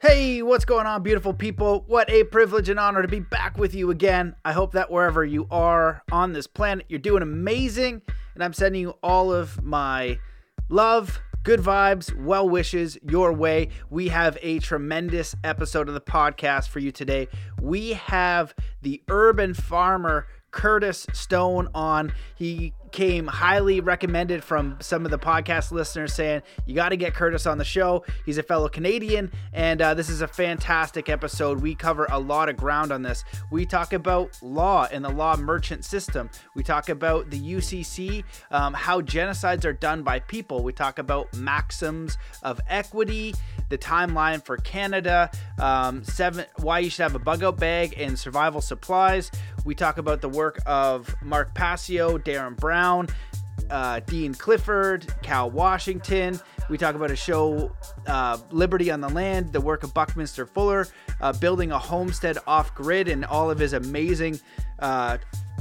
[0.00, 1.82] Hey, what's going on, beautiful people?
[1.88, 4.36] What a privilege and honor to be back with you again.
[4.44, 8.02] I hope that wherever you are on this planet, you're doing amazing.
[8.34, 10.20] And I'm sending you all of my
[10.68, 13.70] love, good vibes, well wishes your way.
[13.90, 17.26] We have a tremendous episode of the podcast for you today.
[17.60, 22.12] We have the urban farmer Curtis Stone on.
[22.34, 27.14] He came highly recommended from some of the podcast listeners saying you got to get
[27.14, 28.04] Curtis on the show.
[28.24, 31.60] He's a fellow Canadian, and uh, this is a fantastic episode.
[31.60, 33.24] We cover a lot of ground on this.
[33.50, 36.30] We talk about law and the law merchant system.
[36.54, 40.62] We talk about the UCC, um, how genocides are done by people.
[40.62, 43.34] We talk about maxims of equity,
[43.68, 48.18] the timeline for Canada, um, seven why you should have a bug out bag and
[48.18, 49.30] survival supplies.
[49.64, 53.08] We talk about the work of Mark Passio, Derren Brown,
[53.70, 56.40] uh, Dean Clifford, Cal Washington.
[56.68, 57.72] We talk about a show,
[58.06, 60.88] uh, Liberty on the Land, the work of Buckminster Fuller,
[61.20, 64.40] uh, building a homestead off grid, and all of his amazing
[64.78, 65.18] uh,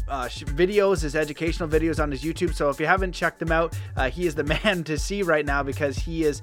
[0.07, 2.53] uh, videos, his educational videos on his YouTube.
[2.53, 5.45] So if you haven't checked them out, uh, he is the man to see right
[5.45, 6.41] now because he is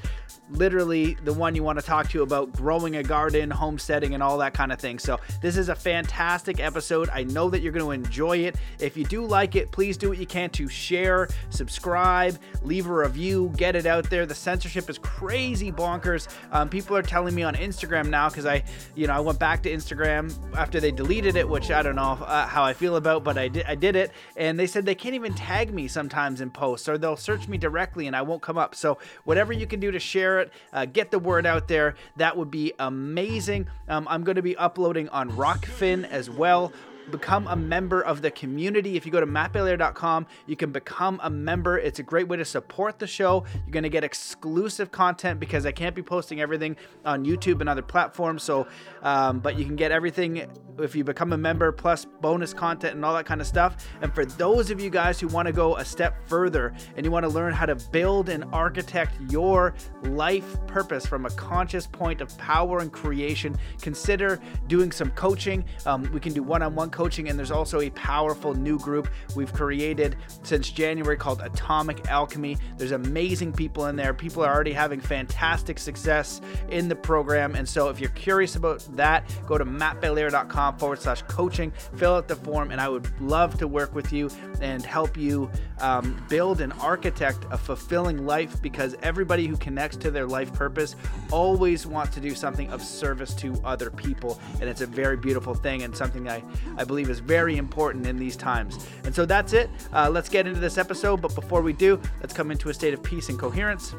[0.50, 4.38] literally the one you want to talk to about growing a garden, homesteading, and all
[4.38, 4.98] that kind of thing.
[4.98, 7.08] So, this is a fantastic episode.
[7.12, 8.56] I know that you're going to enjoy it.
[8.78, 12.92] If you do like it, please do what you can to share, subscribe, leave a
[12.92, 14.26] review, get it out there.
[14.26, 16.28] The censorship is crazy bonkers.
[16.52, 19.62] Um, people are telling me on Instagram now because I, you know, I went back
[19.64, 23.24] to Instagram after they deleted it, which I don't know uh, how I feel about,
[23.24, 26.40] but I did, I did it, and they said they can't even tag me sometimes
[26.40, 28.74] in posts, or they'll search me directly and I won't come up.
[28.74, 31.94] So, whatever you can do to share share it, uh, get the word out there.
[32.16, 33.68] That would be amazing.
[33.88, 36.72] Um, I'm going to be uploading on Rokfin as well
[37.10, 38.96] become a member of the community.
[38.96, 41.78] If you go to mattbelair.com, you can become a member.
[41.78, 43.44] It's a great way to support the show.
[43.66, 47.68] You're going to get exclusive content because I can't be posting everything on YouTube and
[47.68, 48.42] other platforms.
[48.42, 48.66] So,
[49.02, 50.46] um, but you can get everything
[50.78, 53.76] if you become a member, plus bonus content and all that kind of stuff.
[54.00, 57.12] And for those of you guys who want to go a step further and you
[57.12, 62.20] want to learn how to build and architect your life purpose from a conscious point
[62.20, 65.64] of power and creation, consider doing some coaching.
[65.86, 69.08] Um, we can do one on one coaching, and there's also a powerful new group
[69.36, 72.56] we've created since January called Atomic Alchemy.
[72.76, 74.14] There's amazing people in there.
[74.14, 76.40] People are already having fantastic success
[76.70, 77.54] in the program.
[77.54, 82.28] And so if you're curious about that, go to mattbelair.com forward slash coaching, fill out
[82.28, 84.30] the form, and I would love to work with you
[84.60, 90.10] and help you um, build and architect a fulfilling life because everybody who connects to
[90.10, 90.94] their life purpose
[91.32, 94.40] always wants to do something of service to other people.
[94.60, 96.42] And it's a very beautiful thing and something I,
[96.76, 98.86] I I believe is very important in these times.
[99.04, 99.70] And so that's it.
[99.90, 101.22] Uh, let's get into this episode.
[101.22, 103.92] But before we do, let's come into a state of peace and coherence.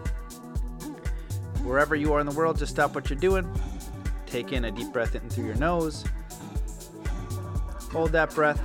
[1.63, 3.51] Wherever you are in the world, just stop what you're doing.
[4.27, 6.05] Take in a deep breath in through your nose.
[7.95, 8.61] Hold that breath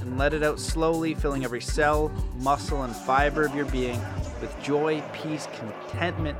[0.00, 2.08] and let it out slowly, filling every cell,
[2.38, 4.00] muscle, and fiber of your being
[4.40, 6.36] with joy, peace, contentment,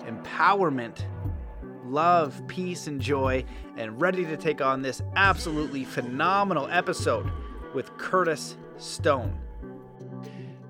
[0.00, 1.06] empowerment
[1.86, 3.42] love, peace, and joy,
[3.78, 7.32] and ready to take on this absolutely phenomenal episode
[7.74, 9.34] with Curtis Stone.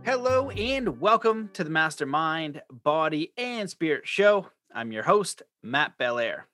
[0.04, 4.46] Hello, and welcome to the Mastermind, Body, and Spirit Show.
[4.72, 6.46] I'm your host, Matt Belair.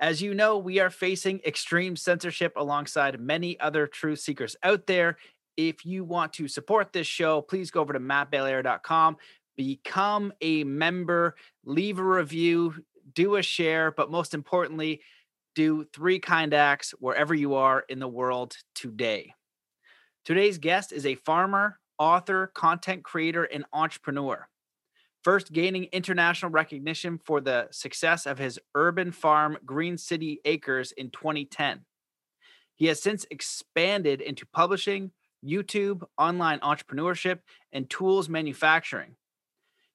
[0.00, 5.18] As you know, we are facing extreme censorship alongside many other truth seekers out there.
[5.58, 9.18] If you want to support this show, please go over to mattbelair.com,
[9.58, 12.76] become a member, leave a review,
[13.14, 15.02] do a share, but most importantly,
[15.54, 19.34] do three kind acts wherever you are in the world today.
[20.24, 24.48] Today's guest is a farmer, author, content creator, and entrepreneur.
[25.22, 31.10] First gaining international recognition for the success of his urban farm, Green City Acres, in
[31.10, 31.80] 2010.
[32.76, 35.10] He has since expanded into publishing,
[35.44, 39.16] YouTube, online entrepreneurship, and tools manufacturing.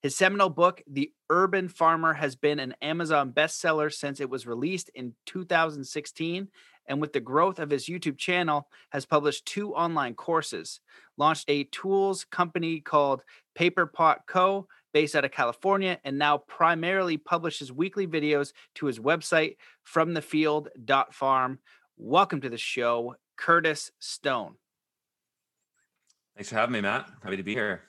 [0.04, 4.92] His seminal book, The Urban Farmer, has been an Amazon bestseller since it was released
[4.94, 6.50] in 2016.
[6.88, 10.82] And with the growth of his YouTube channel, has published two online courses,
[11.18, 13.24] launched a tools company called
[13.56, 18.98] Paper Pot Co., based out of California, and now primarily publishes weekly videos to his
[18.98, 21.60] website, fromthefield.farm.
[21.98, 24.56] Welcome to the show, Curtis Stone.
[26.38, 27.10] Thanks for having me, Matt.
[27.22, 27.82] Happy to be here.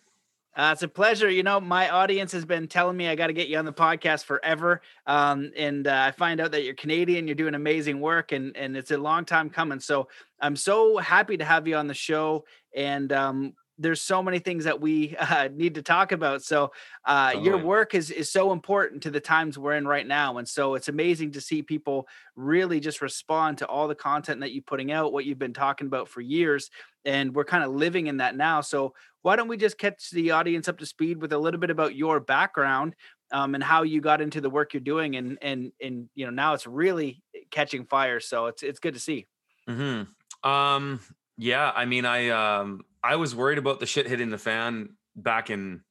[0.56, 1.30] Uh, it's a pleasure.
[1.30, 3.72] You know, my audience has been telling me I got to get you on the
[3.72, 4.82] podcast forever.
[5.06, 8.76] Um, and uh, I find out that you're Canadian, you're doing amazing work, and and
[8.76, 9.78] it's a long time coming.
[9.78, 10.08] So
[10.40, 12.46] I'm so happy to have you on the show.
[12.74, 16.42] And um, there's so many things that we uh, need to talk about.
[16.42, 16.72] So
[17.04, 17.46] uh, totally.
[17.46, 20.74] your work is is so important to the times we're in right now, and so
[20.74, 24.92] it's amazing to see people really just respond to all the content that you're putting
[24.92, 26.70] out, what you've been talking about for years,
[27.04, 28.60] and we're kind of living in that now.
[28.60, 31.70] So why don't we just catch the audience up to speed with a little bit
[31.70, 32.94] about your background
[33.32, 36.30] um, and how you got into the work you're doing, and and and you know
[36.30, 38.20] now it's really catching fire.
[38.20, 39.26] So it's it's good to see.
[39.66, 40.02] Hmm.
[40.42, 41.00] Um.
[41.38, 41.72] Yeah.
[41.74, 45.82] I mean, I um I was worried about the shit hitting the fan back in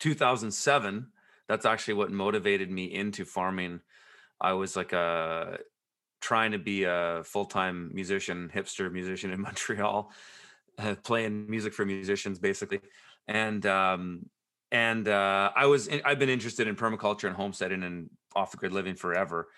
[0.00, 1.06] 2007.
[1.48, 3.80] That's actually what motivated me into farming.
[4.40, 5.56] I was like a uh,
[6.20, 10.12] trying to be a full-time musician, hipster musician in Montreal,
[10.78, 12.80] uh, playing music for musicians basically.
[13.28, 14.26] And um
[14.72, 18.56] and uh I was in, I've been interested in permaculture and homesteading and off the
[18.56, 19.48] grid living forever.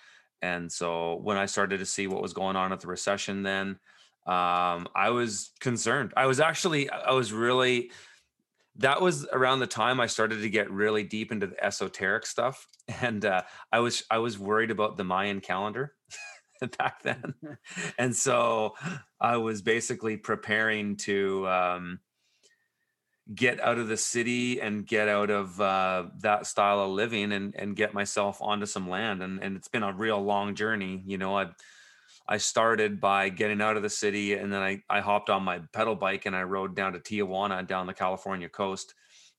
[0.40, 3.78] And so when I started to see what was going on at the recession then
[4.26, 6.12] um, I was concerned.
[6.16, 7.90] I was actually, I was really,
[8.76, 12.66] that was around the time I started to get really deep into the esoteric stuff.
[13.00, 15.94] And uh, I was, I was worried about the Mayan calendar
[16.78, 17.34] back then.
[17.98, 18.74] and so
[19.20, 22.00] I was basically preparing to, um,
[23.32, 27.54] get out of the city and get out of uh, that style of living and
[27.54, 31.16] and get myself onto some land and and it's been a real long journey you
[31.16, 31.46] know i
[32.28, 35.60] I started by getting out of the city and then I, I hopped on my
[35.72, 38.94] pedal bike and I rode down to Tijuana down the California coast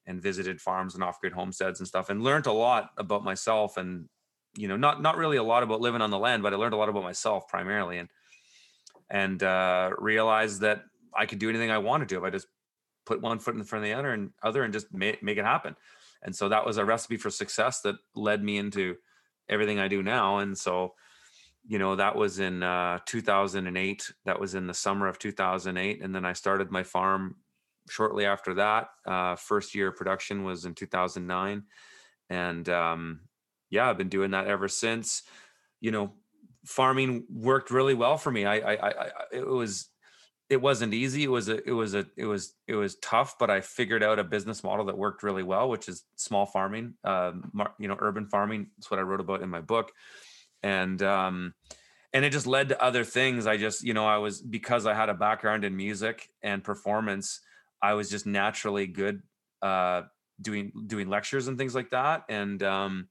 [0.05, 4.09] and visited farms and off-grid homesteads and stuff and learned a lot about myself and
[4.57, 6.73] you know not not really a lot about living on the land but I learned
[6.73, 8.09] a lot about myself primarily and
[9.09, 10.83] and uh, realized that
[11.15, 12.47] I could do anything I wanted to if I just
[13.05, 15.45] put one foot in front of the other and other and just make, make it
[15.45, 15.75] happen
[16.21, 18.95] and so that was a recipe for success that led me into
[19.47, 20.93] everything I do now and so
[21.65, 26.13] you know that was in uh, 2008 that was in the summer of 2008 and
[26.13, 27.35] then i started my farm
[27.89, 31.63] shortly after that uh, first year of production was in 2009
[32.29, 33.21] and um,
[33.69, 35.23] yeah i've been doing that ever since.
[35.81, 36.13] You know
[36.65, 38.45] farming worked really well for me.
[38.45, 39.89] I, I i it was
[40.49, 41.23] it wasn't easy.
[41.23, 44.19] It was a it was a it was it was tough but i figured out
[44.19, 48.27] a business model that worked really well which is small farming um, you know urban
[48.27, 48.67] farming.
[48.77, 49.91] That's what i wrote about in my book
[50.63, 51.53] and um
[52.13, 53.47] and it just led to other things.
[53.47, 57.41] I just you know i was because i had a background in music and performance
[57.81, 59.21] i was just naturally good
[59.61, 60.03] uh
[60.41, 63.07] doing doing lectures and things like that and um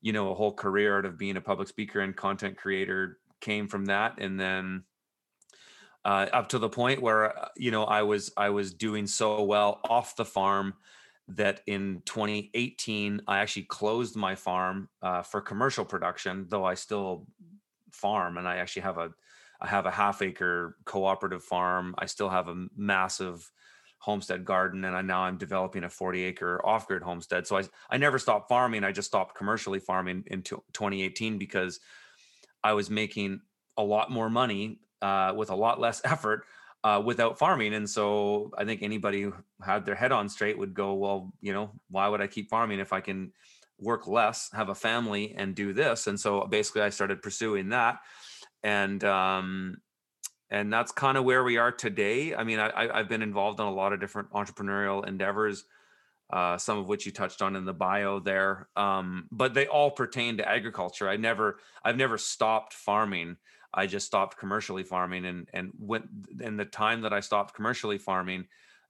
[0.00, 3.68] you know a whole career out of being a public speaker and content creator came
[3.68, 4.82] from that and then
[6.04, 9.42] uh, up to the point where uh, you know i was i was doing so
[9.42, 10.74] well off the farm
[11.28, 17.26] that in 2018 I actually closed my farm uh, for commercial production, though I still
[17.92, 19.10] farm and I actually have a
[19.60, 21.94] I have a half acre cooperative farm.
[21.98, 23.50] I still have a massive
[23.98, 27.46] homestead garden and I now I'm developing a 40 acre off grid homestead.
[27.46, 28.84] So I I never stopped farming.
[28.84, 31.80] I just stopped commercially farming in 2018 because
[32.62, 33.40] I was making
[33.76, 36.44] a lot more money uh, with a lot less effort
[36.84, 37.74] uh, without farming.
[37.74, 39.30] And so I think anybody
[39.62, 42.80] had their head on straight would go, well, you know, why would I keep farming
[42.80, 43.32] if I can
[43.78, 46.06] work less, have a family, and do this?
[46.06, 48.00] And so basically, I started pursuing that,
[48.62, 49.78] and um,
[50.50, 52.34] and that's kind of where we are today.
[52.34, 55.64] I mean, I, I've been involved in a lot of different entrepreneurial endeavors.
[56.28, 59.92] Uh, some of which you touched on in the bio there, um, but they all
[59.92, 61.08] pertain to agriculture.
[61.08, 63.36] I never, I've never stopped farming.
[63.72, 66.08] I just stopped commercially farming and and when
[66.40, 68.46] in the time that I stopped commercially farming,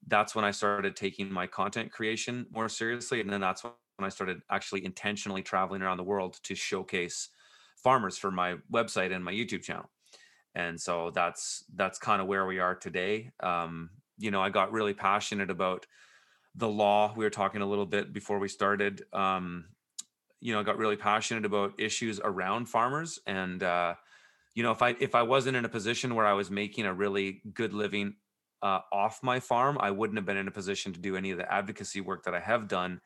[0.07, 3.21] that's when I started taking my content creation more seriously.
[3.21, 7.29] And then that's when I started actually intentionally traveling around the world to showcase
[7.77, 9.91] farmers for my website and my YouTube channel.
[10.55, 13.33] And so that's that's kind of where we are today.
[13.41, 15.87] Um, you know, I got really passionate about
[16.55, 17.13] the law.
[17.15, 19.03] We were talking a little bit before we started.
[19.13, 19.67] Um,
[20.41, 23.95] you know, I got really passionate about issues around farmers and uh,
[24.57, 26.93] you know if i if i wasn't in a position where i was making a
[26.93, 28.15] really good living
[28.67, 31.39] uh, off my farm i wouldn't have been in a position to do any of
[31.39, 33.01] the advocacy work that i have done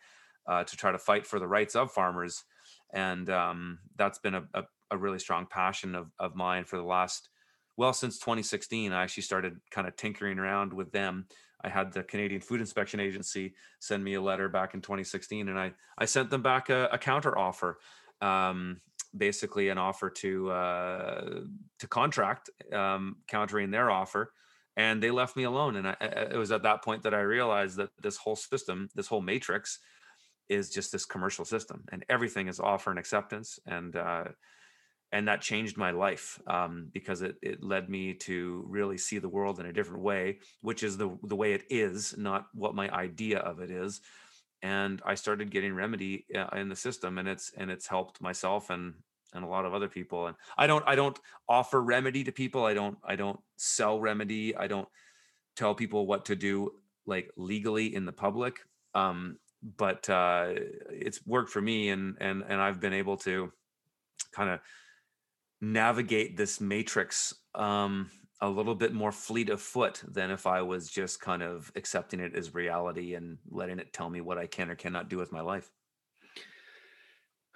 [0.47, 2.45] uh, to try to fight for the rights of farmers.
[2.93, 6.83] And um, that's been a, a, a, really strong passion of, of mine for the
[6.83, 7.29] last
[7.77, 11.27] well since 2016 i actually started kind of tinkering around with them.
[11.63, 15.59] I had the canadian food inspection agency send me a letter back in 2016 and
[15.59, 17.79] i i sent them back a, a counter offer
[18.21, 18.81] um,
[19.17, 21.41] basically an offer to uh,
[21.79, 24.33] to contract, um, countering their offer,
[24.77, 25.77] and they left me alone.
[25.77, 29.09] And I, it was at that point that I realized that this whole system, this
[29.09, 29.79] whole matrix,
[30.49, 33.59] is just this commercial system, and everything is offer and acceptance.
[33.67, 34.25] And uh,
[35.13, 39.29] and that changed my life um, because it, it led me to really see the
[39.29, 42.89] world in a different way which is the the way it is not what my
[42.91, 44.01] idea of it is
[44.63, 48.71] and i started getting remedy uh, in the system and it's and it's helped myself
[48.71, 48.95] and
[49.35, 51.19] and a lot of other people and i don't i don't
[51.49, 54.89] offer remedy to people i don't i don't sell remedy i don't
[55.57, 56.71] tell people what to do
[57.07, 58.61] like legally in the public
[58.95, 59.37] um
[59.77, 60.53] but uh
[60.91, 63.53] it's worked for me and and and i've been able to
[64.33, 64.61] kind of
[65.61, 68.11] navigate this matrix um,
[68.41, 72.21] a little bit more fleet of foot than if I was just kind of accepting
[72.21, 75.33] it as reality and letting it tell me what I can or cannot do with
[75.33, 75.71] my life.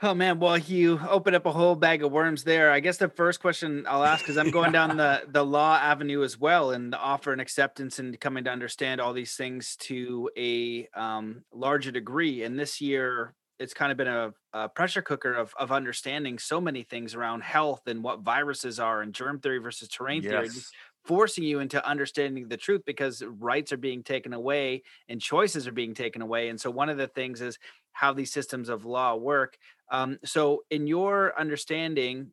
[0.02, 2.70] Oh man, well you open up a whole bag of worms there.
[2.72, 6.24] I guess the first question I'll ask because I'm going down the the law avenue
[6.24, 10.30] as well, and the offer and acceptance and coming to understand all these things to
[10.36, 12.42] a um, larger degree.
[12.42, 16.60] And this year, it's kind of been a, a, pressure cooker of, of understanding so
[16.60, 20.30] many things around health and what viruses are and germ theory versus terrain yes.
[20.30, 20.48] theory
[21.04, 25.72] forcing you into understanding the truth because rights are being taken away and choices are
[25.72, 27.58] being taken away and so one of the things is
[27.92, 29.56] how these systems of law work
[29.90, 32.32] um, so in your understanding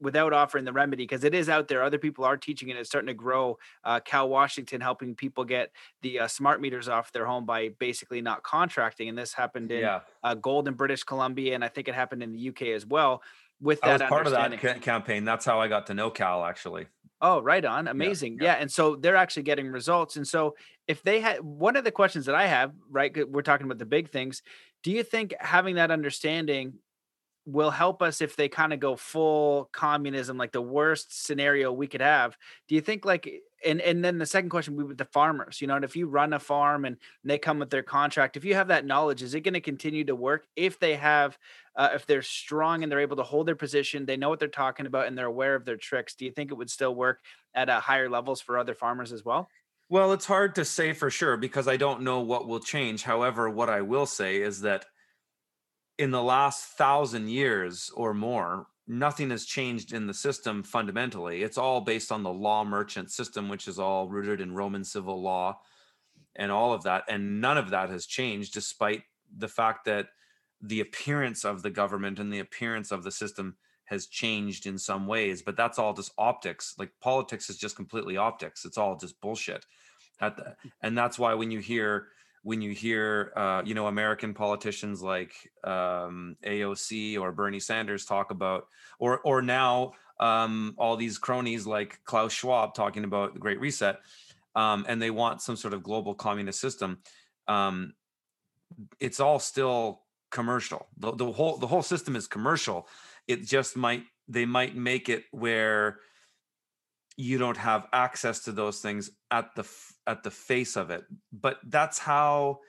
[0.00, 1.82] without offering the remedy because it is out there.
[1.82, 2.76] Other people are teaching it.
[2.76, 3.58] It's starting to grow.
[3.84, 8.20] Uh, Cal Washington helping people get the uh, smart meters off their home by basically
[8.20, 9.08] not contracting.
[9.08, 10.00] And this happened in yeah.
[10.22, 13.22] uh, Golden, British Columbia, and I think it happened in the UK as well.
[13.60, 15.24] With that, I was part of that ca- campaign.
[15.24, 16.86] That's how I got to know Cal actually.
[17.20, 17.88] Oh, right on.
[17.88, 18.34] Amazing.
[18.34, 18.52] Yeah, yeah.
[18.52, 20.14] yeah, And so they're actually getting results.
[20.14, 20.54] And so
[20.86, 23.86] if they had one of the questions that I have, right, we're talking about the
[23.86, 24.42] big things.
[24.82, 26.74] Do you think having that understanding
[27.48, 31.86] will help us if they kind of go full communism, like the worst scenario we
[31.86, 32.36] could have.
[32.68, 33.26] Do you think like
[33.64, 35.96] and and then the second question would be with the farmers, you know, and if
[35.96, 39.22] you run a farm and they come with their contract, if you have that knowledge,
[39.22, 41.38] is it going to continue to work if they have
[41.74, 44.48] uh, if they're strong and they're able to hold their position, they know what they're
[44.48, 46.14] talking about and they're aware of their tricks.
[46.14, 47.20] Do you think it would still work
[47.54, 49.48] at uh, higher levels for other farmers as well?
[49.90, 53.04] Well, it's hard to say for sure because I don't know what will change.
[53.04, 54.84] However, what I will say is that
[55.96, 61.42] in the last thousand years or more, nothing has changed in the system fundamentally.
[61.42, 65.22] It's all based on the law merchant system, which is all rooted in Roman civil
[65.22, 65.58] law
[66.36, 67.04] and all of that.
[67.08, 69.02] And none of that has changed, despite
[69.34, 70.08] the fact that
[70.60, 73.56] the appearance of the government and the appearance of the system
[73.88, 75.42] has changed in some ways.
[75.42, 76.74] But that's all just optics.
[76.78, 78.64] Like politics is just completely optics.
[78.64, 79.64] It's all just bullshit.
[80.20, 82.08] At The, and that's why when you hear
[82.42, 85.32] when you hear uh, you know American politicians like
[85.64, 88.66] um, AOC or Bernie Sanders talk about,
[88.98, 93.98] or or now um, all these cronies like Klaus Schwab talking about the Great Reset,
[94.54, 96.98] um, and they want some sort of global communist system.
[97.46, 97.94] Um,
[99.00, 100.86] it's all still commercial.
[100.98, 102.88] The, the whole the whole system is commercial.
[103.28, 106.00] It just might they might make it where
[107.16, 109.68] you don't have access to those things at the
[110.06, 111.04] at the face of it.
[111.32, 112.60] But that's how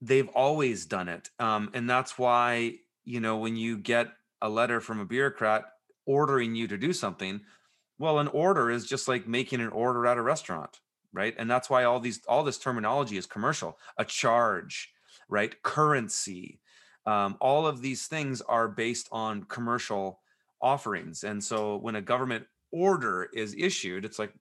[0.00, 4.08] they've always done it um, and that's why you know when you get
[4.40, 5.64] a letter from a bureaucrat
[6.06, 7.42] ordering you to do something
[7.98, 10.80] well an order is just like making an order at a restaurant
[11.12, 11.34] right?
[11.38, 13.78] And that's why all these all this terminology is commercial.
[13.98, 14.92] A charge
[15.28, 15.62] right?
[15.62, 16.59] Currency
[17.06, 20.20] um, all of these things are based on commercial
[20.62, 24.32] offerings and so when a government order is issued, it's like,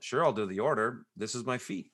[0.00, 1.06] sure, I'll do the order.
[1.16, 1.90] This is my fee.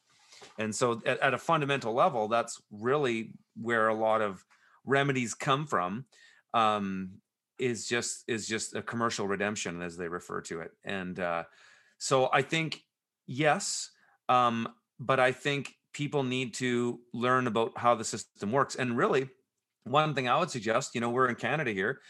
[0.59, 4.45] And so at, at a fundamental level, that's really where a lot of
[4.85, 6.07] remedies come from.
[6.55, 7.13] Um,
[7.59, 11.45] is just is just a commercial redemption as they refer to it and uh,
[11.99, 12.83] so i think
[13.27, 13.91] yes
[14.29, 14.67] um,
[14.99, 19.29] but i think people need to learn about how the system works and really
[19.85, 22.01] one thing i would suggest you know we're in canada here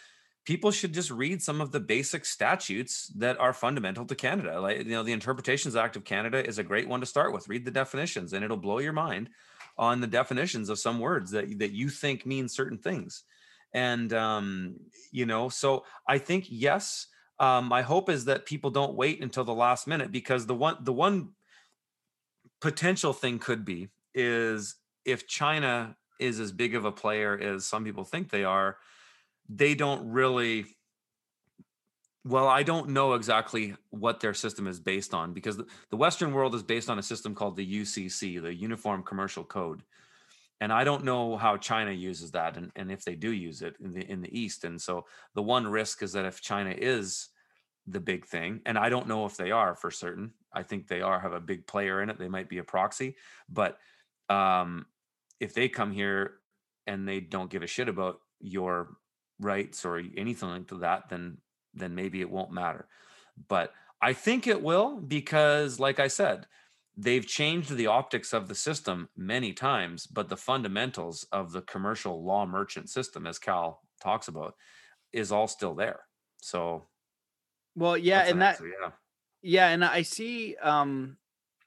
[0.44, 4.60] people should just read some of the basic statutes that are fundamental to Canada.
[4.60, 7.48] Like, you know, the Interpretations Act of Canada is a great one to start with.
[7.48, 9.30] Read the definitions, and it'll blow your mind
[9.78, 13.22] on the definitions of some words that, that you think mean certain things.
[13.72, 14.76] And, um,
[15.12, 17.06] you know, so I think, yes,
[17.38, 20.76] um, my hope is that people don't wait until the last minute because the one,
[20.80, 21.30] the one
[22.60, 27.84] potential thing could be is if China is as big of a player as some
[27.84, 28.76] people think they are,
[29.48, 30.66] they don't really
[32.24, 36.54] well i don't know exactly what their system is based on because the western world
[36.54, 39.82] is based on a system called the ucc the uniform commercial code
[40.60, 43.74] and i don't know how china uses that and, and if they do use it
[43.80, 45.04] in the in the east and so
[45.34, 47.28] the one risk is that if china is
[47.88, 51.00] the big thing and i don't know if they are for certain i think they
[51.00, 53.16] are have a big player in it they might be a proxy
[53.48, 53.78] but
[54.28, 54.86] um
[55.42, 56.34] if they come here
[56.86, 58.96] and they don't give a shit about your
[59.40, 61.38] rights or anything like that, then
[61.74, 62.86] then maybe it won't matter.
[63.48, 66.46] But I think it will because, like I said,
[66.96, 72.24] they've changed the optics of the system many times, but the fundamentals of the commercial
[72.24, 74.54] law merchant system, as Cal talks about,
[75.12, 76.00] is all still there.
[76.40, 76.86] So,
[77.74, 78.90] well, yeah, and that, yeah,
[79.42, 81.16] yeah, and I see um,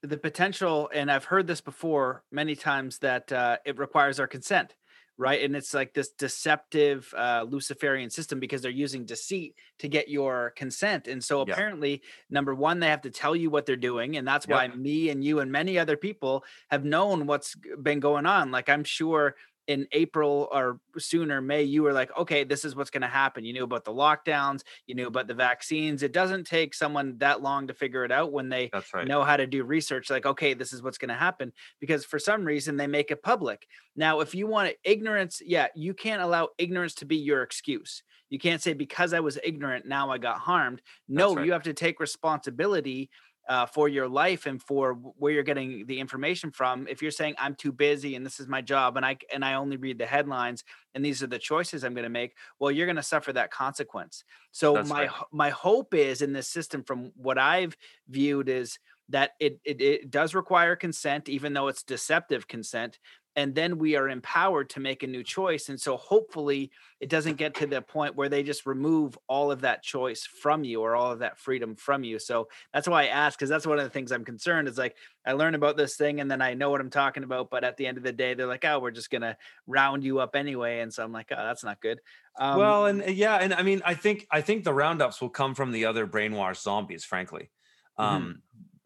[0.06, 4.76] the potential, and I've heard this before many times that uh, it requires our consent
[5.18, 5.44] right?
[5.44, 10.54] And it's like this deceptive uh, Luciferian system because they're using deceit to get your
[10.56, 11.08] consent.
[11.08, 14.48] And so apparently, number one, they have to tell you what they're doing, and that's
[14.48, 14.58] yep.
[14.58, 18.52] why me and you and many other people have known what's been going on.
[18.52, 19.36] Like I'm sure
[19.68, 23.44] in April or sooner May, you were like, okay, this is what's going to happen.
[23.44, 26.04] You knew about the lockdowns, you knew about the vaccines.
[26.04, 29.08] It doesn't take someone that long to figure it out when they right.
[29.08, 30.10] know how to do research.
[30.10, 33.24] Like, okay, this is what's going to happen because for some reason they make it
[33.24, 33.68] public.
[33.96, 38.04] Now, if you want ignorance, yeah, you can't allow ignorance to be your excuse.
[38.30, 40.82] You can't say because I was ignorant, now I got harmed.
[41.08, 41.46] No, right.
[41.46, 43.10] you have to take responsibility
[43.48, 47.36] uh, for your life and for where you're getting the information from if you're saying
[47.38, 50.06] i'm too busy and this is my job and i and i only read the
[50.06, 53.32] headlines and these are the choices i'm going to make well you're going to suffer
[53.32, 55.12] that consequence so That's my right.
[55.32, 57.76] my hope is in this system from what i've
[58.10, 63.00] viewed is that it, it it does require consent even though it's deceptive consent
[63.36, 67.36] and then we are empowered to make a new choice and so hopefully it doesn't
[67.36, 70.96] get to the point where they just remove all of that choice from you or
[70.96, 72.18] all of that freedom from you.
[72.20, 74.96] So that's why i ask because that's one of the things i'm concerned is like
[75.26, 77.78] i learn about this thing and then i know what i'm talking about but at
[77.78, 79.38] the end of the day they're like oh we're just gonna
[79.68, 82.00] round you up anyway and so i'm like oh that's not good.
[82.38, 85.56] Um, well and yeah and i mean i think i think the roundups will come
[85.56, 87.50] from the other brainwashed zombies frankly.
[87.98, 88.32] Mm-hmm.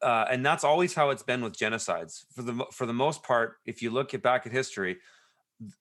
[0.01, 2.25] Uh, and that's always how it's been with genocides.
[2.33, 4.97] For the for the most part, if you look at back at history,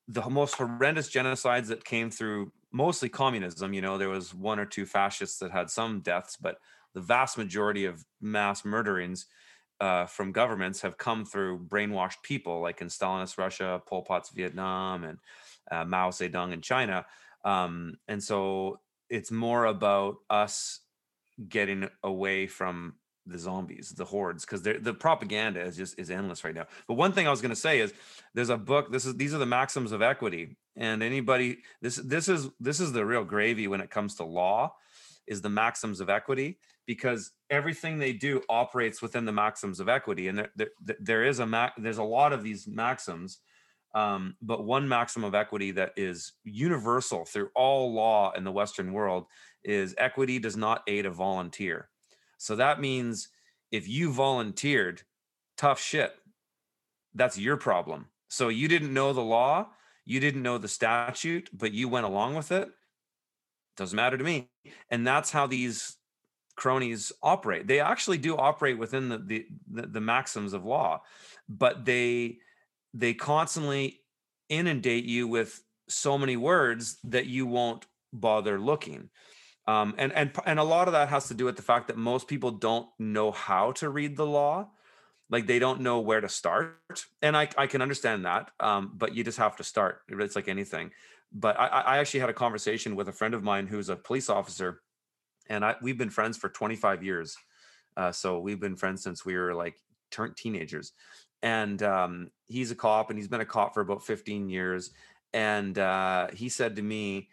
[0.09, 3.73] the most horrendous genocides that came through mostly communism.
[3.73, 6.59] You know, there was one or two fascists that had some deaths, but
[6.95, 9.27] the vast majority of mass murderings
[9.81, 15.05] uh, from governments have come through brainwashed people, like in Stalinist Russia, Pol Pot's Vietnam,
[15.05, 15.19] and
[15.71, 17.07] uh, Mao Zedong in China.
[17.45, 20.81] Um, and so it's more about us
[21.49, 22.95] getting away from
[23.29, 26.67] the zombies, the hordes, because the propaganda is just is endless right now.
[26.87, 27.93] But one thing I was going to say is
[28.35, 28.91] there's a book.
[28.91, 32.93] This is these are the maxims of equity, and anybody this this is this is
[32.93, 34.75] the real gravy when it comes to law,
[35.27, 40.29] is the maxims of equity because everything they do operates within the maxims of equity,
[40.29, 43.39] and there there, there is a mac, there's a lot of these maxims.
[43.95, 48.93] Um, but one maxim of equity that is universal through all law in the Western
[48.93, 49.25] world
[49.65, 51.89] is equity does not aid a volunteer
[52.39, 53.29] so that means
[53.71, 55.03] if you volunteered,
[55.57, 56.15] tough shit.
[57.15, 58.07] That's your problem.
[58.29, 59.69] So you didn't know the law,
[60.05, 62.71] you didn't know the statute, but you went along with it.
[63.77, 64.49] Doesn't matter to me.
[64.91, 65.97] And that's how these
[66.57, 67.67] cronies operate.
[67.67, 71.03] They actually do operate within the the, the, the maxims of law,
[71.49, 72.39] but they
[72.95, 74.01] they constantly
[74.49, 79.11] inundate you with so many words that you won't bother looking.
[79.69, 81.99] Um, and and and a lot of that has to do with the fact that
[81.99, 84.71] most people don't know how to read the law,
[85.29, 86.79] like they don't know where to start.
[87.21, 90.01] And I I can understand that, um, but you just have to start.
[90.09, 90.93] It's like anything.
[91.35, 94.31] But I, I actually had a conversation with a friend of mine who's a police
[94.31, 94.81] officer,
[95.51, 97.37] and I we've been friends for 25 years.
[97.95, 99.77] Uh, so we've been friends since we were like
[100.11, 100.93] turned teenagers.
[101.43, 104.93] And um, he's a cop, and he's been a cop for about 15 years.
[105.35, 107.29] And uh, he said to me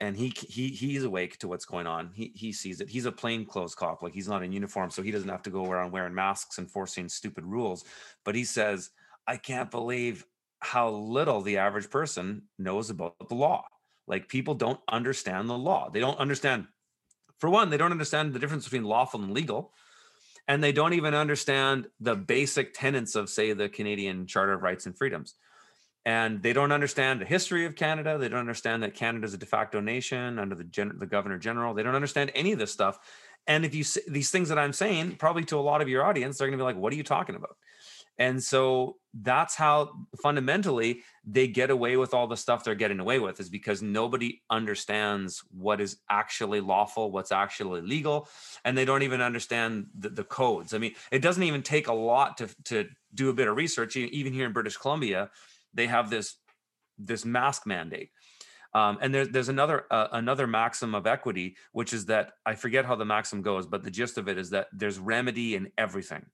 [0.00, 2.10] and he he he's awake to what's going on.
[2.14, 2.88] He he sees it.
[2.88, 5.70] He's a plainclothes cop, like he's not in uniform, so he doesn't have to go
[5.70, 7.84] around wearing masks and forcing stupid rules.
[8.24, 8.90] But he says,
[9.26, 10.26] "I can't believe
[10.60, 13.66] how little the average person knows about the law.
[14.06, 15.90] Like people don't understand the law.
[15.90, 16.66] They don't understand.
[17.38, 19.72] For one, they don't understand the difference between lawful and legal."
[20.46, 24.84] And they don't even understand the basic tenets of, say, the Canadian Charter of Rights
[24.84, 25.36] and Freedoms
[26.06, 28.18] and they don't understand the history of Canada.
[28.18, 31.38] They don't understand that Canada is a de facto nation under the gen- the governor
[31.38, 31.74] general.
[31.74, 32.98] They don't understand any of this stuff.
[33.46, 36.38] And if you these things that I'm saying, probably to a lot of your audience,
[36.38, 37.56] they're going to be like, "What are you talking about?"
[38.18, 43.18] And so that's how fundamentally they get away with all the stuff they're getting away
[43.18, 48.28] with is because nobody understands what is actually lawful, what's actually legal,
[48.64, 50.74] and they don't even understand the, the codes.
[50.74, 53.96] I mean, it doesn't even take a lot to to do a bit of research.
[53.96, 55.30] Even here in British Columbia,
[55.74, 56.36] they have this
[56.98, 58.10] this mask mandate.
[58.74, 62.84] Um, and there's there's another uh, another maxim of equity, which is that I forget
[62.84, 66.26] how the maxim goes, but the gist of it is that there's remedy in everything.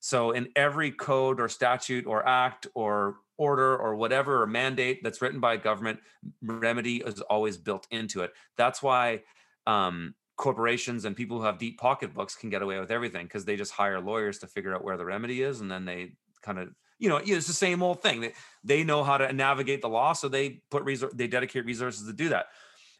[0.00, 5.22] So in every code or statute or act or order or whatever or mandate that's
[5.22, 6.00] written by a government,
[6.42, 8.32] remedy is always built into it.
[8.56, 9.22] That's why
[9.66, 13.56] um, corporations and people who have deep pocketbooks can get away with everything because they
[13.56, 16.68] just hire lawyers to figure out where the remedy is and then they kind of
[16.98, 18.20] you know it's the same old thing.
[18.20, 18.32] They,
[18.64, 22.12] they know how to navigate the law so they put resor- they dedicate resources to
[22.12, 22.46] do that.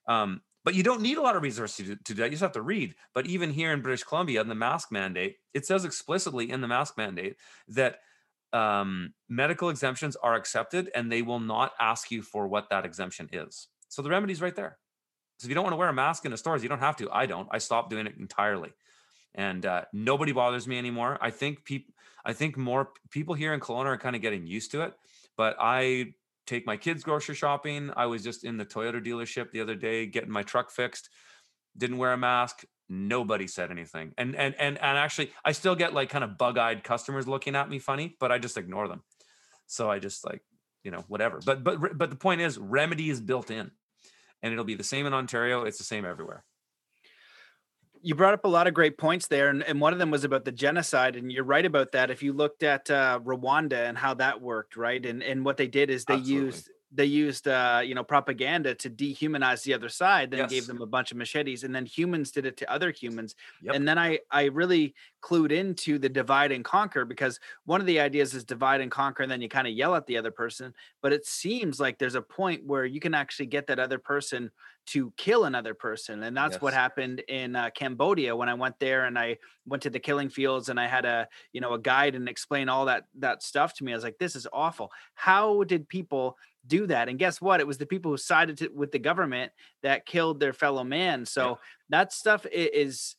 [0.06, 2.26] Um, but you don't need a lot of resources to, to do that.
[2.26, 2.94] You just have to read.
[3.14, 6.68] But even here in british columbia in the mask mandate it says explicitly in the
[6.68, 7.36] mask mandate
[7.68, 7.98] that
[8.52, 13.28] um, medical exemptions are accepted and they will not ask you for what that exemption
[13.32, 13.68] is.
[13.88, 14.78] So the remedy's right there.
[15.38, 16.96] So if you don't want to wear a mask in the stores, you don't have
[16.96, 17.10] to.
[17.10, 17.48] I don't.
[17.50, 18.70] I stopped doing it entirely,
[19.34, 21.18] and uh, nobody bothers me anymore.
[21.20, 21.92] I think people,
[22.24, 24.94] I think more people here in Kelowna are kind of getting used to it.
[25.36, 26.14] But I
[26.46, 27.90] take my kids grocery shopping.
[27.96, 31.08] I was just in the Toyota dealership the other day getting my truck fixed.
[31.76, 32.64] Didn't wear a mask.
[32.88, 34.12] Nobody said anything.
[34.16, 37.68] And and and and actually, I still get like kind of bug-eyed customers looking at
[37.68, 39.02] me funny, but I just ignore them.
[39.66, 40.42] So I just like
[40.82, 41.40] you know whatever.
[41.44, 43.70] But but but the point is, remedy is built in
[44.42, 45.64] and it'll be the same in Ontario.
[45.64, 46.44] It's the same everywhere.
[48.02, 50.24] You brought up a lot of great points there, and, and one of them was
[50.24, 52.10] about the genocide, and you're right about that.
[52.10, 55.66] If you looked at uh, Rwanda and how that worked, right, and and what they
[55.66, 56.46] did is they Absolutely.
[56.46, 60.50] used they used uh, you know propaganda to dehumanize the other side then yes.
[60.50, 63.74] gave them a bunch of machetes and then humans did it to other humans yep.
[63.74, 68.00] and then i i really clued into the divide and conquer because one of the
[68.00, 70.72] ideas is divide and conquer and then you kind of yell at the other person
[71.02, 74.50] but it seems like there's a point where you can actually get that other person
[74.86, 76.62] to kill another person and that's yes.
[76.62, 80.30] what happened in uh, cambodia when i went there and i went to the killing
[80.30, 83.74] fields and i had a you know a guide and explain all that that stuff
[83.74, 87.08] to me i was like this is awful how did people do that.
[87.08, 87.60] And guess what?
[87.60, 89.52] It was the people who sided to, with the government
[89.82, 91.26] that killed their fellow man.
[91.26, 91.54] So yeah.
[91.90, 93.16] that stuff is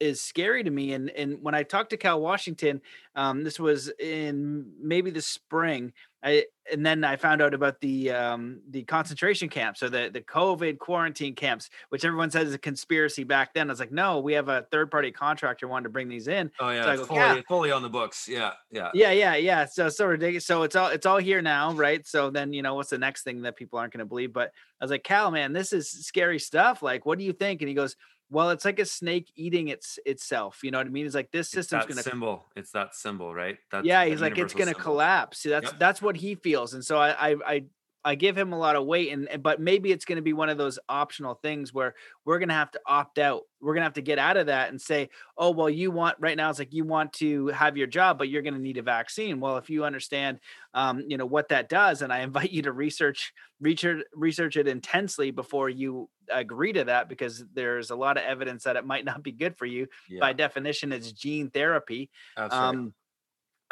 [0.00, 0.92] is scary to me.
[0.92, 2.80] And and when I talked to Cal Washington,
[3.14, 5.92] um, this was in maybe the spring.
[6.22, 10.20] I and then I found out about the um, the concentration camps, or the the
[10.20, 13.70] COVID quarantine camps, which everyone says is a conspiracy back then.
[13.70, 16.50] I was like, no, we have a third party contractor wanting to bring these in.
[16.58, 17.40] Oh yeah, so go, fully, yeah.
[17.46, 18.28] fully on the books.
[18.28, 19.64] Yeah, yeah, yeah, yeah, yeah.
[19.66, 20.46] So so ridiculous.
[20.46, 22.04] So it's all it's all here now, right?
[22.06, 24.32] So then you know what's the next thing that people aren't going to believe?
[24.32, 26.82] But I was like, Cal, man, this is scary stuff.
[26.82, 27.62] Like, what do you think?
[27.62, 27.94] And he goes,
[28.30, 30.60] well, it's like a snake eating its itself.
[30.62, 31.06] You know what I mean?
[31.06, 32.46] It's like this system's it's gonna symbol.
[32.56, 33.56] It's that symbol, right?
[33.70, 34.80] That's yeah, he's like it's gonna symbol.
[34.80, 35.38] collapse.
[35.38, 35.78] See, that's yep.
[35.78, 36.74] that's what he feels.
[36.74, 37.64] And so I I I
[38.06, 40.48] I give him a lot of weight, and but maybe it's going to be one
[40.48, 43.42] of those optional things where we're going to have to opt out.
[43.60, 46.16] We're going to have to get out of that and say, oh well, you want
[46.20, 48.78] right now it's like you want to have your job, but you're going to need
[48.78, 49.40] a vaccine.
[49.40, 50.38] Well, if you understand,
[50.72, 54.68] um, you know what that does, and I invite you to research research research it
[54.68, 59.04] intensely before you agree to that because there's a lot of evidence that it might
[59.04, 59.88] not be good for you.
[60.08, 60.20] Yeah.
[60.20, 62.10] By definition, it's gene therapy.
[62.36, 62.94] That's um,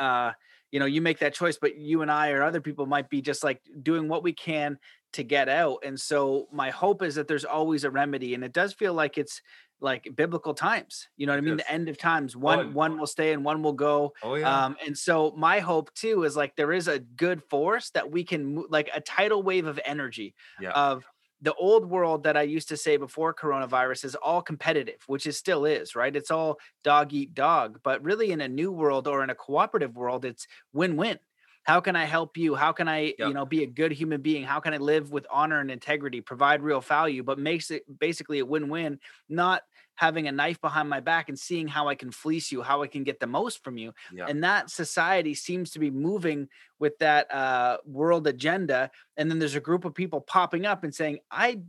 [0.01, 0.29] right.
[0.29, 0.33] Uh,
[0.71, 3.23] you know you make that choice but you and i or other people might be
[3.23, 4.79] just like doing what we can
[5.13, 8.53] to get out and so my hope is that there's always a remedy and it
[8.53, 9.41] does feel like it's
[9.81, 11.67] like biblical times you know what i mean yes.
[11.67, 14.65] the end of times one oh, one will stay and one will go oh yeah
[14.65, 18.25] um and so my hope too is like there is a good force that we
[18.25, 20.71] can like a tidal wave of energy yeah.
[20.71, 21.05] of
[21.45, 25.37] the old world that I used to say before coronavirus is all competitive, which is
[25.37, 26.17] still is, right?
[26.17, 27.81] It's all dog eat dog.
[27.83, 31.19] But really, in a new world or in a cooperative world, it's win win.
[31.65, 32.55] How can I help you?
[32.55, 34.45] How can I, you know, be a good human being?
[34.45, 38.39] How can I live with honor and integrity, provide real value, but makes it basically
[38.39, 39.63] a win win, not
[39.97, 42.87] having a knife behind my back and seeing how I can fleece you, how I
[42.87, 43.93] can get the most from you.
[44.13, 44.27] Yeah.
[44.29, 48.91] And that society seems to be moving with that uh, world agenda.
[49.17, 51.61] And then there's a group of people popping up and saying, I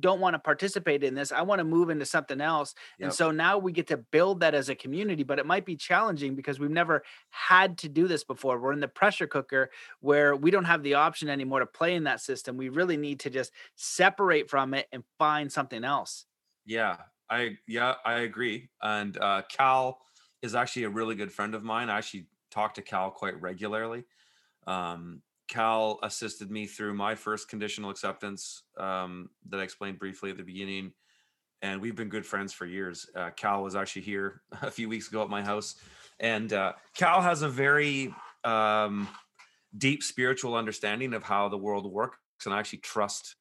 [0.00, 1.32] don't want to participate in this.
[1.32, 2.74] I want to move into something else.
[2.98, 3.06] Yep.
[3.06, 5.76] And so now we get to build that as a community, but it might be
[5.76, 8.58] challenging because we've never had to do this before.
[8.58, 12.04] We're in the pressure cooker where we don't have the option anymore to play in
[12.04, 12.56] that system.
[12.56, 16.24] We really need to just separate from it and find something else.
[16.64, 16.96] Yeah.
[17.32, 18.68] I yeah, I agree.
[18.82, 19.98] And uh, Cal
[20.42, 21.88] is actually a really good friend of mine.
[21.88, 24.04] I actually talk to Cal quite regularly.
[24.66, 30.36] Um, Cal assisted me through my first conditional acceptance um, that I explained briefly at
[30.36, 30.92] the beginning,
[31.62, 33.06] and we've been good friends for years.
[33.16, 35.76] Uh, Cal was actually here a few weeks ago at my house,
[36.20, 38.14] and uh, Cal has a very
[38.44, 39.08] um,
[39.78, 43.36] deep spiritual understanding of how the world works, and I actually trust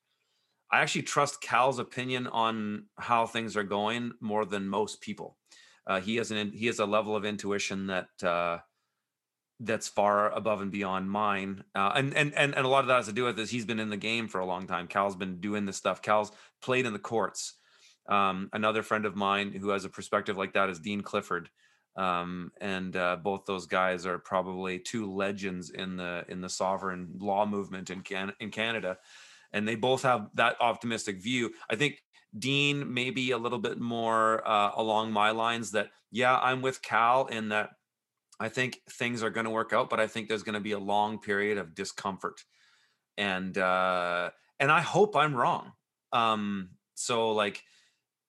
[0.72, 5.38] I actually trust Cal's opinion on how things are going more than most people.
[5.86, 8.60] Uh, he has an he has a level of intuition that uh,
[9.60, 11.64] that's far above and beyond mine.
[11.76, 13.50] Uh, and, and and and a lot of that has to do with this.
[13.50, 14.88] He's been in the game for a long time.
[14.88, 16.02] Cal's been doing this stuff.
[16.02, 16.32] Cal's
[16.62, 17.56] played in the courts.
[18.08, 21.50] Um, another friend of mine who has a perspective like that is Dean Clifford.
[21.98, 27.10] Um, and uh, both those guys are probably two legends in the in the sovereign
[27.18, 28.98] law movement in Can- in Canada
[29.54, 31.52] and they both have that optimistic view.
[31.70, 32.04] I think
[32.38, 37.28] Dean maybe a little bit more uh, along my lines that yeah, I'm with Cal
[37.28, 37.72] in that
[38.40, 40.72] I think things are going to work out, but I think there's going to be
[40.72, 42.44] a long period of discomfort,
[43.18, 45.74] and uh, and I hope I'm wrong.
[46.12, 47.64] Um, so like,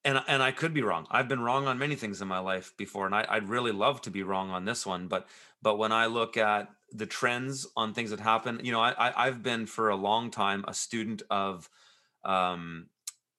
[0.04, 1.06] and and I could be wrong.
[1.10, 4.02] I've been wrong on many things in my life before, and I, I'd really love
[4.02, 5.08] to be wrong on this one.
[5.08, 5.26] But
[5.62, 9.26] but when I look at the trends on things that happen, you know, I, I
[9.26, 11.70] I've been for a long time a student of
[12.24, 12.88] um,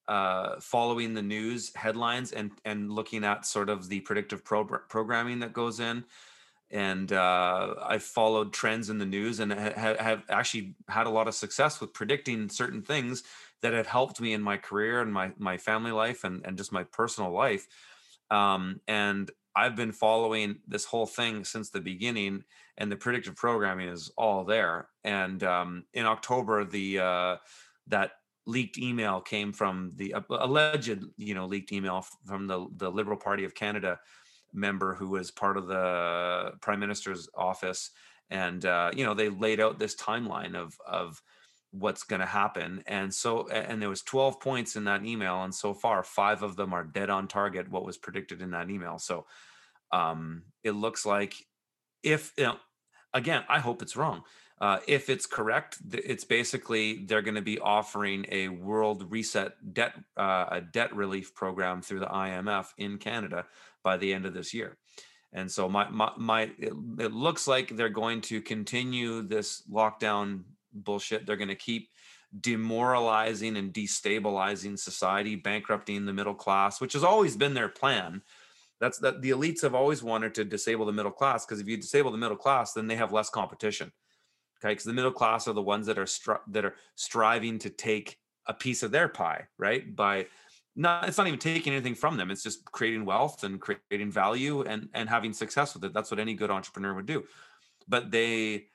[0.07, 5.39] uh, following the news headlines and and looking at sort of the predictive pro- programming
[5.39, 6.05] that goes in
[6.73, 11.27] and uh, I followed trends in the news and ha- have actually had a lot
[11.27, 13.23] of success with predicting certain things
[13.61, 16.71] that have helped me in my career and my my family life and and just
[16.71, 17.67] my personal life.
[18.31, 22.43] Um, and I've been following this whole thing since the beginning,
[22.77, 24.89] and the predictive programming is all there.
[25.03, 27.35] And um, in October, the uh,
[27.87, 28.11] that
[28.45, 33.17] leaked email came from the uh, alleged, you know, leaked email from the the Liberal
[33.17, 33.99] Party of Canada
[34.53, 37.89] member who was part of the prime minister's office
[38.29, 41.21] and uh, you know they laid out this timeline of of
[41.73, 45.53] what's going to happen and so and there was 12 points in that email and
[45.53, 48.99] so far five of them are dead on target what was predicted in that email
[48.99, 49.25] so
[49.91, 51.33] um it looks like
[52.03, 52.57] if you know
[53.13, 54.23] again i hope it's wrong
[54.61, 59.93] uh, if it's correct, it's basically they're going to be offering a world reset debt
[60.15, 63.45] uh, a debt relief program through the IMF in Canada
[63.83, 64.77] by the end of this year.
[65.33, 70.43] And so my my, my it, it looks like they're going to continue this lockdown
[70.73, 71.25] bullshit.
[71.25, 71.89] They're going to keep
[72.39, 78.21] demoralizing and destabilizing society, bankrupting the middle class, which has always been their plan.
[78.79, 81.77] That's that the elites have always wanted to disable the middle class because if you
[81.77, 83.91] disable the middle class, then they have less competition
[84.63, 87.69] okay because the middle class are the ones that are stri- that are striving to
[87.69, 90.25] take a piece of their pie right by
[90.75, 94.61] not it's not even taking anything from them it's just creating wealth and creating value
[94.63, 97.23] and and having success with it that's what any good entrepreneur would do
[97.87, 98.65] but they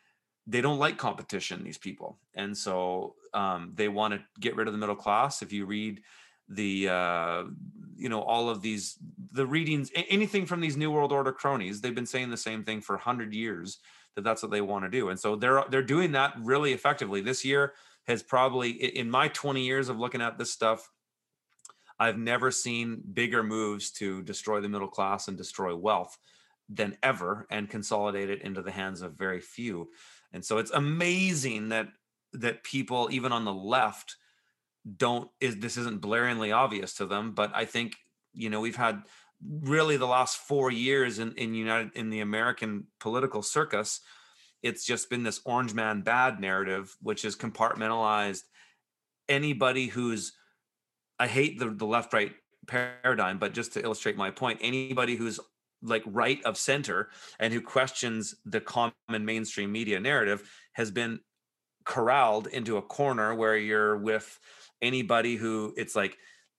[0.49, 4.73] they don't like competition these people and so um, they want to get rid of
[4.73, 6.01] the middle class if you read
[6.49, 7.45] the uh,
[7.97, 8.97] you know all of these
[9.33, 12.81] the readings anything from these new world order cronies they've been saying the same thing
[12.81, 13.79] for 100 years
[14.19, 15.11] that that's what they want to do.
[15.11, 17.21] And so they're they're doing that really effectively.
[17.21, 17.75] This year
[18.09, 20.91] has probably in my 20 years of looking at this stuff,
[22.01, 26.19] I've never seen bigger moves to destroy the middle class and destroy wealth
[26.69, 29.89] than ever and consolidate it into the hands of very few.
[30.33, 31.89] And so it's amazing that
[32.35, 34.17] that people even on the left
[34.97, 37.97] don't is this isn't blaringly obvious to them, but I think
[38.33, 39.03] you know we've had
[39.61, 44.01] really the last four years in, in United in the American political circus,
[44.63, 48.43] it's just been this orange man bad narrative, which is compartmentalized
[49.29, 50.33] anybody who's
[51.19, 52.33] I hate the, the left right
[52.67, 55.41] paradigm, but just to illustrate my point, anybody who's
[55.83, 58.93] like right of center and who questions the common
[59.25, 61.21] mainstream media narrative has been
[61.85, 64.39] corralled into a corner where you're with
[64.83, 66.17] anybody who it's like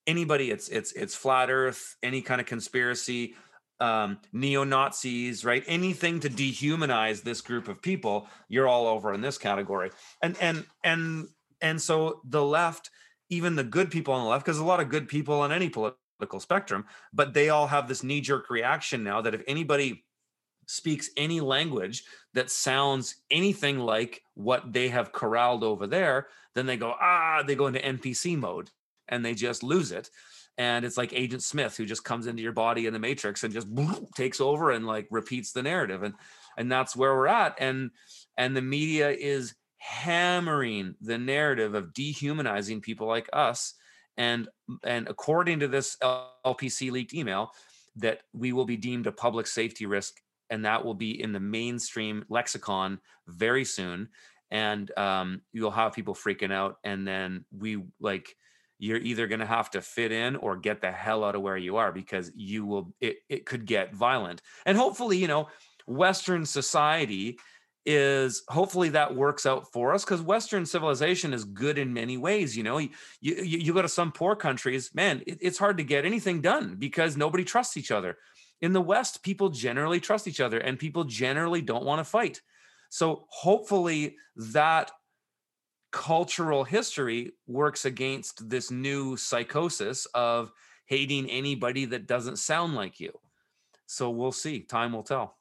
[0.08, 3.36] anybody it's it's it's flat earth any kind of conspiracy
[3.82, 5.64] um, neo Nazis, right?
[5.68, 9.92] Anything to dehumanize this group of people, you're all over in this category.
[10.22, 11.28] And and and
[11.62, 12.90] and so the left,
[13.30, 15.70] even the good people on the left, because a lot of good people on any
[15.70, 15.98] political
[16.40, 20.04] spectrum, but they all have this knee jerk reaction now that if anybody
[20.68, 22.04] speaks any language
[22.36, 27.56] that sounds anything like what they have corralled over there, then they go ah, they
[27.56, 28.70] go into NPC mode
[29.08, 30.10] and they just lose it.
[30.58, 33.54] And it's like agent smith who just comes into your body in the matrix and
[33.54, 33.68] just
[34.16, 36.14] takes over and like repeats the narrative and
[36.58, 37.56] and that's where we're at.
[37.60, 37.92] And
[38.38, 43.74] and the media is hammering the narrative of dehumanizing people like us
[44.20, 44.48] and
[44.84, 45.98] and according to this
[46.46, 47.52] lpc leaked email
[47.96, 51.40] that we will be deemed a public safety risk and that will be in the
[51.40, 54.10] mainstream lexicon very soon.
[54.52, 58.36] And um, you'll have people freaking out and then we like
[58.82, 61.58] you're either going to have to fit in or get the hell out of where
[61.58, 64.42] you are because you will it, it could get violent.
[64.66, 65.50] And hopefully you know
[65.86, 67.38] western society
[67.86, 72.56] is hopefully that works out for us because western civilization is good in many ways
[72.56, 72.90] you know you,
[73.22, 76.76] you, you go to some poor countries man it, it's hard to get anything done
[76.78, 78.18] because nobody trusts each other
[78.62, 82.42] in the west people generally trust each other and people generally don't want to fight
[82.90, 84.92] so hopefully that
[85.92, 90.52] cultural history works against this new psychosis of
[90.86, 93.12] hating anybody that doesn't sound like you.
[93.86, 94.62] So we'll see.
[94.62, 95.38] Time will tell.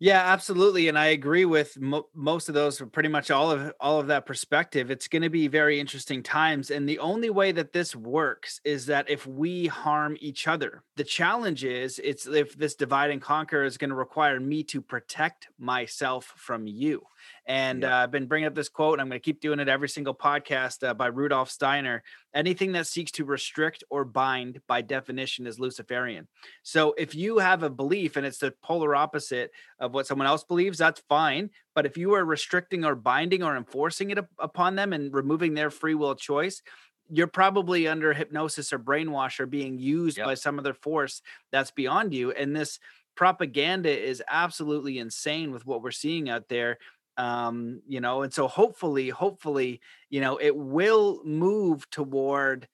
[0.00, 4.00] Yeah, absolutely, and I agree with mo- most of those, pretty much all of all
[4.00, 4.90] of that perspective.
[4.90, 8.86] It's going to be very interesting times, and the only way that this works is
[8.86, 10.82] that if we harm each other.
[10.96, 14.80] The challenge is, it's if this divide and conquer is going to require me to
[14.82, 17.06] protect myself from you.
[17.46, 19.68] And uh, I've been bringing up this quote, and I'm going to keep doing it
[19.68, 22.02] every single podcast uh, by Rudolf Steiner.
[22.34, 26.26] Anything that seeks to restrict or bind by definition is Luciferian.
[26.62, 30.44] So if you have a belief and it's the polar opposite of what someone else
[30.44, 31.50] believes, that's fine.
[31.74, 35.70] But if you are restricting or binding or enforcing it upon them and removing their
[35.70, 36.62] free will choice,
[37.10, 40.26] you're probably under hypnosis or brainwash or being used yep.
[40.26, 41.20] by some other force
[41.52, 42.30] that's beyond you.
[42.32, 42.78] And this
[43.14, 46.78] propaganda is absolutely insane with what we're seeing out there
[47.16, 52.68] um you know and so hopefully hopefully you know it will move toward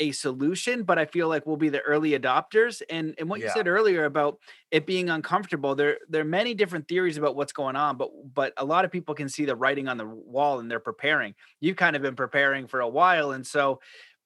[0.00, 3.46] a solution but i feel like we'll be the early adopters and and what yeah.
[3.46, 4.38] you said earlier about
[4.70, 8.54] it being uncomfortable there there are many different theories about what's going on but but
[8.56, 11.76] a lot of people can see the writing on the wall and they're preparing you've
[11.76, 13.80] kind of been preparing for a while and so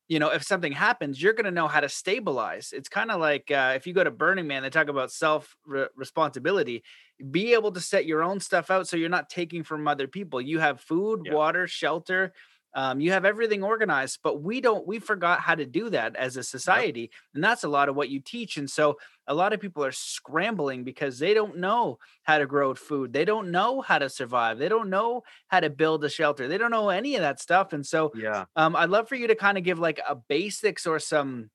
[0.08, 2.72] you know, if something happens, you're going to know how to stabilize.
[2.72, 5.56] It's kind of like uh, if you go to Burning Man, they talk about self
[5.66, 6.84] re- responsibility.
[7.30, 10.40] Be able to set your own stuff out so you're not taking from other people.
[10.40, 11.34] You have food, yeah.
[11.34, 12.32] water, shelter,
[12.76, 16.36] um, you have everything organized, but we don't, we forgot how to do that as
[16.36, 17.00] a society.
[17.00, 17.10] Yep.
[17.34, 18.58] And that's a lot of what you teach.
[18.58, 22.74] And so a lot of people are scrambling because they don't know how to grow
[22.74, 23.14] food.
[23.14, 24.58] They don't know how to survive.
[24.58, 26.48] They don't know how to build a shelter.
[26.48, 27.72] They don't know any of that stuff.
[27.72, 30.86] And so, yeah, um, I'd love for you to kind of give like a basics
[30.86, 31.50] or some,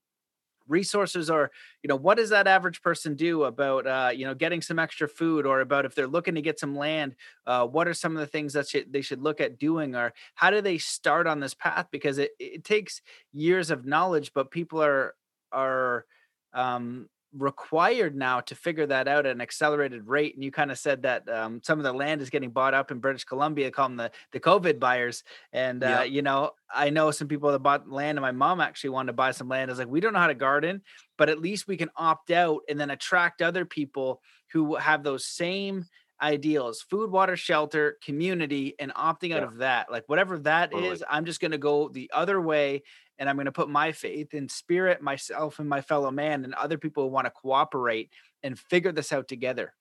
[0.68, 1.52] resources or
[1.84, 5.08] you know what does that average person do about uh, you know getting some extra
[5.08, 8.20] food or about if they're looking to get some land uh, what are some of
[8.20, 11.54] the things that they should look at doing or how do they start on this
[11.54, 11.88] path?
[11.92, 13.02] Because it, it takes
[13.34, 15.16] years of knowledge but people are
[15.52, 16.06] are
[16.54, 20.36] um, required now to figure that out at an accelerated rate.
[20.36, 22.92] And you kind of said that um, some of the land is getting bought up
[22.92, 25.24] in British Columbia, call them the, the COVID buyers.
[25.54, 28.92] And, uh, you know, I know some people that bought land and my mom actually
[28.92, 29.70] wanted to buy some land.
[29.70, 30.82] I was like, we don't know how to garden,
[31.18, 35.26] but at least we can opt out and then attract other people who have those
[35.26, 35.86] same
[36.22, 39.48] ideals food water shelter community and opting out yeah.
[39.48, 40.92] of that like whatever that totally.
[40.92, 42.84] is, i'm just going to go the other way
[43.22, 46.56] and I'm going to put my faith in spirit, myself, and my fellow man, and
[46.56, 48.10] other people who want to cooperate
[48.42, 49.76] and figure this out together.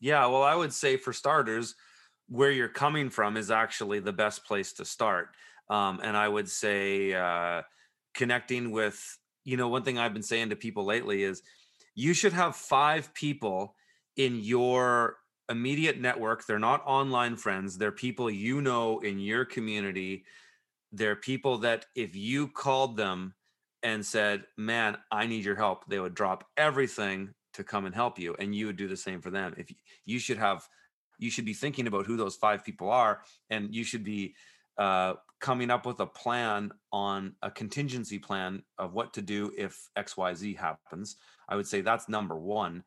[0.00, 1.76] Yeah, well, I would say for starters,
[2.28, 5.28] where you're coming from is actually the best place to start.
[5.70, 7.62] Um, and I would say uh,
[8.14, 11.40] connecting with, you know, one thing I've been saying to people lately is
[11.94, 13.76] you should have five people
[14.16, 15.18] in your
[15.48, 16.46] immediate network.
[16.46, 20.24] They're not online friends, they're people you know in your community
[20.92, 23.34] there are people that if you called them
[23.82, 28.18] and said, "Man, I need your help," they would drop everything to come and help
[28.18, 29.54] you, and you would do the same for them.
[29.56, 29.72] If
[30.04, 30.68] you should have,
[31.18, 34.34] you should be thinking about who those five people are, and you should be
[34.78, 39.88] uh, coming up with a plan on a contingency plan of what to do if
[39.96, 41.16] X Y Z happens.
[41.48, 42.84] I would say that's number one.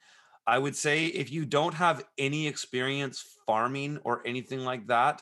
[0.48, 5.22] I would say if you don't have any experience farming or anything like that,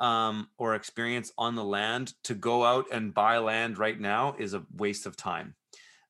[0.00, 4.54] um, or experience on the land to go out and buy land right now is
[4.54, 5.54] a waste of time.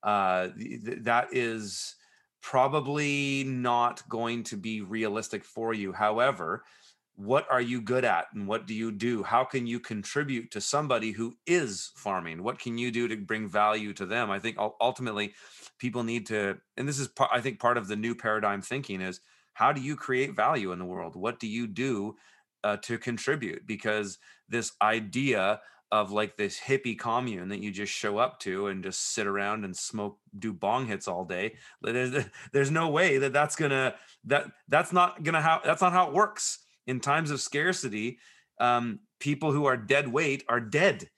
[0.03, 1.95] Uh, th- that is
[2.41, 5.93] probably not going to be realistic for you.
[5.93, 6.65] However,
[7.15, 9.23] what are you good at and what do you do?
[9.23, 12.43] How can you contribute to somebody who is farming?
[12.43, 14.31] What can you do to bring value to them?
[14.31, 15.35] I think ultimately
[15.79, 19.21] people need to, and this is, I think, part of the new paradigm thinking is
[19.53, 21.15] how do you create value in the world?
[21.15, 22.17] What do you do
[22.65, 28.17] uh, to contribute because this idea of like this hippie commune that you just show
[28.17, 32.71] up to and just sit around and smoke do bong hits all day there's, there's
[32.71, 33.95] no way that that's gonna
[34.25, 36.59] that that's not gonna how that's not how it works.
[36.87, 38.19] In times of scarcity
[38.59, 41.09] um, people who are dead weight are dead.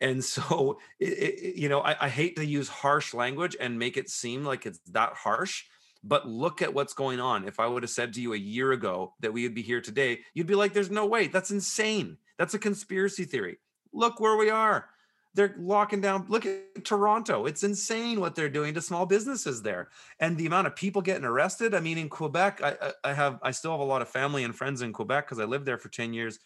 [0.00, 3.96] And so it, it, you know I, I hate to use harsh language and make
[3.96, 5.64] it seem like it's that harsh
[6.02, 7.46] but look at what's going on.
[7.46, 9.80] If I would have said to you a year ago that we would be here
[9.80, 11.26] today, you'd be like, there's no way.
[11.26, 12.16] That's insane.
[12.38, 13.58] That's a conspiracy theory.
[13.92, 14.88] Look where we are.
[15.34, 16.26] They're locking down.
[16.28, 17.46] Look at Toronto.
[17.46, 19.90] It's insane what they're doing to small businesses there.
[20.18, 21.74] And the amount of people getting arrested.
[21.74, 24.56] I mean, in Quebec, I, I have, I still have a lot of family and
[24.56, 26.40] friends in Quebec because I lived there for 10 years.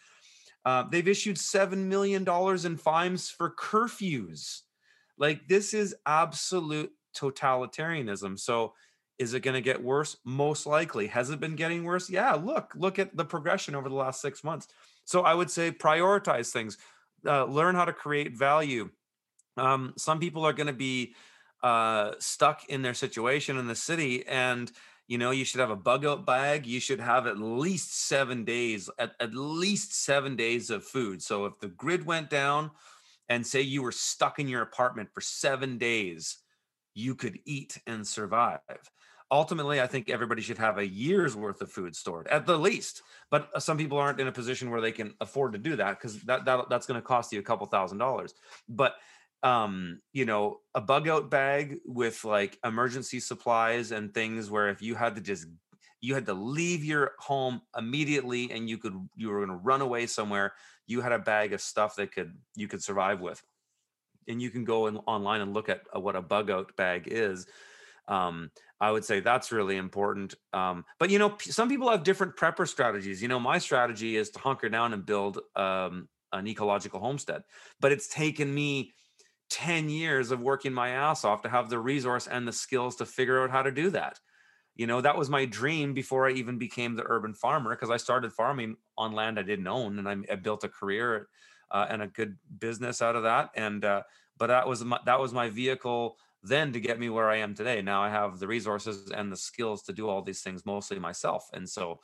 [0.67, 2.27] Uh, they've issued $7 million
[2.67, 4.63] in fines for curfews.
[5.17, 8.39] Like, this is absolute totalitarianism.
[8.39, 8.75] So,
[9.19, 10.17] is it going to get worse?
[10.25, 11.07] Most likely.
[11.07, 12.11] Has it been getting worse?
[12.11, 12.33] Yeah.
[12.33, 14.69] Look, look at the progression over the last six months.
[15.05, 16.79] So I would say prioritize things,
[17.27, 18.91] uh, learn how to create value.
[19.57, 21.15] Um, some people are going to be
[21.63, 24.71] uh, stuck in their situation in the city, and
[25.07, 28.45] you know you should have a bug out bag you should have at least seven
[28.45, 32.71] days at, at least seven days of food so if the grid went down
[33.29, 36.39] and say you were stuck in your apartment for seven days
[36.95, 38.61] you could eat and survive
[39.35, 43.03] ultimately i think everybody should have a year's worth of food stored at the least.
[43.31, 45.99] But uh, some people aren't in a position where they can afford to do that
[45.99, 48.35] because that, that that's going to cost you a couple thousand dollars.
[48.69, 48.95] But
[49.43, 54.81] um you know a bug out bag with like emergency supplies and things where if
[54.81, 55.47] you had to just
[56.01, 59.83] you had to leave your home immediately and you could you were going to run
[59.83, 60.55] away somewhere
[60.87, 63.43] you had a bag of stuff that could you could survive with.
[64.29, 67.05] And you can go in, online and look at uh, what a bug out bag
[67.07, 67.47] is.
[68.09, 68.51] Um,
[68.85, 72.69] i would say that's really important um, but you know some people have different prepper
[72.69, 77.43] strategies you know my strategy is to hunker down and build um, an ecological homestead
[77.81, 78.93] but it's taken me
[79.51, 83.07] 10 years of working my ass off to have the resource and the skills to
[83.07, 84.19] figure out how to do that.
[84.75, 87.97] You know, that was my dream before I even became the urban farmer because I
[87.97, 91.29] started farming on land I didn't own and I, I built a career
[91.71, 93.51] uh, and a good business out of that.
[93.55, 94.03] And, uh,
[94.37, 97.55] but that was my, that was my vehicle then to get me where I am
[97.55, 97.83] today.
[97.83, 101.49] Now I have the resources and the skills to do all these things mostly myself.
[101.53, 102.01] And so,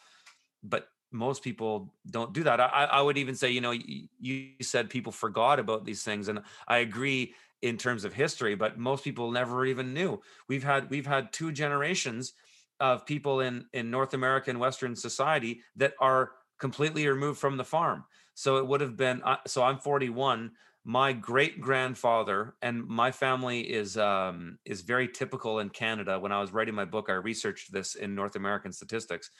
[0.62, 2.60] but most people don't do that.
[2.60, 6.28] I, I would even say, you know, you, you said people forgot about these things,
[6.28, 10.20] and I agree in terms of history, but most people never even knew.
[10.48, 12.32] We've had we've had two generations
[12.78, 18.04] of people in in North American Western society that are completely removed from the farm.
[18.34, 19.22] So it would have been.
[19.46, 20.52] So I'm 41.
[20.84, 26.18] My great grandfather and my family is um, is very typical in Canada.
[26.18, 29.30] When I was writing my book, I researched this in North American statistics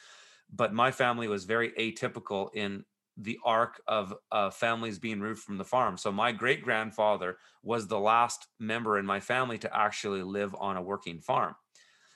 [0.53, 2.84] but my family was very atypical in
[3.16, 5.97] the arc of uh, families being removed from the farm.
[5.97, 10.76] So my great grandfather was the last member in my family to actually live on
[10.76, 11.55] a working farm,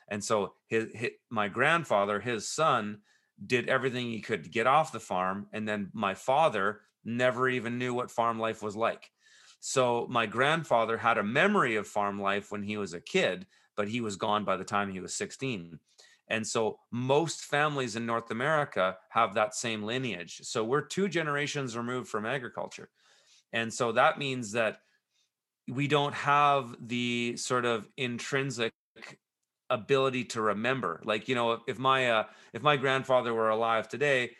[0.09, 3.01] and so his, his my grandfather, his son,
[3.45, 7.79] did everything he could to get off the farm, and then my father never even
[7.79, 9.11] knew what farm life was like.
[9.61, 13.47] So my grandfather had a memory of farm life when he was a kid,
[13.77, 15.79] but he was gone by the time he was 16.
[16.29, 20.41] And so most families in North America have that same lineage.
[20.43, 22.89] So we're two generations removed from agriculture.
[23.53, 24.79] And so that means that
[25.69, 28.73] we don't have the sort of intrinsic
[29.71, 31.01] ability to remember.
[31.05, 34.33] Like, you know, if my uh, if my grandfather were alive today,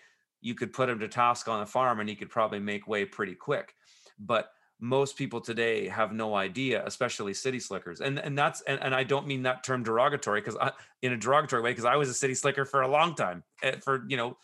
[0.45, 3.07] you could put him to task on a farm and he could probably make way
[3.07, 3.75] pretty quick.
[4.19, 8.03] But most people today have no idea, especially city slickers.
[8.03, 10.57] And and that's and, and I don't mean that term derogatory because
[11.01, 13.77] in a derogatory way because I was a city slicker for a long time eh,
[13.83, 14.37] for you know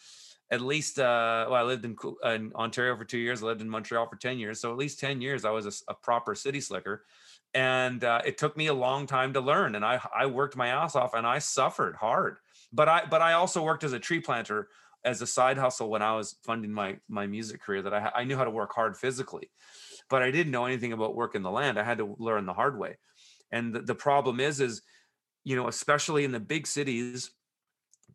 [0.50, 1.94] at least uh, well I lived in,
[2.24, 4.98] in, Ontario for two years, I lived in Montreal for ten years, so at least
[4.98, 7.04] ten years I was a, a proper city slicker,
[7.52, 10.68] and uh, it took me a long time to learn, and I I worked my
[10.68, 12.38] ass off and I suffered hard,
[12.72, 14.68] but I but I also worked as a tree planter
[15.04, 18.24] as a side hustle when I was funding my my music career that I I
[18.24, 19.50] knew how to work hard physically
[20.10, 21.78] but I didn't know anything about working the land.
[21.78, 22.98] I had to learn the hard way.
[23.52, 24.82] And the, the problem is, is,
[25.44, 27.30] you know, especially in the big cities,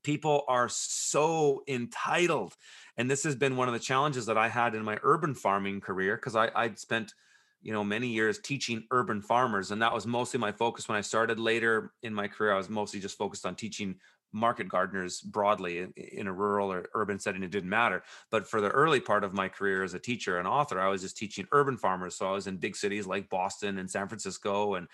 [0.04, 2.54] people are so entitled.
[2.98, 5.82] And this has been one of the challenges that I had in my urban farming
[5.82, 7.14] career because I I'd spent
[7.62, 11.02] you know many years teaching urban farmers and that was mostly my focus when i
[11.02, 13.96] started later in my career i was mostly just focused on teaching
[14.36, 18.04] market gardeners broadly in, a rural or urban setting it didn't matter.
[18.30, 21.02] But for the early part of my career as a teacher and author i was
[21.02, 22.16] just teaching urban farmers.
[22.16, 24.88] So i was in big cities like boston and san francisco and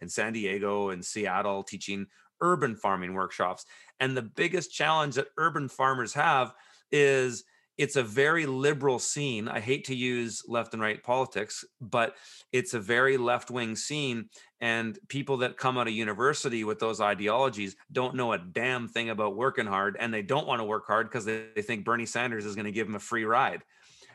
[0.00, 2.06] and san diego and seattle teaching
[2.40, 3.64] urban farming workshops.
[4.00, 6.52] And the biggest challenge that urban farmers have
[6.90, 7.44] is
[7.80, 9.48] it's a very liberal scene.
[9.48, 12.14] I hate to use left and right politics, but
[12.52, 14.28] it's a very left wing scene.
[14.60, 19.08] And people that come out of university with those ideologies don't know a damn thing
[19.08, 19.96] about working hard.
[19.98, 22.66] And they don't want to work hard because they, they think Bernie Sanders is going
[22.66, 23.62] to give them a free ride.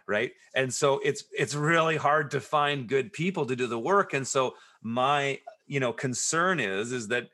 [0.08, 0.34] Right.
[0.54, 4.14] And so it's it's really hard to find good people to do the work.
[4.14, 4.54] And so
[4.84, 7.30] my, you know, concern is is that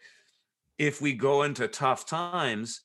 [0.77, 2.83] if we go into tough times,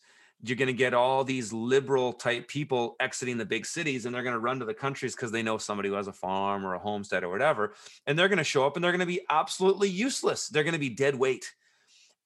[0.49, 4.23] you're going to get all these liberal type people exiting the big cities and they're
[4.23, 6.75] going to run to the countries because they know somebody who has a farm or
[6.75, 7.75] a homestead or whatever
[8.07, 10.49] and they're going to show up and they're going to be absolutely useless.
[10.49, 11.53] They're going to be dead weight.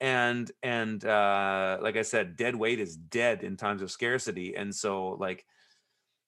[0.03, 4.75] And and uh like i said dead weight is dead in times of scarcity and
[4.75, 5.45] so like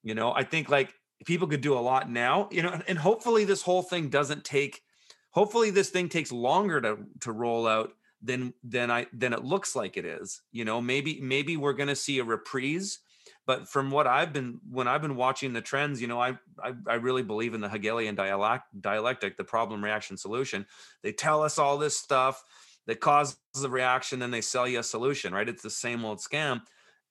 [0.03, 0.93] you know i think like
[1.24, 4.82] people could do a lot now you know and hopefully this whole thing doesn't take
[5.30, 7.93] hopefully this thing takes longer to to roll out
[8.23, 10.43] than than I than it looks like it is.
[10.53, 12.99] You know, maybe maybe we're going to see a reprise.
[13.45, 16.73] But from what I've been when I've been watching the trends, you know, I I,
[16.87, 20.66] I really believe in the Hegelian dialect, dialectic, the problem reaction solution.
[21.03, 22.43] They tell us all this stuff
[22.87, 25.49] that causes a reaction, then they sell you a solution, right?
[25.49, 26.62] It's the same old scam.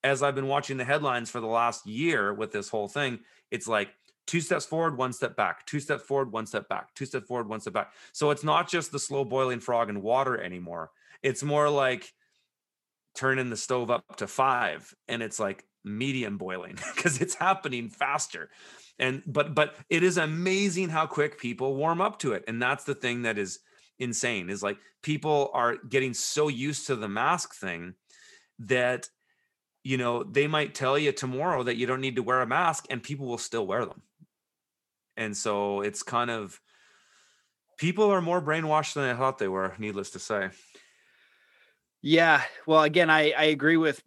[0.03, 3.19] As I've been watching the headlines for the last year with this whole thing,
[3.51, 3.89] it's like
[4.27, 7.47] two steps forward, one step back, two steps forward, one step back, two steps forward,
[7.47, 7.93] one step back.
[8.11, 10.91] So it's not just the slow boiling frog in water anymore.
[11.23, 12.11] It's more like
[13.15, 18.49] turning the stove up to five and it's like medium boiling because it's happening faster.
[18.99, 22.83] And but but it is amazing how quick people warm up to it and that's
[22.83, 23.59] the thing that is
[23.99, 27.93] insane is like people are getting so used to the mask thing
[28.59, 29.07] that
[29.83, 32.85] you know they might tell you tomorrow that you don't need to wear a mask
[32.89, 34.01] and people will still wear them.
[35.17, 36.59] And so it's kind of
[37.77, 40.49] people are more brainwashed than i thought they were needless to say
[42.01, 44.01] yeah well again i i agree with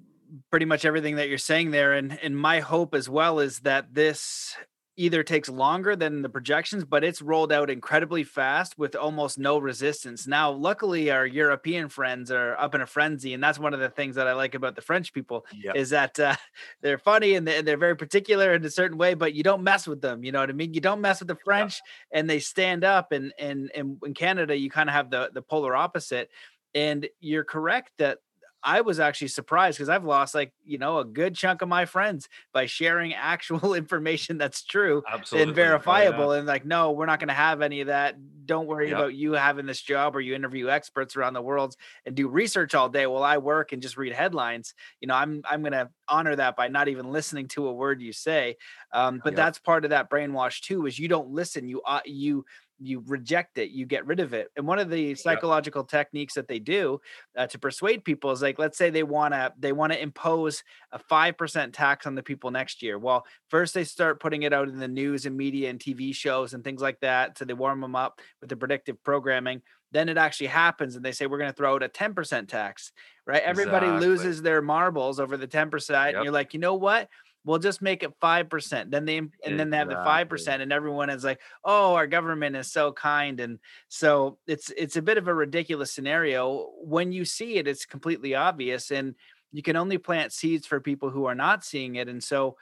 [0.51, 3.95] pretty much everything that you're saying there and and my hope as well is that
[3.95, 4.57] this
[4.97, 9.59] either takes longer than the projections, but it's rolled out incredibly fast with almost no
[9.59, 10.27] resistance.
[10.27, 13.89] Now, luckily, our European friends are up in a frenzy, and that's one of the
[13.89, 15.75] things that I like about the French people yep.
[15.75, 16.37] is that uh,
[16.83, 20.01] they're funny and they're very particular in a certain way, but you don't mess with
[20.01, 20.23] them.
[20.23, 20.75] You know what I mean?
[20.75, 21.81] You don't mess with the French,
[22.13, 23.13] and they stand up.
[23.13, 26.31] And and and in Canada, you kind of have the the polar opposite.
[26.75, 28.19] And you're correct that
[28.65, 31.85] I was actually surprised because I've lost like, you know, a good chunk of my
[31.85, 35.49] friends by sharing actual information that's true Absolutely.
[35.49, 36.31] and verifiable.
[36.31, 36.39] Oh, yeah.
[36.39, 38.17] And like, no, we're not going to have any of that.
[38.47, 38.99] Don't worry yep.
[38.99, 42.75] about you having this job or you interview experts around the world and do research
[42.75, 44.73] all day while I work and just read headlines.
[45.01, 48.01] You know, I'm I'm going to honor that by not even listening to a word
[48.01, 48.57] you say.
[48.93, 49.37] Um, but yep.
[49.37, 50.87] that's part of that brainwash too.
[50.87, 51.69] Is you don't listen.
[51.69, 52.45] You uh, you
[52.79, 54.49] you reject it you get rid of it.
[54.57, 55.99] And one of the psychological yeah.
[55.99, 57.01] techniques that they do
[57.37, 60.63] uh, to persuade people is like let's say they want to they want to impose
[60.93, 62.99] a 5% tax on the people next year.
[62.99, 66.55] Well first they start putting it out in the news and media and tv shows
[66.55, 69.63] and things like that so they warm them up with the predictive programming.
[69.93, 72.93] Then it actually happens and they say we're going to throw out a 10% tax
[73.27, 73.43] right?
[73.43, 76.15] Everybody loses their marbles over the 10% yep.
[76.15, 77.09] and you're like you know what
[77.45, 81.11] we'll just make it 5% then they and then they have the 5% and everyone
[81.11, 85.29] is like oh our government is so kind and so it's it's a bit of
[85.29, 86.71] a ridiculous scenario.
[86.83, 89.15] When you see it it's completely obvious and
[89.53, 92.57] you can only plant seeds for people who are not seeing it and so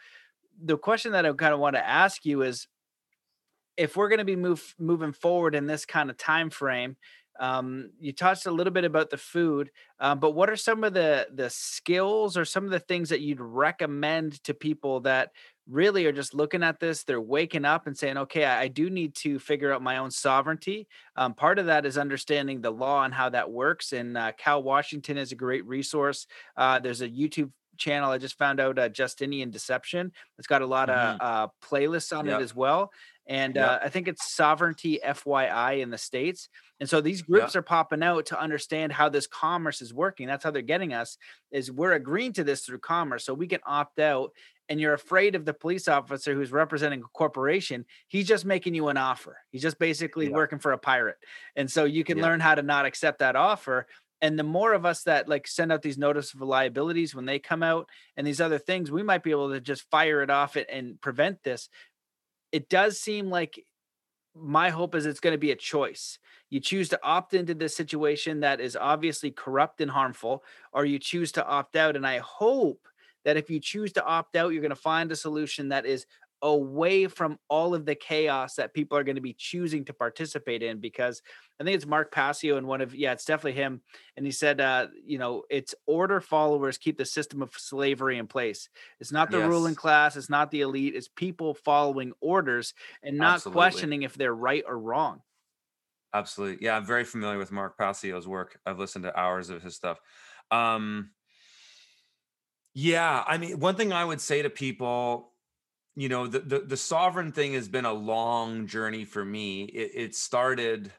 [0.63, 2.69] the question that i kind of want to ask you is
[3.77, 6.97] if we're going to be move, moving forward in this kind of time frame
[7.41, 9.71] um, you touched a little bit about the food,
[10.01, 13.21] um, but what are some of the the skills or some of the things that
[13.21, 15.31] you'd recommend to people that
[15.69, 17.05] really are just looking at this?
[17.05, 20.11] They're waking up and saying, "Okay, I, I do need to figure out my own
[20.11, 23.93] sovereignty." Um, part of that is understanding the law and how that works.
[23.93, 26.27] And uh, Cal Washington is a great resource.
[26.57, 30.13] Uh, there's a YouTube channel I just found out, uh, Justinian Deception.
[30.39, 31.21] It's got a lot mm-hmm.
[31.21, 32.41] of uh, playlists on yep.
[32.41, 32.93] it as well
[33.27, 33.69] and yep.
[33.69, 36.49] uh, I think it's Sovereignty FYI in the states.
[36.83, 37.61] And so these groups yep.
[37.61, 40.27] are popping out to understand how this commerce is working.
[40.27, 41.17] That's how they're getting us.
[41.53, 44.33] Is we're agreeing to this through commerce, so we can opt out.
[44.69, 47.85] And you're afraid of the police officer who's representing a corporation.
[48.09, 49.37] He's just making you an offer.
[49.53, 50.35] He's just basically yep.
[50.35, 51.19] working for a pirate.
[51.55, 53.87] And so you can learn how to not accept that offer
[54.21, 57.39] and the more of us that like send out these notice of liabilities when they
[57.39, 60.57] come out and these other things we might be able to just fire it off
[60.57, 61.69] and prevent this
[62.53, 63.65] it does seem like
[64.35, 66.19] my hope is it's going to be a choice.
[66.51, 70.99] You choose to opt into this situation that is obviously corrupt and harmful, or you
[70.99, 71.97] choose to opt out.
[71.97, 72.89] And I hope
[73.25, 76.07] that if you choose to opt out, you're going to find a solution that is
[76.43, 80.63] away from all of the chaos that people are going to be choosing to participate
[80.63, 81.23] in because
[81.61, 83.81] I think it's Mark Passio and one of yeah it's definitely him
[84.17, 88.27] and he said uh you know it's order followers keep the system of slavery in
[88.27, 88.69] place
[88.99, 89.49] it's not the yes.
[89.49, 92.75] ruling class it's not the elite it's people following orders
[93.05, 93.57] and not Absolutely.
[93.57, 95.21] questioning if they're right or wrong
[96.13, 99.77] Absolutely yeah I'm very familiar with Mark Passio's work I've listened to hours of his
[99.77, 100.01] stuff
[100.51, 101.11] um
[102.75, 105.32] yeah I mean one thing I would say to people
[105.95, 109.65] you know the, the, the sovereign thing has been a long journey for me.
[109.65, 110.93] It, it started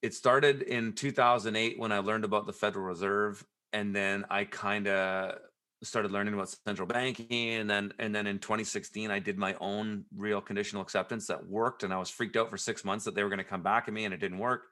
[0.00, 4.86] it started in 2008 when i learned about the federal reserve and then i kind
[4.86, 5.36] of
[5.82, 10.04] started learning about central banking and then and then in 2016 i did my own
[10.16, 13.22] real conditional acceptance that worked and i was freaked out for six months that they
[13.22, 14.66] were going to come back at me and it didn't work.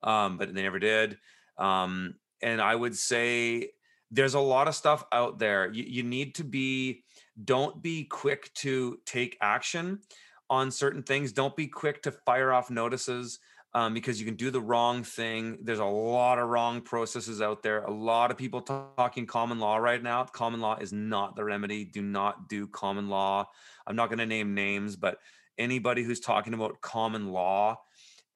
[0.00, 1.18] Um, but they never did.
[1.56, 3.70] Um, and i would say
[4.10, 7.04] there's a lot of stuff out there you, you need to be
[7.44, 10.00] don't be quick to take action
[10.50, 11.32] on certain things.
[11.32, 13.38] Don't be quick to fire off notices
[13.74, 15.58] um, because you can do the wrong thing.
[15.62, 17.84] There's a lot of wrong processes out there.
[17.84, 20.24] A lot of people talking common law right now.
[20.24, 21.84] Common law is not the remedy.
[21.84, 23.46] Do not do common law.
[23.86, 25.18] I'm not going to name names, but
[25.58, 27.78] anybody who's talking about common law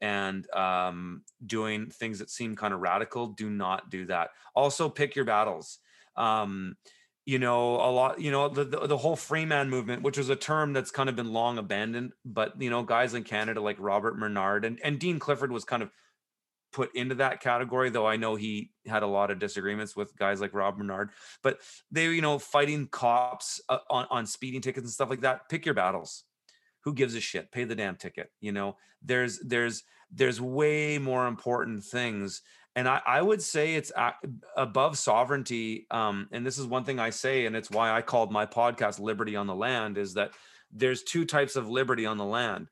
[0.02, 3.28] and um, doing things that seem kind of radical.
[3.28, 4.30] Do not do that.
[4.54, 5.78] Also, pick your battles.
[6.16, 6.76] Um,
[7.24, 10.28] you know a lot you know the, the, the whole free man movement which was
[10.28, 13.76] a term that's kind of been long abandoned but you know guys in canada like
[13.78, 15.90] robert Menard and, and dean clifford was kind of
[16.72, 20.40] put into that category though i know he had a lot of disagreements with guys
[20.40, 21.10] like rob Menard
[21.44, 21.58] but
[21.92, 25.64] they you know fighting cops uh, on, on speeding tickets and stuff like that pick
[25.64, 26.24] your battles
[26.84, 31.26] who gives a shit pay the damn ticket you know there's there's there's way more
[31.26, 32.42] important things
[32.74, 33.92] and I, I would say it's
[34.56, 35.86] above sovereignty.
[35.90, 38.98] Um, and this is one thing I say, and it's why I called my podcast
[38.98, 40.30] "Liberty on the Land." Is that
[40.72, 42.68] there's two types of liberty on the land.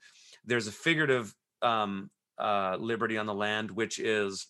[0.47, 4.47] There's a figurative um, uh, liberty on the land, which is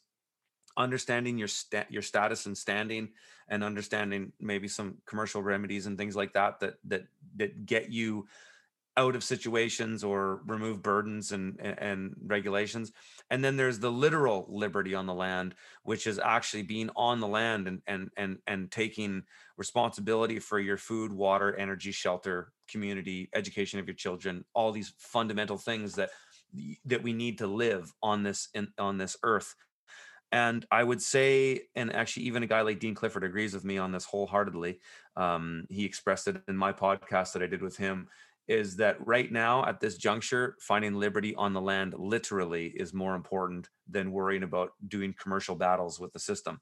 [0.77, 3.09] understanding your sta- your status and standing,
[3.49, 7.03] and understanding maybe some commercial remedies and things like that that that
[7.37, 8.29] that get you
[8.97, 12.93] out of situations or remove burdens and, and regulations.
[13.31, 17.29] And then there's the literal liberty on the land, which is actually being on the
[17.29, 19.23] land and and and and taking
[19.57, 25.57] responsibility for your food, water, energy, shelter, community, education of your children, all these fundamental
[25.57, 26.11] things that
[26.85, 29.55] that we need to live on this in, on this earth.
[30.33, 33.79] And I would say, and actually, even a guy like Dean Clifford agrees with me
[33.79, 34.79] on this wholeheartedly.
[35.17, 38.09] Um, he expressed it in my podcast that I did with him
[38.51, 43.15] is that right now at this juncture, finding liberty on the land literally is more
[43.15, 46.59] important than worrying about doing commercial battles with the system.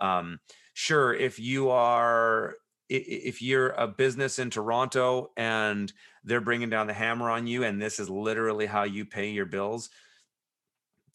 [0.00, 0.38] Um,
[0.74, 2.54] sure, if you are
[2.88, 7.82] if you're a business in Toronto and they're bringing down the hammer on you, and
[7.82, 9.90] this is literally how you pay your bills,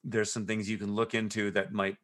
[0.03, 1.95] there's some things you can look into that might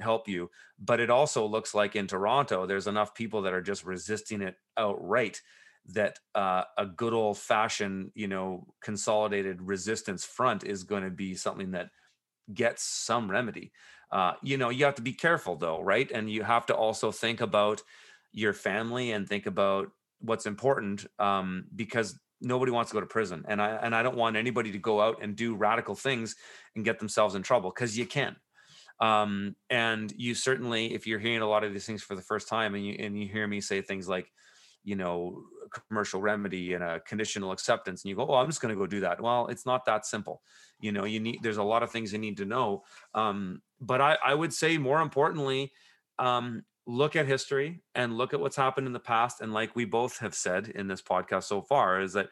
[0.00, 0.50] help you.
[0.80, 4.56] But it also looks like in Toronto, there's enough people that are just resisting it
[4.76, 5.40] outright
[5.86, 11.34] that uh, a good old fashioned, you know, consolidated resistance front is going to be
[11.34, 11.88] something that
[12.52, 13.72] gets some remedy.
[14.10, 16.10] Uh, you know, you have to be careful though, right?
[16.12, 17.82] And you have to also think about
[18.32, 23.44] your family and think about what's important um, because nobody wants to go to prison,
[23.48, 26.36] and I and I don't want anybody to go out and do radical things
[26.74, 28.36] and get themselves in trouble because you can.
[29.00, 32.48] Um, and you certainly, if you're hearing a lot of these things for the first
[32.48, 34.30] time, and you and you hear me say things like,
[34.84, 35.42] you know,
[35.72, 38.86] commercial remedy and a conditional acceptance and you go oh i'm just going to go
[38.86, 39.20] do that.
[39.20, 40.42] Well it's not that simple.
[40.80, 42.84] You know you need there's a lot of things you need to know.
[43.14, 45.72] Um, but I, I would say more importantly
[46.18, 49.84] um, look at history and look at what's happened in the past and like we
[49.84, 52.28] both have said in this podcast so far is that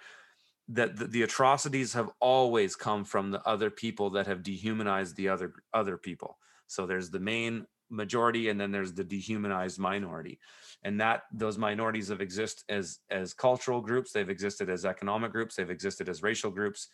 [0.70, 5.28] that the, the atrocities have always come from the other people that have dehumanized the
[5.28, 6.38] other other people.
[6.68, 10.38] So there's the main majority and then there's the dehumanized minority.
[10.82, 15.56] And that those minorities have existed as as cultural groups they've existed as economic groups
[15.56, 16.88] they've existed as racial groups.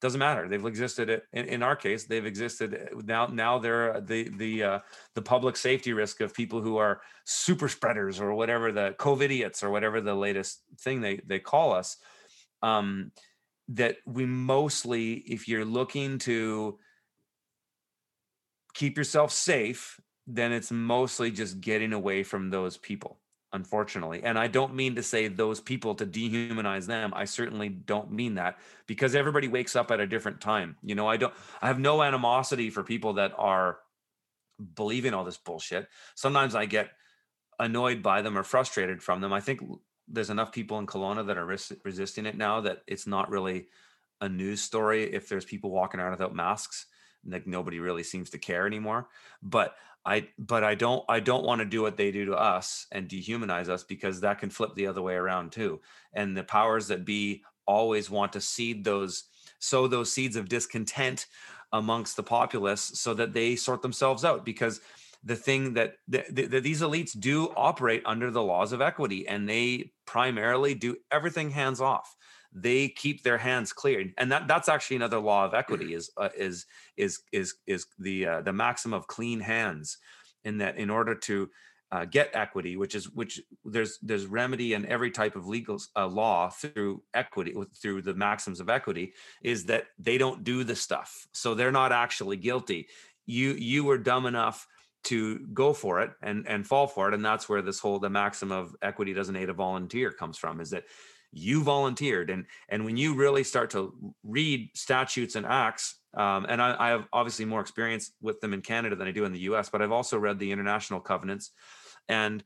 [0.00, 4.28] Doesn't matter they've existed in, in our case they've existed uh, now now they're the
[4.36, 4.78] the uh,
[5.14, 9.70] the public safety risk of people who are super spreaders or whatever the covidiots or
[9.70, 11.98] whatever the latest thing they they call us
[12.62, 13.12] um
[13.68, 16.78] that we mostly if you're looking to
[18.74, 23.18] keep yourself safe then it's mostly just getting away from those people
[23.54, 24.22] unfortunately.
[24.22, 27.12] And i don't mean to say those people to dehumanize them.
[27.14, 30.76] I certainly don't mean that because everybody wakes up at a different time.
[30.82, 33.78] You know i don't i have no animosity for people that are
[34.74, 35.88] believing all this bullshit.
[36.14, 36.90] Sometimes i get
[37.58, 39.32] annoyed by them or frustrated from them.
[39.32, 39.60] I think
[40.08, 43.68] there's enough people in Kelowna that are res- resisting it now that it's not really
[44.20, 46.86] a news story if there's people walking around without masks
[47.26, 49.08] like nobody really seems to care anymore
[49.42, 52.86] but I but I don't I don't want to do what they do to us
[52.90, 55.80] and dehumanize us because that can flip the other way around too.
[56.12, 59.24] And the powers that be always want to seed those
[59.60, 61.26] sow those seeds of discontent
[61.72, 64.80] amongst the populace so that they sort themselves out because
[65.24, 66.24] the thing that the,
[66.60, 71.80] these elites do operate under the laws of equity and they primarily do everything hands
[71.80, 72.16] off
[72.54, 76.28] they keep their hands clear and that that's actually another law of equity is uh,
[76.36, 79.98] is is is is the uh, the maxim of clean hands
[80.44, 81.48] in that in order to
[81.92, 86.06] uh, get equity which is which there's there's remedy in every type of legal uh,
[86.06, 91.26] law through equity through the maxims of equity is that they don't do the stuff.
[91.32, 92.88] So they're not actually guilty.
[93.26, 94.66] You you were dumb enough
[95.04, 98.08] to go for it and and fall for it and that's where this whole the
[98.08, 100.84] maxim of equity doesn't aid a volunteer comes from is that
[101.32, 106.60] you volunteered and and when you really start to read statutes and acts um, and
[106.60, 109.40] I, I, have obviously more experience with them in canada than i do in the
[109.40, 111.50] us but i've also read the international covenants
[112.08, 112.44] and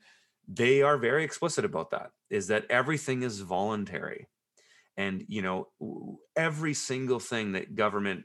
[0.49, 4.29] they are very explicit about that is that everything is voluntary
[4.97, 5.69] and you know
[6.37, 8.25] every single thing that government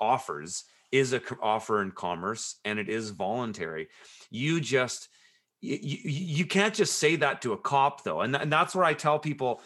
[0.00, 3.88] offers is a offer in commerce and it is voluntary.
[4.30, 5.08] You just
[5.60, 8.20] you, you can't just say that to a cop though.
[8.20, 9.60] And, th- and that's where I tell people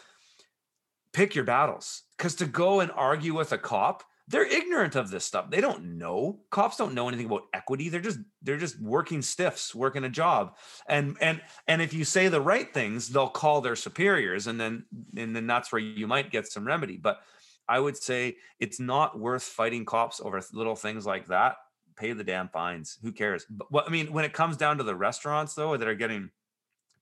[1.12, 2.02] pick your battles.
[2.16, 5.50] Because to go and argue with a cop they're ignorant of this stuff.
[5.50, 6.40] They don't know.
[6.50, 7.88] Cops don't know anything about equity.
[7.88, 10.56] They're just they're just working stiffs working a job.
[10.86, 14.84] And and and if you say the right things they'll call their superiors and then
[15.16, 16.96] and then that's where you might get some remedy.
[16.96, 17.20] But
[17.68, 21.56] i would say it's not worth fighting cops over little things like that.
[21.96, 22.98] Pay the damn fines.
[23.02, 23.44] Who cares?
[23.50, 26.30] But what i mean when it comes down to the restaurants though that are getting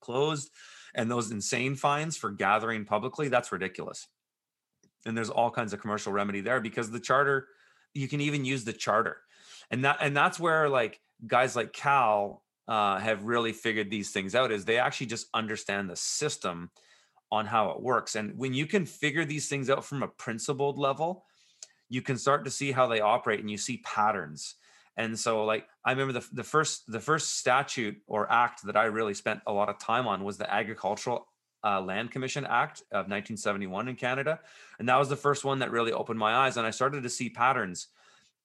[0.01, 0.49] closed
[0.95, 4.07] and those insane fines for gathering publicly that's ridiculous.
[5.05, 7.47] And there's all kinds of commercial remedy there because the charter
[7.93, 9.17] you can even use the charter.
[9.69, 14.35] And that and that's where like guys like cal uh, have really figured these things
[14.35, 16.69] out is they actually just understand the system
[17.31, 18.15] on how it works.
[18.15, 21.25] And when you can figure these things out from a principled level
[21.91, 24.55] you can start to see how they operate and you see patterns
[25.01, 28.85] and so like i remember the, the first the first statute or act that i
[28.85, 31.27] really spent a lot of time on was the agricultural
[31.63, 34.39] uh, Land Commission Act of 1971 in Canada.
[34.79, 36.57] And that was the first one that really opened my eyes.
[36.57, 37.87] And I started to see patterns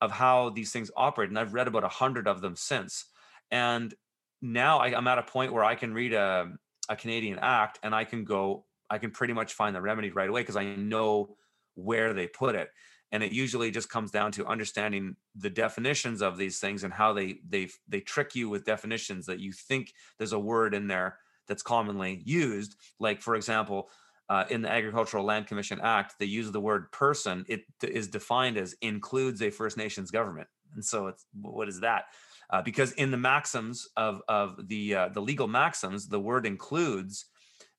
[0.01, 1.31] of how these things operate.
[1.31, 3.07] And I've read about a hundred of them since.
[3.51, 3.95] And
[4.43, 6.53] now I, am at a point where I can read a,
[6.89, 10.29] a Canadian Act and I can go, I can pretty much find the remedy right
[10.29, 11.37] away because I know
[11.75, 12.69] where they put it.
[13.13, 17.13] And it usually just comes down to understanding the definitions of these things and how
[17.13, 21.19] they they they trick you with definitions that you think there's a word in there
[21.47, 22.77] that's commonly used.
[22.99, 23.89] Like, for example,
[24.29, 27.45] uh, in the Agricultural Land Commission Act, they use the word person.
[27.49, 30.49] It is defined as includes a First Nations government.
[30.75, 32.07] And so, it's what is that?
[32.51, 37.27] Uh, because in the maxims of of the uh, the legal maxims, the word includes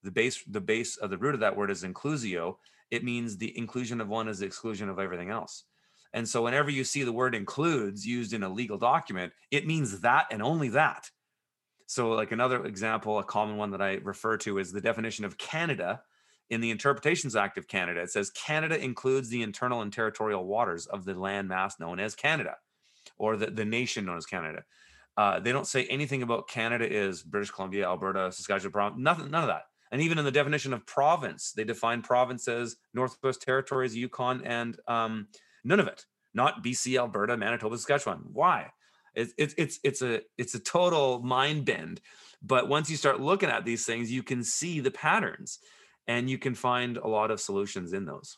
[0.03, 2.57] the base the base of the root of that word is inclusio.
[2.91, 5.63] It means the inclusion of one is the exclusion of everything else.
[6.13, 10.01] And so, whenever you see the word includes used in a legal document, it means
[10.01, 11.09] that and only that.
[11.85, 15.37] So, like another example, a common one that I refer to is the definition of
[15.37, 16.01] Canada
[16.49, 18.01] in the Interpretations Act of Canada.
[18.01, 22.15] It says Canada includes the internal and territorial waters of the land mass known as
[22.15, 22.55] Canada
[23.17, 24.63] or the, the nation known as Canada.
[25.17, 29.49] Uh, they don't say anything about Canada is British Columbia, Alberta, Saskatchewan, nothing, none of
[29.49, 29.63] that.
[29.91, 34.77] And even in the definition of province, they define province as Northwest Territories, Yukon, and
[34.87, 35.27] um,
[35.63, 36.05] none of it.
[36.33, 38.21] Not BC, Alberta, Manitoba, Saskatchewan.
[38.31, 38.71] Why?
[39.15, 42.01] It's it's it's it's a it's a total mind bend.
[42.43, 45.59] But once you start looking at these things, you can see the patterns,
[46.07, 48.37] and you can find a lot of solutions in those.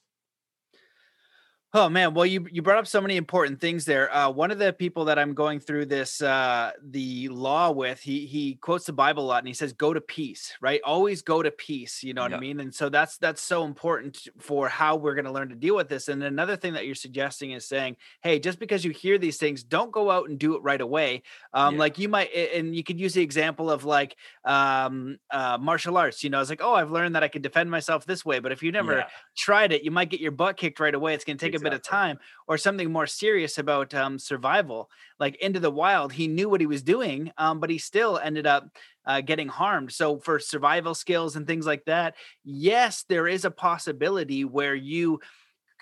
[1.71, 4.11] Oh man, well you you brought up so many important things there.
[4.11, 8.25] Uh, one of the people that I'm going through this uh, the law with, he
[8.25, 10.81] he quotes the Bible a lot, and he says, "Go to peace." Right?
[10.83, 12.01] Always go to peace.
[12.01, 12.59] You know what I mean?
[12.59, 15.89] And so that's that's so important for how we're going to learn to deal with
[15.89, 16.07] this.
[16.07, 19.61] And another thing that you're suggesting is saying, "Hey, just because you hear these things,
[19.61, 21.21] don't go out and do it right away."
[21.53, 21.81] Um, yeah.
[21.81, 26.23] Like you might, and you could use the example of like um, uh, martial arts.
[26.23, 28.51] You know, it's like, "Oh, I've learned that I can defend myself this way," but
[28.51, 29.07] if you never yeah.
[29.37, 31.13] tried it, you might get your butt kicked right away.
[31.13, 31.67] It's going to take exactly.
[31.67, 34.89] a bit of time or something more serious about um, survival
[35.19, 38.47] like into the wild he knew what he was doing um, but he still ended
[38.47, 38.67] up
[39.05, 43.51] uh, getting harmed so for survival skills and things like that yes there is a
[43.51, 45.19] possibility where you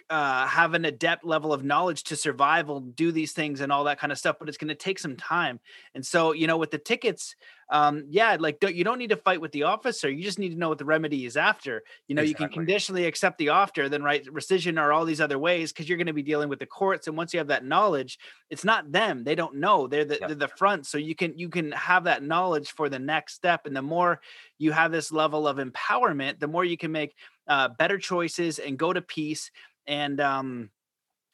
[0.10, 4.00] uh, have an adept level of knowledge to survival, do these things and all that
[4.00, 5.60] kind of stuff, but it's going to take some time.
[5.96, 7.36] And so, you know, with the tickets,
[7.70, 10.10] um, yeah, like don't, you don't need to fight with the officer.
[10.10, 11.84] You just need to know what the remedy is after.
[12.08, 12.46] You know, exactly.
[12.46, 15.90] you can conditionally accept the offer, then write rescission or all these other ways because
[15.90, 17.08] you're going to be dealing with the courts.
[17.08, 18.18] And once you have that knowledge,
[18.50, 19.88] it's not them; they don't know.
[19.88, 20.30] They're the, yep.
[20.30, 23.66] they're the front, so you can you can have that knowledge for the next step.
[23.66, 24.22] And the more
[24.58, 27.16] you have this level of empowerment, the more you can make
[27.50, 29.52] uh, better choices and go to peace
[29.88, 30.70] and um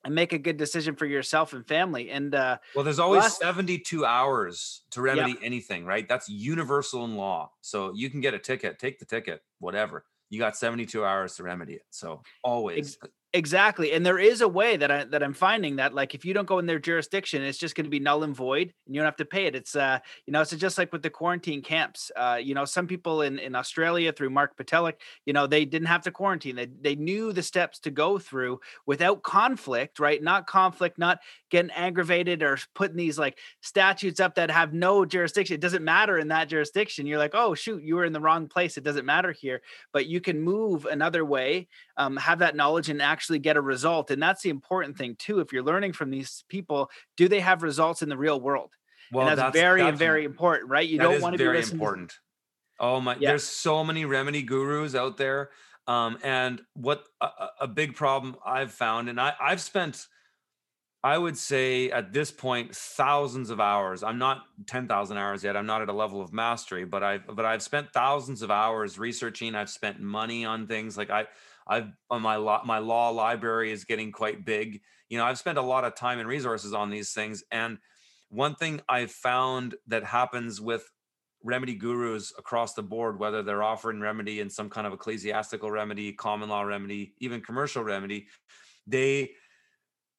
[0.03, 2.09] and make a good decision for yourself and family.
[2.09, 5.45] And uh, well, there's always last, 72 hours to remedy yeah.
[5.45, 6.07] anything, right?
[6.07, 7.51] That's universal in law.
[7.61, 10.03] So you can get a ticket, take the ticket, whatever.
[10.29, 11.83] You got 72 hours to remedy it.
[11.89, 12.97] So always.
[13.01, 13.93] Ex- Exactly.
[13.93, 16.45] And there is a way that I that I'm finding that like if you don't
[16.45, 19.05] go in their jurisdiction, it's just going to be null and void and you don't
[19.07, 19.55] have to pay it.
[19.55, 22.11] It's uh, you know, it's just like with the quarantine camps.
[22.15, 25.87] Uh, you know, some people in, in Australia through Mark Patelik, you know, they didn't
[25.87, 26.55] have to quarantine.
[26.55, 30.21] They they knew the steps to go through without conflict, right?
[30.21, 31.17] Not conflict, not
[31.49, 35.55] getting aggravated or putting these like statutes up that have no jurisdiction.
[35.55, 37.07] It doesn't matter in that jurisdiction.
[37.07, 38.77] You're like, oh shoot, you were in the wrong place.
[38.77, 39.63] It doesn't matter here.
[39.91, 41.67] But you can move another way,
[41.97, 44.11] um, have that knowledge and actually get a result.
[44.11, 45.39] And that's the important thing too.
[45.39, 48.71] If you're learning from these people, do they have results in the real world?
[49.11, 50.87] Well, and that's, that's very, that's, very important, right?
[50.87, 52.09] You don't want to be very important.
[52.09, 52.15] To...
[52.79, 53.29] Oh my, yeah.
[53.29, 55.51] there's so many remedy gurus out there.
[55.85, 57.29] Um, and what a,
[57.61, 60.07] a, big problem I've found, and I, I've spent
[61.03, 64.03] I would say at this point, thousands of hours.
[64.03, 65.57] I'm not 10,000 hours yet.
[65.57, 68.97] I'm not at a level of mastery, but I've but I've spent thousands of hours
[68.97, 69.53] researching.
[69.53, 71.25] I've spent money on things like I
[71.67, 74.81] I've on my law my law library is getting quite big.
[75.09, 77.43] You know, I've spent a lot of time and resources on these things.
[77.51, 77.77] And
[78.29, 80.89] one thing I've found that happens with
[81.43, 86.13] remedy gurus across the board, whether they're offering remedy in some kind of ecclesiastical remedy,
[86.13, 88.27] common law remedy, even commercial remedy,
[88.87, 89.31] they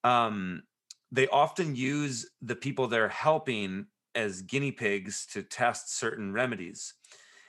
[0.04, 0.62] um
[1.10, 6.94] they often use the people they're helping as guinea pigs to test certain remedies.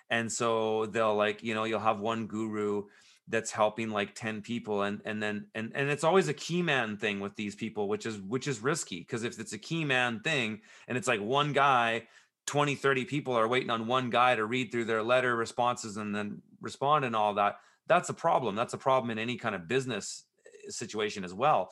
[0.09, 2.83] And so they'll like, you know, you'll have one guru
[3.27, 6.95] that's helping like 10 people and and then and and it's always a key man
[6.97, 10.19] thing with these people which is which is risky because if it's a key man
[10.19, 12.03] thing and it's like one guy
[12.45, 16.15] 20 30 people are waiting on one guy to read through their letter responses and
[16.15, 17.57] then respond and all that
[17.87, 21.71] that's a problem that's a problem in any kind of business eh, situation as well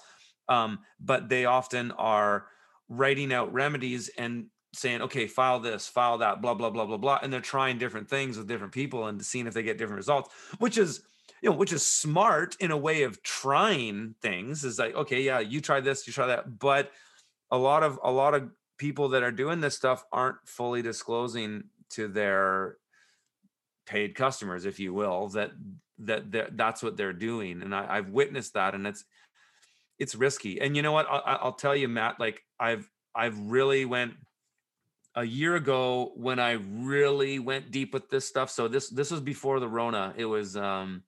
[0.49, 2.47] um, but they often are
[2.89, 7.19] writing out remedies and saying, okay, file this, file that, blah, blah, blah, blah, blah.
[7.21, 10.29] And they're trying different things with different people and seeing if they get different results,
[10.59, 11.03] which is,
[11.43, 15.39] you know, which is smart in a way of trying things is like, okay, yeah,
[15.39, 16.57] you try this, you try that.
[16.57, 16.89] But
[17.51, 21.65] a lot of, a lot of people that are doing this stuff aren't fully disclosing
[21.91, 22.77] to their
[23.85, 25.51] paid customers, if you will, that,
[25.99, 27.61] that that's what they're doing.
[27.61, 29.03] And I, I've witnessed that and it's,
[29.99, 30.61] it's risky.
[30.61, 31.07] And you know what?
[31.09, 32.19] I, I'll tell you, Matt.
[32.19, 34.13] Like I've I've really went
[35.15, 38.49] a year ago when I really went deep with this stuff.
[38.49, 40.13] So this this was before the Rona.
[40.17, 41.03] It was um,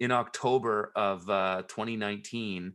[0.00, 2.72] in October of uh, 2019.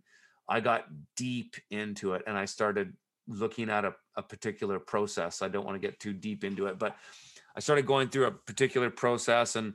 [0.47, 0.86] I got
[1.17, 2.93] deep into it and I started
[3.28, 5.41] looking at a, a particular process.
[5.41, 6.95] I don't want to get too deep into it, but
[7.55, 9.73] I started going through a particular process and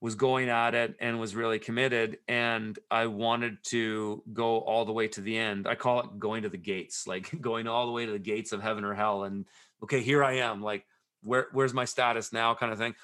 [0.00, 4.92] was going at it and was really committed and i wanted to go all the
[4.92, 7.92] way to the end i call it going to the gates like going all the
[7.92, 9.44] way to the gates of heaven or hell and
[9.82, 10.86] okay here i am like
[11.22, 12.94] where where's my status now kind of thing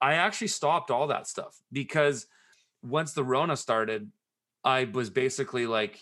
[0.00, 2.26] i actually stopped all that stuff because
[2.82, 4.10] once the rona started
[4.64, 6.00] i was basically like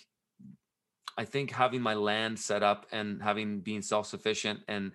[1.17, 4.93] i think having my land set up and having being self-sufficient and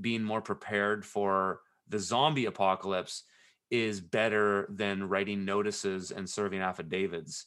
[0.00, 3.24] being more prepared for the zombie apocalypse
[3.70, 7.46] is better than writing notices and serving affidavits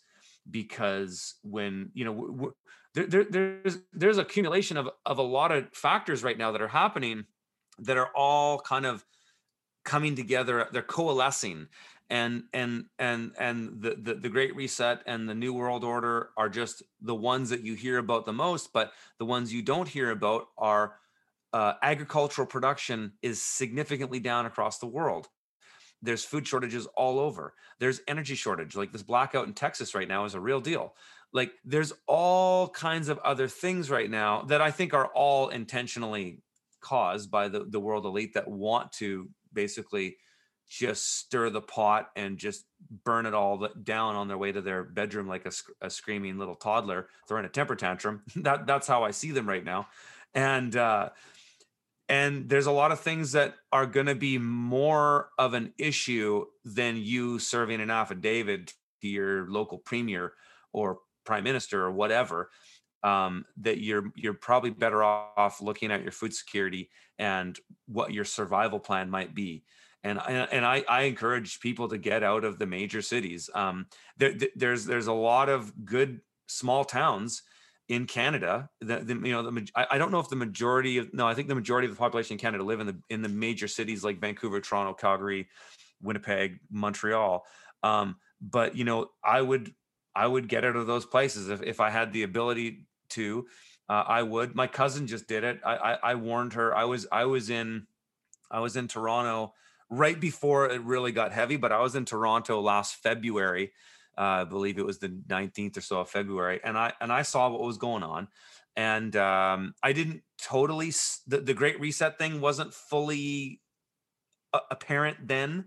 [0.49, 2.53] because when you know
[2.93, 6.67] there, there, there's there's accumulation of of a lot of factors right now that are
[6.67, 7.25] happening
[7.79, 9.05] that are all kind of
[9.85, 11.67] coming together they're coalescing
[12.10, 16.49] and and and and the, the the great reset and the new world order are
[16.49, 20.12] just the ones that you hear about the most but the ones you don't hear
[20.12, 20.95] about are
[21.53, 25.28] uh, agricultural production is significantly down across the world
[26.01, 27.53] there's food shortages all over.
[27.80, 28.76] There's energy shortage.
[28.76, 30.93] Like this blackout in Texas right now is a real deal.
[31.34, 36.41] Like there's all kinds of other things right now that I think are all intentionally
[36.82, 40.18] caused by the, the world elite that want to basically
[40.68, 42.65] just stir the pot and just
[43.03, 45.51] burn it all down on their way to their bedroom like a,
[45.82, 48.24] a screaming little toddler throwing a temper tantrum.
[48.36, 49.88] that that's how I see them right now.
[50.34, 51.09] And uh,
[52.09, 56.45] and there's a lot of things that are going to be more of an issue
[56.63, 60.34] than you serving an affidavit to your local premier
[60.74, 62.49] or prime minister or whatever
[63.03, 66.89] um, that you're you're probably better off looking at your food security
[67.20, 69.63] and what your survival plan might be
[70.04, 73.88] and and I, I encourage people to get out of the major cities um,
[74.18, 77.43] there, there's there's a lot of good small towns
[77.89, 81.26] in Canada, the you know the I, I don't know if the majority of no,
[81.26, 83.68] I think the majority of the population in Canada live in the in the major
[83.68, 85.48] cities like Vancouver, Toronto, Calgary,
[86.02, 87.45] Winnipeg, Montreal.
[87.84, 89.74] Um, but you know, I would
[90.14, 93.48] I would get out of those places if if I had the ability to.
[93.89, 94.54] Uh, I would.
[94.54, 95.62] My cousin just did it.
[95.66, 96.76] I, I I warned her.
[96.76, 97.88] I was I was in
[98.52, 99.54] I was in Toronto
[99.89, 103.71] right before it really got heavy, but I was in Toronto last February
[104.17, 107.21] uh, I believe it was the 19th or so of February, and I and I
[107.21, 108.27] saw what was going on,
[108.75, 110.91] and um, I didn't totally
[111.27, 113.61] the, the Great Reset thing wasn't fully
[114.71, 115.65] apparent then,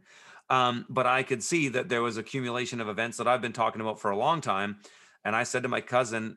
[0.49, 3.81] um, but I could see that there was accumulation of events that I've been talking
[3.81, 4.79] about for a long time,
[5.25, 6.37] and I said to my cousin,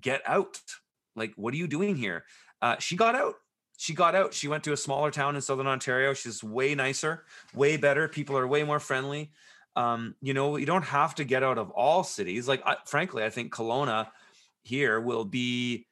[0.00, 0.60] "Get out!
[1.16, 2.24] Like, what are you doing here?"
[2.62, 3.34] Uh, she got out
[3.78, 4.34] she got out.
[4.34, 6.12] She went to a smaller town in southern Ontario.
[6.12, 7.24] She's way nicer,
[7.54, 8.08] way better.
[8.08, 9.30] People are way more friendly
[9.78, 12.48] um, you know, you don't have to get out of all cities.
[12.48, 14.08] Like, I, frankly, I think Kelowna
[14.64, 15.86] here will be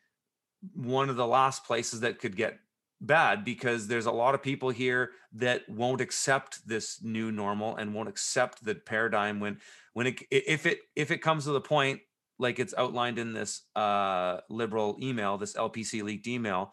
[0.75, 2.59] one of the last places that could get
[3.01, 7.95] bad because there's a lot of people here that won't accept this new normal and
[7.95, 9.59] won't accept the paradigm when
[9.93, 12.01] when it if it if it comes to the point
[12.39, 16.73] like it's outlined in this uh, liberal email, this LPC leaked email,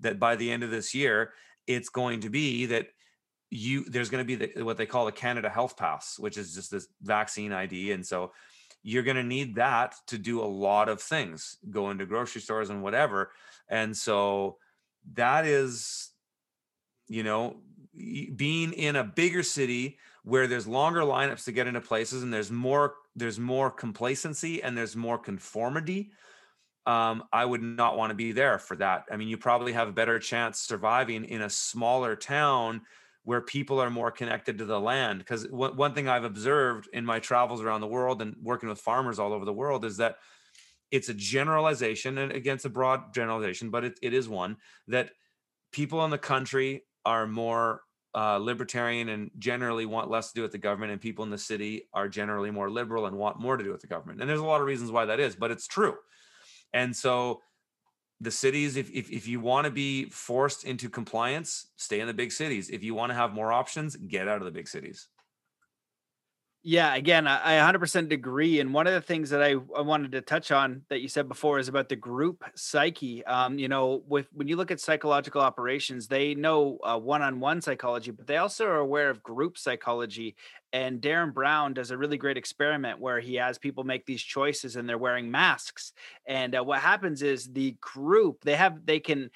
[0.00, 1.32] that by the end of this year,
[1.66, 2.88] it's going to be that
[3.50, 6.54] you there's going to be the, what they call the Canada Health Pass, which is
[6.54, 8.32] just this vaccine ID, and so
[8.82, 12.70] you're going to need that to do a lot of things, go into grocery stores
[12.70, 13.30] and whatever,
[13.68, 14.56] and so
[15.14, 16.10] that is,
[17.08, 17.56] you know,
[18.36, 22.50] being in a bigger city where there's longer lineups to get into places and there's
[22.50, 26.12] more there's more complacency and there's more conformity
[26.86, 29.88] um, i would not want to be there for that i mean you probably have
[29.88, 32.80] a better chance surviving in a smaller town
[33.24, 37.04] where people are more connected to the land because w- one thing i've observed in
[37.04, 40.16] my travels around the world and working with farmers all over the world is that
[40.90, 44.56] it's a generalization and against a broad generalization but it, it is one
[44.88, 45.10] that
[45.72, 47.82] people in the country are more
[48.14, 51.38] uh, libertarian and generally want less to do with the government, and people in the
[51.38, 54.20] city are generally more liberal and want more to do with the government.
[54.20, 55.94] And there's a lot of reasons why that is, but it's true.
[56.72, 57.42] And so
[58.20, 62.14] the cities, if, if, if you want to be forced into compliance, stay in the
[62.14, 62.68] big cities.
[62.68, 65.08] If you want to have more options, get out of the big cities.
[66.62, 68.60] Yeah, again, I, 100% agree.
[68.60, 71.26] And one of the things that I, I wanted to touch on that you said
[71.26, 73.24] before is about the group psyche.
[73.24, 78.10] Um, you know, with when you look at psychological operations, they know uh, one-on-one psychology,
[78.10, 80.36] but they also are aware of group psychology
[80.72, 84.76] and Derren Brown does a really great experiment where he has people make these choices
[84.76, 85.92] and they're wearing masks.
[86.26, 89.30] And uh, what happens is the group they have they can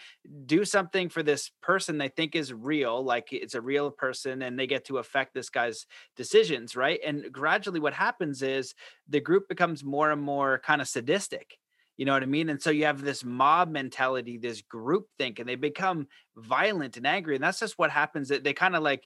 [0.46, 4.58] do something for this person they think is real, like it's a real person, and
[4.58, 7.00] they get to affect this guy's decisions, right?
[7.04, 8.74] And gradually, what happens is
[9.08, 11.58] the group becomes more and more kind of sadistic
[11.96, 12.48] you know what I mean?
[12.48, 17.06] And so you have this mob mentality, this group think, and they become violent and
[17.06, 17.36] angry.
[17.36, 18.28] And that's just what happens.
[18.28, 19.04] That they kind of like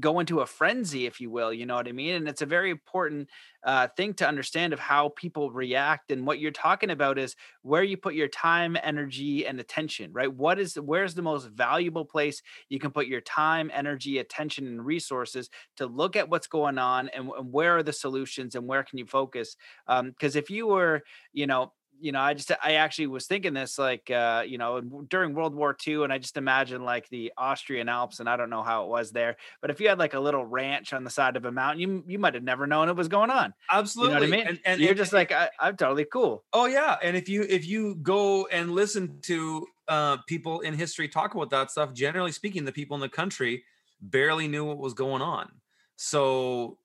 [0.00, 1.52] go into a frenzy, if you will.
[1.52, 2.14] You know what I mean?
[2.14, 3.28] And it's a very important
[3.64, 6.10] uh, thing to understand of how people react.
[6.10, 10.12] And what you're talking about is where you put your time, energy, and attention.
[10.12, 10.32] Right?
[10.32, 14.84] What is where's the most valuable place you can put your time, energy, attention, and
[14.84, 18.82] resources to look at what's going on and, and where are the solutions and where
[18.82, 19.56] can you focus?
[19.86, 21.02] Because um, if you were,
[21.32, 24.80] you know, you know, I just I actually was thinking this like uh, you know,
[24.80, 28.50] during World War II, and I just imagine like the Austrian Alps, and I don't
[28.50, 31.10] know how it was there, but if you had like a little ranch on the
[31.10, 33.54] side of a mountain, you you might have never known it was going on.
[33.70, 34.46] Absolutely, you know what I mean.
[34.48, 36.44] And, and you're and, just like I, am totally cool.
[36.52, 41.08] Oh yeah, and if you if you go and listen to uh, people in history
[41.08, 43.64] talk about that stuff, generally speaking, the people in the country
[44.00, 45.48] barely knew what was going on.
[45.96, 46.78] So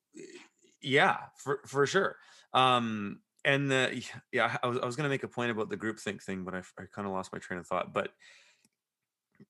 [0.82, 2.18] yeah, for for sure.
[2.54, 5.78] Um, and the yeah i was, I was going to make a point about the
[5.78, 8.10] group think thing but i, I kind of lost my train of thought but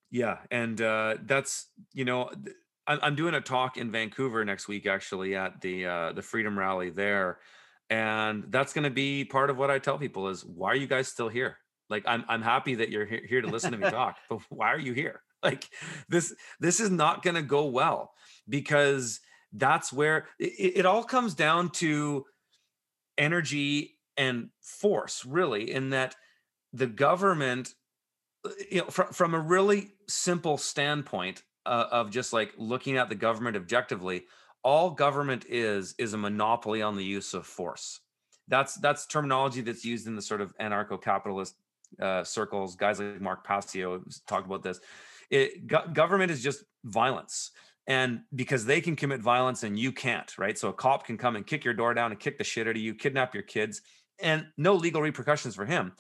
[0.09, 2.29] yeah and uh that's you know
[2.87, 6.57] I'm, I'm doing a talk in vancouver next week actually at the uh the freedom
[6.57, 7.39] rally there
[7.89, 10.87] and that's going to be part of what i tell people is why are you
[10.87, 11.57] guys still here?
[11.89, 14.79] Like i'm, I'm happy that you're here to listen to me talk but why are
[14.79, 15.21] you here?
[15.43, 15.67] Like
[16.07, 18.13] this this is not going to go well
[18.47, 19.19] because
[19.53, 22.25] that's where it, it all comes down to
[23.21, 26.15] energy and force really in that
[26.73, 27.75] the government
[28.45, 33.15] uh, you know from, a really simple standpoint uh, of just like looking at the
[33.15, 34.25] government objectively
[34.63, 37.99] all government is is a monopoly on the use of force.
[38.47, 41.55] That's that's terminology that's used in the sort of anarcho-capitalist
[41.99, 42.75] uh, circles.
[42.75, 44.79] Guys like mark passio talked about this.
[45.29, 47.51] It, go- government is just violence
[47.87, 50.57] and because they can commit violence and you can't right?
[50.57, 52.75] So a cop can come and kick your door down and kick the shit out
[52.75, 53.81] of you kidnap your kids
[54.19, 55.93] and no legal repercussions for him.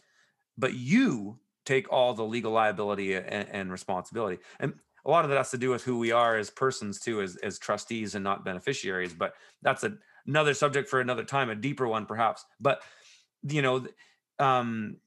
[0.57, 4.39] But you take all the legal liability and, and responsibility.
[4.59, 4.73] And
[5.05, 7.35] a lot of that has to do with who we are as persons too as,
[7.37, 9.93] as trustees and not beneficiaries but that's a,
[10.27, 12.45] another subject for another time a deeper one perhaps.
[12.59, 12.81] But
[13.43, 13.85] you know
[14.39, 14.97] um,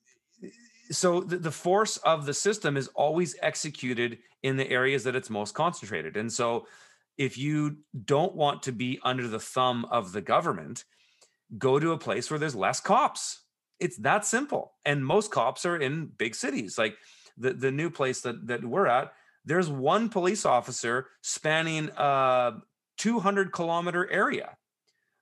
[0.91, 5.31] so the, the force of the system is always executed in the areas that it's
[5.31, 6.17] most concentrated.
[6.17, 6.67] And so
[7.17, 10.85] if you don't want to be under the thumb of the government
[11.59, 13.43] go to a place where there's less cops.
[13.79, 14.73] It's that simple.
[14.85, 16.79] And most cops are in big cities.
[16.79, 16.97] Like
[17.37, 19.13] the, the new place that, that we're at
[19.45, 22.55] there's one police officer spanning a
[22.97, 24.57] 200 kilometer area.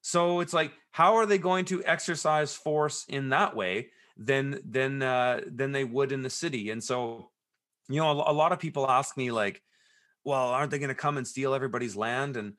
[0.00, 5.02] So it's like how are they going to exercise force in that way than than
[5.02, 6.70] uh, than they would in the city.
[6.70, 7.30] And so,
[7.88, 9.62] you know, a, a lot of people ask me like,
[10.24, 12.54] "Well, aren't they going to come and steal everybody's land?" And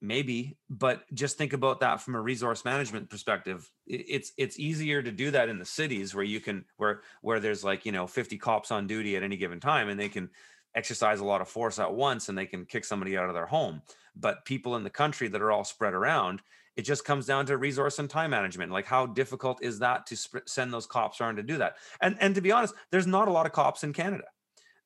[0.00, 3.70] maybe, but just think about that from a resource management perspective.
[3.86, 7.64] It's it's easier to do that in the cities where you can where where there's
[7.64, 10.30] like you know 50 cops on duty at any given time, and they can
[10.74, 13.46] exercise a lot of force at once and they can kick somebody out of their
[13.46, 13.82] home.
[14.14, 16.42] But people in the country that are all spread around,
[16.76, 18.72] it just comes down to resource and time management.
[18.72, 21.76] Like, how difficult is that to sp- send those cops around to do that?
[22.00, 24.24] And and to be honest, there's not a lot of cops in Canada.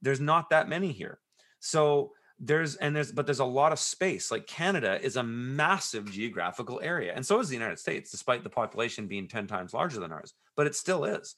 [0.03, 1.20] There's not that many here.
[1.61, 4.30] So there's and there's but there's a lot of space.
[4.30, 8.51] Like Canada is a massive geographical area, and so is the United States, despite the
[8.51, 10.35] population being ten times larger than ours.
[10.57, 11.37] But it still is.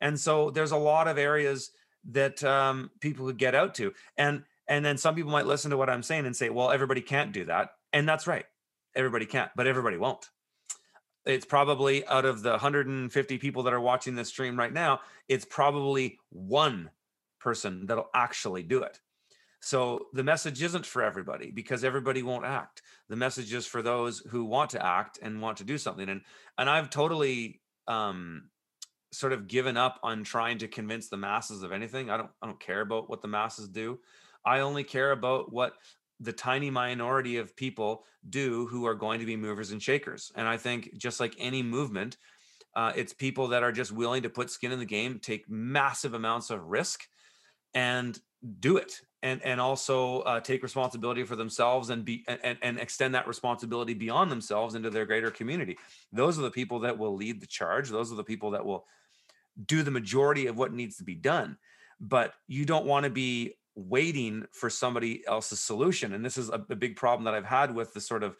[0.00, 1.70] And so there's a lot of areas
[2.10, 5.76] that um, people could get out to, and and then some people might listen to
[5.76, 8.44] what I'm saying and say, well, everybody can't do that, and that's right
[8.98, 10.28] everybody can't, but everybody won't.
[11.24, 15.44] It's probably out of the 150 people that are watching this stream right now, it's
[15.44, 16.90] probably one
[17.40, 18.98] person that'll actually do it.
[19.60, 22.82] So the message isn't for everybody because everybody won't act.
[23.08, 26.08] The message is for those who want to act and want to do something.
[26.08, 26.20] And
[26.56, 28.50] and I've totally um,
[29.12, 32.08] sort of given up on trying to convince the masses of anything.
[32.08, 33.98] I don't I don't care about what the masses do.
[34.44, 35.74] I only care about what
[36.20, 40.32] the tiny minority of people do who are going to be movers and shakers.
[40.34, 42.16] And I think just like any movement,
[42.74, 46.14] uh, it's people that are just willing to put skin in the game, take massive
[46.14, 47.02] amounts of risk,
[47.74, 48.18] and
[48.60, 53.14] do it, and and also uh, take responsibility for themselves and be and, and extend
[53.14, 55.76] that responsibility beyond themselves into their greater community.
[56.12, 57.88] Those are the people that will lead the charge.
[57.88, 58.86] Those are the people that will
[59.66, 61.56] do the majority of what needs to be done.
[62.00, 66.12] But you don't want to be waiting for somebody else's solution.
[66.12, 68.36] And this is a, a, big problem that I've had with the sort of,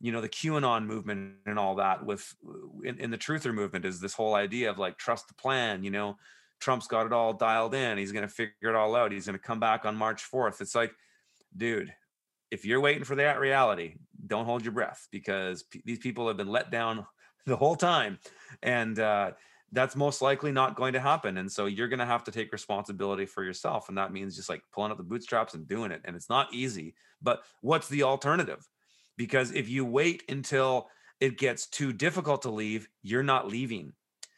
[0.00, 2.34] you know, the QAnon movement and all that with
[2.82, 5.90] in, in the truther movement is this whole idea of like trust the plan, you
[5.90, 6.16] know,
[6.60, 7.98] Trump's got it all dialed in.
[7.98, 9.12] He's going to figure it all out.
[9.12, 10.60] He's going to come back on March 4th.
[10.60, 10.94] It's like,
[11.56, 11.92] dude,
[12.50, 13.94] if you're waiting for that reality,
[14.26, 17.06] don't hold your breath because p- these people have been let down
[17.46, 18.18] the whole time.
[18.62, 19.32] And uh,
[19.72, 21.38] that's most likely not going to happen.
[21.38, 23.88] And so you're going to have to take responsibility for yourself.
[23.88, 26.00] And that means just like pulling up the bootstraps and doing it.
[26.04, 28.66] And it's not easy, but what's the alternative?
[29.16, 30.88] Because if you wait until
[31.20, 33.92] it gets too difficult to leave, you're not leaving.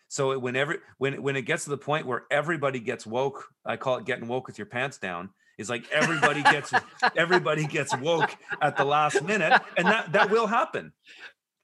[0.09, 3.97] So whenever when when it gets to the point where everybody gets woke, I call
[3.97, 5.31] it getting woke with your pants down.
[5.57, 6.71] Is like everybody gets
[7.17, 10.93] everybody gets woke at the last minute, and that that will happen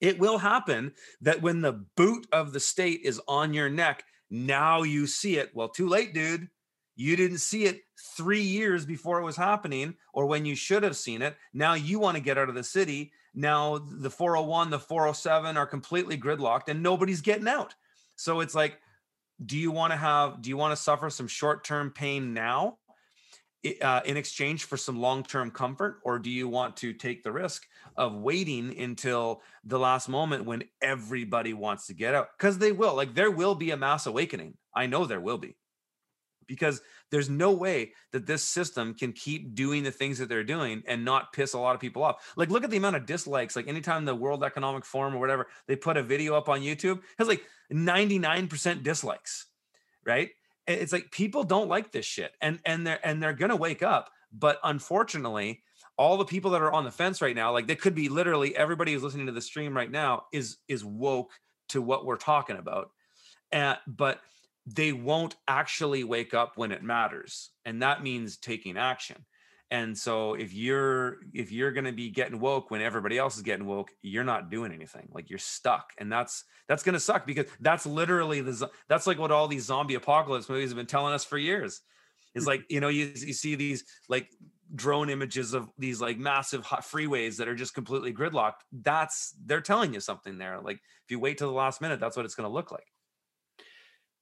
[0.00, 4.82] it will happen that when the boot of the state is on your neck, now
[4.82, 5.50] you see it.
[5.54, 6.48] Well, too late, dude.
[6.96, 7.82] You didn't see it
[8.16, 11.36] three years before it was happening, or when you should have seen it.
[11.54, 13.12] Now you want to get out of the city.
[13.34, 17.74] Now the 401, the 407 are completely gridlocked and nobody's getting out.
[18.16, 18.80] So it's like,
[19.44, 22.77] do you want to have, do you want to suffer some short term pain now?
[23.82, 27.66] Uh, in exchange for some long-term comfort or do you want to take the risk
[27.96, 32.94] of waiting until the last moment when everybody wants to get out because they will
[32.94, 35.56] like there will be a mass awakening i know there will be
[36.48, 36.80] because
[37.10, 41.04] there's no way that this system can keep doing the things that they're doing and
[41.04, 42.32] not piss a lot of people off.
[42.36, 43.54] Like, look at the amount of dislikes.
[43.54, 47.00] Like, anytime the World Economic Forum or whatever they put a video up on YouTube,
[47.18, 47.42] has like
[47.72, 49.46] 99% dislikes,
[50.04, 50.30] right?
[50.68, 54.10] It's like people don't like this shit and and they're and they're gonna wake up
[54.32, 55.62] but unfortunately
[55.96, 58.54] all the people that are on the fence right now like they could be literally
[58.56, 61.32] everybody who's listening to the stream right now is is woke
[61.68, 62.90] to what we're talking about
[63.52, 64.20] uh, but
[64.66, 69.24] they won't actually wake up when it matters and that means taking action
[69.70, 73.42] and so if you're if you're going to be getting woke when everybody else is
[73.42, 75.08] getting woke, you're not doing anything.
[75.12, 75.92] Like you're stuck.
[75.98, 79.64] And that's that's going to suck because that's literally the that's like what all these
[79.64, 81.82] zombie apocalypse movies have been telling us for years.
[82.34, 84.30] Is like, you know, you, you see these like
[84.74, 88.60] drone images of these like massive freeways that are just completely gridlocked.
[88.72, 90.60] That's they're telling you something there.
[90.60, 92.86] Like if you wait till the last minute, that's what it's going to look like.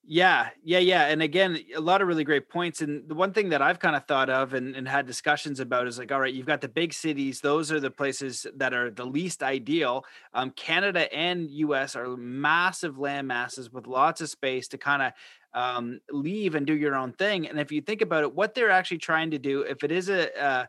[0.08, 1.06] Yeah, yeah, yeah.
[1.08, 2.80] And again, a lot of really great points.
[2.80, 5.88] And the one thing that I've kind of thought of and, and had discussions about
[5.88, 8.88] is like, all right, you've got the big cities, those are the places that are
[8.88, 10.04] the least ideal.
[10.32, 15.12] Um, Canada and US are massive land masses with lots of space to kind of
[15.54, 17.48] um, leave and do your own thing.
[17.48, 20.08] And if you think about it, what they're actually trying to do, if it is
[20.08, 20.66] a, uh,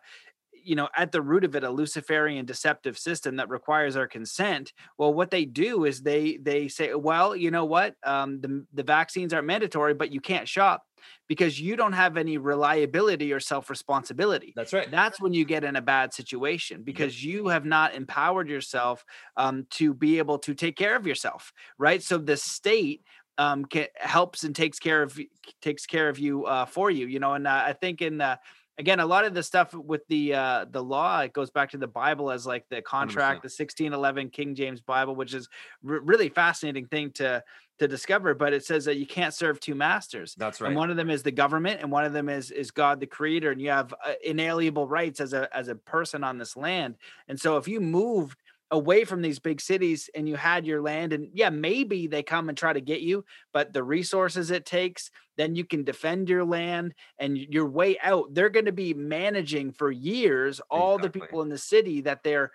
[0.68, 4.74] you know at the root of it a luciferian deceptive system that requires our consent
[4.98, 8.84] well what they do is they they say well you know what um, the, the
[8.84, 10.84] vaccines aren't mandatory but you can't shop
[11.28, 14.54] because you don't have any reliability or self responsibility.
[14.56, 14.90] That's right.
[14.90, 19.68] That's when you get in a bad situation because you have not empowered yourself um,
[19.72, 22.02] to be able to take care of yourself, right?
[22.02, 23.04] So the state
[23.38, 25.20] um, can, helps and takes care of
[25.62, 27.34] takes care of you uh, for you, you know.
[27.34, 28.38] And uh, I think in uh,
[28.78, 31.78] again, a lot of the stuff with the uh the law, it goes back to
[31.78, 33.42] the Bible as like the contract, 100%.
[33.42, 35.48] the 1611 King James Bible, which is
[35.88, 37.44] r- really fascinating thing to
[37.80, 38.34] to discover.
[38.34, 40.36] But it says that you can't serve two masters.
[40.38, 40.68] That's right.
[40.70, 43.08] And one of them is the government, and one of them is is God, the
[43.08, 46.96] Creator, and you have uh, inalienable rights as a as a person on this land.
[47.28, 48.38] And so, if you moved
[48.72, 52.50] away from these big cities and you had your land, and yeah, maybe they come
[52.50, 53.24] and try to get you,
[53.54, 58.34] but the resources it takes, then you can defend your land and your way out.
[58.34, 62.52] They're going to be managing for years all the people in the city that they're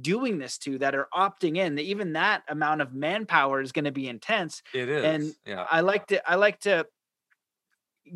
[0.00, 1.78] doing this to that are opting in.
[1.78, 5.04] Even that amount of manpower is going to be intense It is.
[5.04, 5.66] and yeah.
[5.70, 6.86] I like to I like to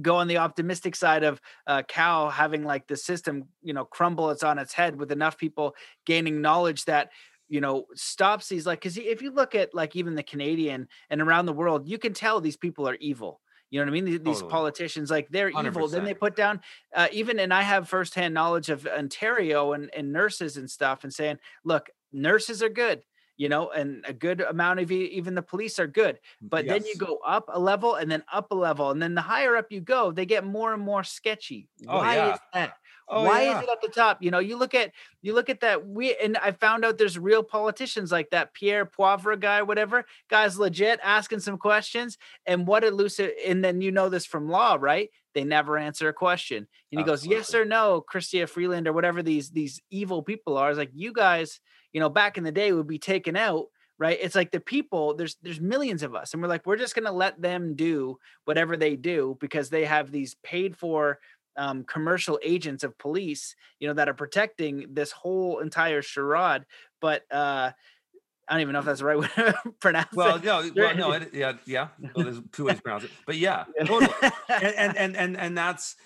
[0.02, 4.30] go on the optimistic side of uh, Cal having like the system, you know, crumble
[4.30, 7.10] it's on its head with enough people gaining knowledge that
[7.48, 11.20] you know stops these like because if you look at like even the Canadian and
[11.20, 13.40] around the world, you can tell these people are evil.
[13.70, 14.04] You know what I mean?
[14.06, 14.50] These, Totally.
[14.50, 15.88] politicians, like they're evil.
[15.88, 16.60] Then they put down
[16.94, 21.12] uh, even, and I have firsthand knowledge of Ontario and, and nurses and stuff, and
[21.12, 23.02] saying, look, nurses are good,
[23.36, 26.96] you know, and a good amount of even the police are good but then you
[26.96, 29.80] go up a level and then up a level and then the higher up you
[29.82, 32.32] go they get more and more sketchy Oh, why yeah.
[32.32, 32.72] is that
[33.10, 33.58] Oh, why yeah.
[33.58, 34.22] is it at the top?
[34.22, 37.18] You know you look at you look at that we and i found out there's
[37.18, 42.84] real politicians like that pierre poivre guy whatever guy's legit asking some questions and what
[42.84, 45.10] elusive and then you know this from law right?
[45.34, 49.22] They never answer a question and he goes yes or no Chrystia freeland or whatever
[49.22, 50.70] these these evil people are.
[50.70, 51.60] It's like you guys
[51.92, 53.66] you know back in the day would be taken out
[53.98, 54.18] right?
[54.20, 57.06] It's like the people there's there's millions of us and we're like we're just going
[57.06, 61.18] to let them do whatever they do because they have these paid for
[61.58, 66.64] um, commercial agents of police you know that are protecting this whole entire charade
[67.00, 67.70] but uh
[68.48, 70.96] i don't even know if that's the right way to pronounce Well, it no, well,
[70.96, 71.88] no, it, yeah, yeah.
[72.14, 74.14] Well, there's two ways to pronounce it, but yeah, totally.
[74.48, 75.96] and and and and, and that's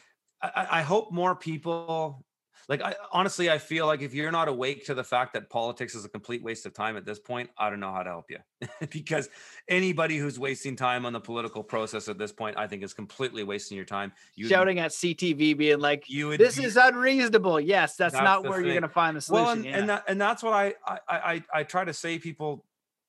[0.42, 2.24] I, I I hope more people
[2.68, 5.94] like I honestly I feel like if you're not awake to the fact that politics
[5.94, 8.30] is a complete waste of time at this point, I don't know how to help
[8.30, 8.38] you.
[8.90, 9.28] because
[9.68, 13.44] anybody who's wasting time on the political process at this point, I think is completely
[13.44, 14.12] wasting your time.
[14.34, 18.24] You shouting at ctv being like you would this be- is unreasonable yes that's, That's
[18.24, 19.78] not where you're going to find the solution well and, yeah.
[19.78, 22.64] and that and that's what I, I i i try to say people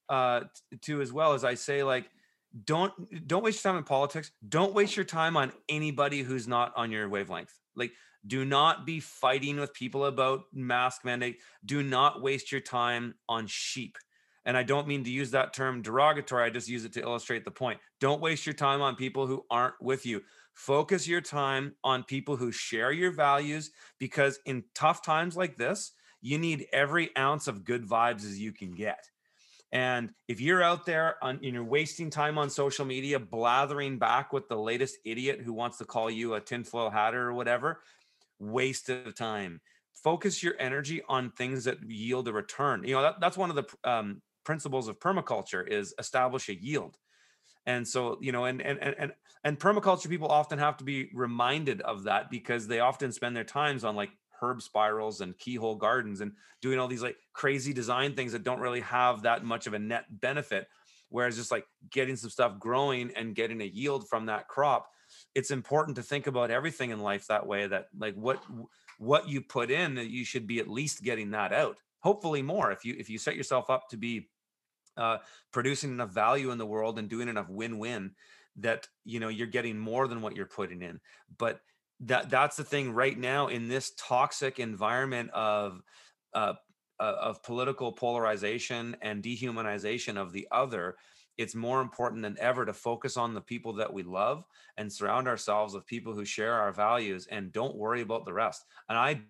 [0.10, 0.42] uh
[0.82, 2.10] to as well as i say like
[2.66, 2.94] don't
[3.28, 6.92] don't waste your time in politics don't waste your time on anybody who's not on
[6.92, 7.92] your wavelength like
[8.26, 11.40] do not be fighting with people about mask mandate.
[11.66, 13.98] Do not waste your time on sheep.
[14.46, 17.46] And i don't mean to use that term derogatory i just use it to illustrate
[17.46, 17.80] the point.
[18.00, 20.22] Don't waste your time on people who aren't with you.
[20.54, 25.94] Focus your time on people who share your values because in tough times like this
[26.22, 29.10] you need every ounce of good vibes as you can get.
[29.74, 34.32] And if you're out there on, and you're wasting time on social media, blathering back
[34.32, 37.82] with the latest idiot who wants to call you a tinfoil hatter or whatever,
[38.52, 39.62] waste of time.
[40.04, 42.84] Focus your energy on things that yield a return.
[42.84, 46.98] You know, that, that's one of the um, principles of permaculture is establish a yield.
[47.66, 49.14] And so, you know, and and and and
[49.46, 53.46] and permaculture people often have to be reminded of that because they often spend their
[53.46, 54.12] times on like
[54.42, 58.60] herb spirals and keyhole gardens and doing all these like crazy design things that don't
[58.60, 60.68] really have that much of a net benefit
[61.10, 64.90] whereas just like getting some stuff growing and getting a yield from that crop
[65.36, 68.44] it's important to think about everything in life that way that like what
[69.00, 72.72] what you put in that you should be at least getting that out hopefully more
[72.72, 74.30] if you if you set yourself up to be
[74.98, 75.18] uh,
[75.52, 78.12] producing enough value in the world and doing enough win-win
[78.58, 81.00] that you know you're getting more than what you're putting in.
[81.38, 81.62] But
[82.02, 85.82] that that's the thing right now in this toxic environment of
[86.34, 86.54] uh,
[87.00, 90.98] uh, of political polarization and dehumanization of the other
[91.38, 94.46] it's more important than ever to focus on the people that we love
[94.78, 98.66] and surround ourselves with people who share our values and don't worry about the rest.
[98.90, 99.22] And i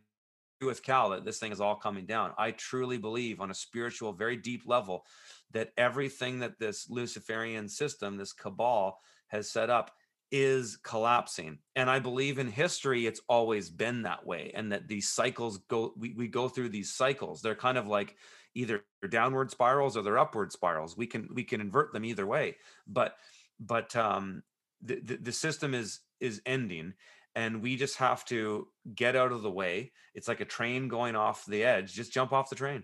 [0.62, 2.32] with cal that this thing is all coming down.
[2.38, 5.06] I truly believe on a spiritual very deep level
[5.52, 9.92] that everything that this luciferian system this cabal has set up
[10.32, 11.60] is collapsing.
[11.76, 15.94] And i believe in history it's always been that way and that these cycles go
[15.98, 17.42] we, we go through these cycles.
[17.42, 18.16] They're kind of like
[18.56, 20.98] either downward spirals or they're upward spirals.
[20.98, 22.58] We can we can invert them either way
[22.88, 23.16] but
[23.60, 24.44] but um
[24.82, 26.94] the, the, the system is is ending
[27.36, 29.92] and we just have to get out of the way.
[30.14, 31.94] It's like a train going off the edge.
[31.94, 32.84] Just jump off the train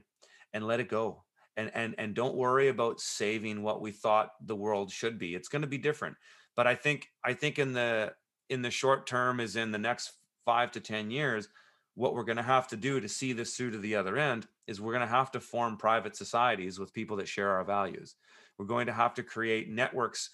[0.54, 1.24] and let it go
[1.58, 5.36] and and and don't worry about saving what we thought the world should be.
[5.36, 6.16] It's going to be different
[6.60, 8.12] but i think i think in the
[8.50, 10.12] in the short term is in the next
[10.46, 11.48] 5 to 10 years
[12.00, 14.48] what we're going to have to do to see this through to the other end
[14.68, 18.16] is we're going to have to form private societies with people that share our values.
[18.58, 20.30] We're going to have to create networks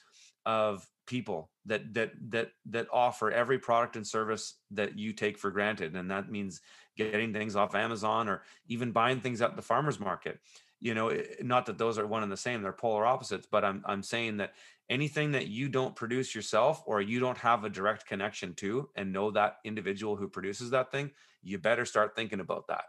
[0.46, 5.50] of people that that that that offer every product and service that you take for
[5.50, 5.96] granted.
[5.96, 6.62] And that means
[6.98, 10.40] getting things off amazon or even buying things at the farmers market.
[10.82, 13.48] You know eh, eh, not that those are one and the same they're polar opposites
[13.50, 14.54] but i'm i'm saying that
[14.90, 19.12] anything that you don't produce yourself or you don't have a direct connection to and
[19.12, 21.10] know that individual who produces that thing
[21.46, 22.86] you better start thinking about that.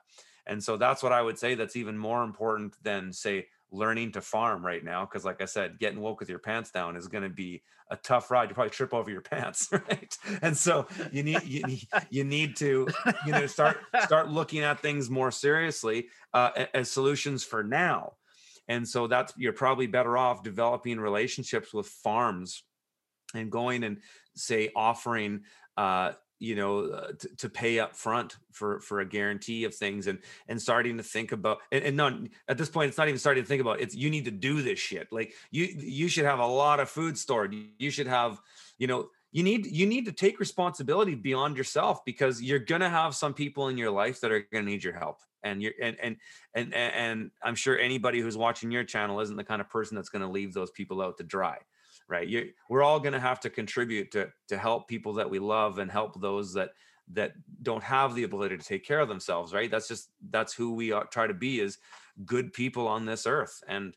[0.46, 4.20] And so that's what i would say that's even more important than say learning to
[4.20, 7.24] farm right now because like i said getting woke with your pants down is going
[7.24, 8.48] to be a tough ride.
[8.48, 10.16] You probably trip over your pants right?
[10.42, 11.62] And so you need you,
[12.10, 12.88] you need to
[13.24, 18.14] you know start start looking at things more seriously uh, as solutions for now.
[18.68, 22.64] And so that's you're probably better off developing relationships with farms
[23.34, 23.98] and going and
[24.34, 25.42] say offering
[25.76, 30.06] uh, you know uh, to, to, pay up front for for a guarantee of things
[30.06, 30.18] and
[30.48, 32.14] and starting to think about and, and not
[32.48, 34.62] at this point it's not even starting to think about it's you need to do
[34.62, 35.08] this shit.
[35.10, 37.54] Like you you should have a lot of food stored.
[37.78, 38.40] You should have
[38.78, 43.14] you know you need you need to take responsibility beyond yourself because you're to have
[43.14, 45.20] some people in your life that are going to need your help.
[45.42, 46.16] And you're and, and
[46.54, 50.08] and and i'm sure anybody who's watching your channel isn't the kind of person that's
[50.22, 51.58] to leave those people out to dry
[52.08, 52.26] right?
[52.26, 55.78] You we're all going to have to contribute to to help people that we love
[55.78, 56.70] and help those that
[57.12, 59.70] that don't have the ability to take care of themselves right?
[59.70, 61.78] That's just that's who we are, try to be is
[62.24, 63.94] good people on this earth and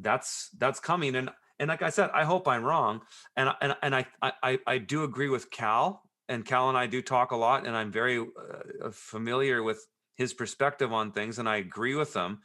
[0.00, 1.28] that's that's coming and
[1.58, 3.02] and like i said i hope i'm wrong
[3.36, 7.02] and and, and I, I i do agree with cal and cal and i do
[7.02, 11.56] talk a lot and i'm very uh, familiar with his perspective on things and i
[11.56, 12.40] agree with him.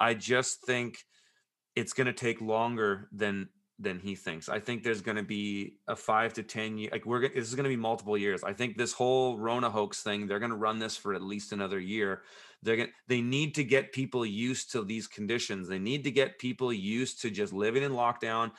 [0.00, 0.98] I just think
[1.74, 3.48] it's going to take longer than
[3.78, 4.48] than he thinks.
[4.48, 7.54] I think there's going to be a five to ten year like we're this is
[7.54, 8.42] going to be multiple years.
[8.42, 11.52] I think this whole Rona hoax thing they're going to run this for at least
[11.52, 12.22] another year.
[12.62, 15.68] They're going they need to get people used to these conditions.
[15.68, 18.50] They need to get people used to just living in lockdown,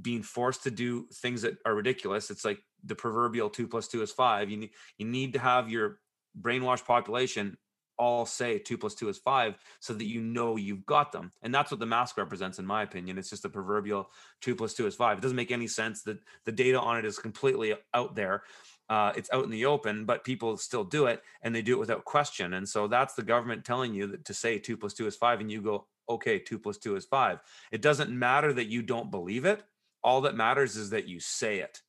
[0.00, 2.30] being forced to do things that are ridiculous.
[2.30, 4.50] It's like the proverbial two plus two is five.
[4.50, 5.98] You need you need to have your
[6.40, 7.56] brainwashed population
[7.98, 11.30] all say two plus two is five so that you know you've got them.
[11.42, 13.18] And that's what the mask represents, in my opinion.
[13.18, 14.10] It's just a proverbial
[14.40, 15.18] two plus two is five.
[15.18, 18.42] It doesn't make any sense that the data on it is completely out there.
[18.88, 21.80] Uh, it's out in the open, but people still do it and they do it
[21.80, 22.54] without question.
[22.54, 25.40] And so that's the government telling you that to say two plus two is five,
[25.40, 27.40] and you go, okay, two plus two is five.
[27.70, 29.62] It doesn't matter that you don't believe it.
[30.04, 31.80] All that matters is that you say it.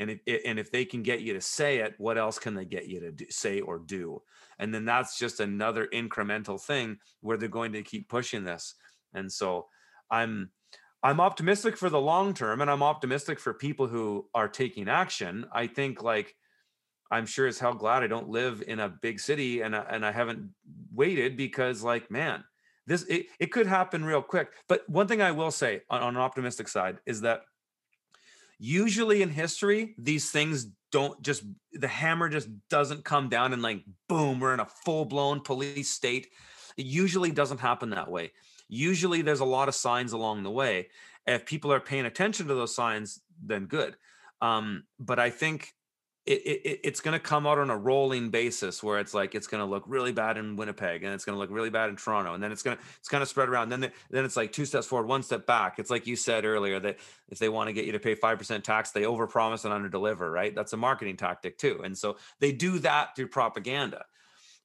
[0.00, 2.88] And, and if they can get you to say it, what else can they get
[2.88, 4.22] you to do, say or do?
[4.60, 8.74] and then that's just another incremental thing where they're going to keep pushing this.
[9.14, 9.66] And so
[10.12, 10.50] i'm
[11.02, 15.46] i'm optimistic for the long term and i'm optimistic for people who are taking action.
[15.52, 16.36] I think like
[17.10, 20.12] i'm sure as hell glad i don't live in a big city and, and i
[20.12, 20.50] haven't
[20.94, 22.44] waited because like man
[22.86, 24.48] this it, it could happen real quick.
[24.68, 27.42] But one thing i will say on, on an optimistic side is that
[28.60, 31.42] usually in history these things don't just
[31.72, 36.28] the hammer just doesn't come down and like boom we're in a full-blown police state.
[36.76, 38.32] It usually doesn't happen that way.
[38.68, 40.88] Usually there's a lot of signs along the way.
[41.26, 43.96] If people are paying attention to those signs then good.
[44.42, 45.72] Um, but i think
[46.26, 49.46] it, it, it's going to come out on a rolling basis where it's like it's
[49.46, 51.96] going to look really bad in Winnipeg and it's going to look really bad in
[51.96, 54.36] Toronto and then it's going to it's kind of spread around then the, then it's
[54.36, 55.78] like two steps forward one step back.
[55.78, 56.98] It's like you said earlier that
[57.28, 60.54] if they want to get you to pay 5% tax they overpromise and underdeliver right?
[60.54, 64.04] That's a marketing tactic too and so they do that through propaganda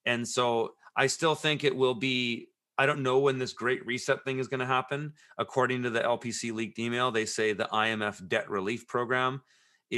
[0.05, 4.25] and so I still think it will be I don't know when this great reset
[4.25, 5.13] thing is going to happen.
[5.37, 9.41] According to the LPC leaked email they say the IMF debt relief program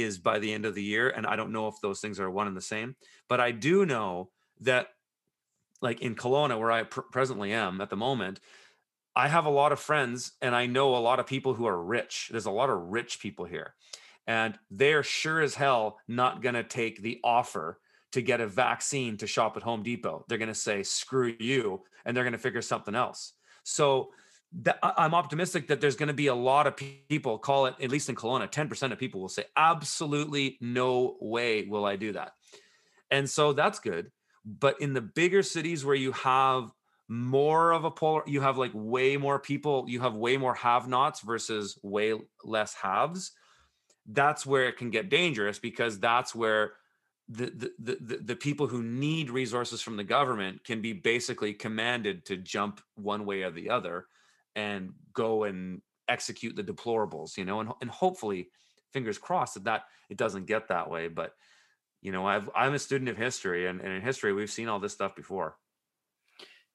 [0.02, 1.10] is by the end of the year.
[1.10, 2.96] And I don't know if those things are one and the same,
[3.28, 4.30] but I do know
[4.60, 4.88] that,
[5.80, 8.40] like in Kelowna, where I pr- presently am at the moment,
[9.14, 11.82] I have a lot of friends and I know a lot of people who are
[11.82, 12.28] rich.
[12.30, 13.74] There's a lot of rich people here,
[14.26, 17.80] and they're sure as hell not going to take the offer
[18.12, 20.24] to get a vaccine to shop at Home Depot.
[20.28, 23.34] They're going to say, screw you, and they're going to figure something else.
[23.64, 24.10] So,
[24.52, 27.90] that I'm optimistic that there's going to be a lot of people call it at
[27.90, 32.32] least in Kelowna 10% of people will say absolutely no way will I do that.
[33.10, 34.10] And so that's good.
[34.44, 36.70] But in the bigger cities where you have
[37.08, 41.20] more of a polar you have like way more people, you have way more have-nots
[41.20, 42.14] versus way
[42.44, 43.32] less haves.
[44.06, 46.72] That's where it can get dangerous because that's where
[47.28, 52.24] the, the, the, the people who need resources from the government can be basically commanded
[52.26, 54.06] to jump one way or the other
[54.56, 58.48] and go and execute the deplorables, you know, and, and hopefully
[58.92, 61.08] fingers crossed that, that it doesn't get that way.
[61.08, 61.32] But,
[62.00, 64.78] you know, I've, I'm a student of history and, and in history, we've seen all
[64.80, 65.56] this stuff before.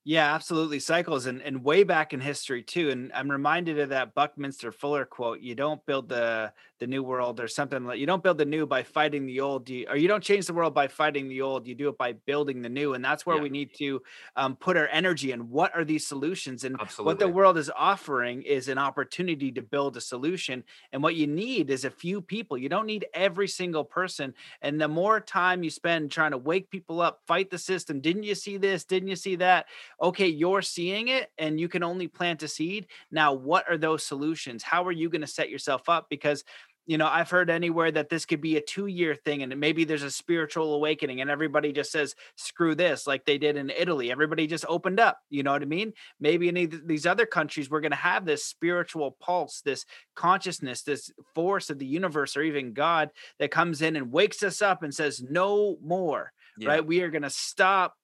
[0.05, 0.79] Yeah, absolutely.
[0.81, 2.89] Cycles and, and way back in history too.
[2.89, 7.39] And I'm reminded of that Buckminster Fuller quote: "You don't build the the new world
[7.39, 10.09] or something like you don't build the new by fighting the old, you, or you
[10.09, 11.65] don't change the world by fighting the old.
[11.67, 14.01] You do it by building the new." And that's where Yeah, we need to
[14.35, 16.65] um, put our energy and What are these solutions?
[16.65, 20.65] And what the world is offering is an opportunity to build a solution.
[20.91, 22.57] And what you need is a few people.
[22.57, 24.33] You don't need every single person.
[24.61, 28.01] And the more time you spend trying to wake people up, fight the system.
[28.01, 28.83] Didn't you see this?
[28.83, 29.67] Didn't you see that?
[30.03, 32.87] Okay, you're seeing it and you can only plant a seed.
[33.09, 34.61] Now, what are those solutions?
[34.61, 36.07] How are you going to set yourself up?
[36.09, 36.43] Because
[36.85, 39.85] you know, I've heard anywhere that this could be a two year thing, and maybe
[39.85, 44.11] there's a spiritual awakening, and everybody just says, screw this, like they did in Italy.
[44.11, 45.19] Everybody just opened up.
[45.29, 45.93] You know what I mean?
[46.19, 49.85] Maybe in these other countries, we're going to have this spiritual pulse, this
[50.15, 54.61] consciousness, this force of the universe, or even God that comes in and wakes us
[54.61, 56.85] up and says, no more, Yeah, right?
[56.85, 57.95] We are going to stop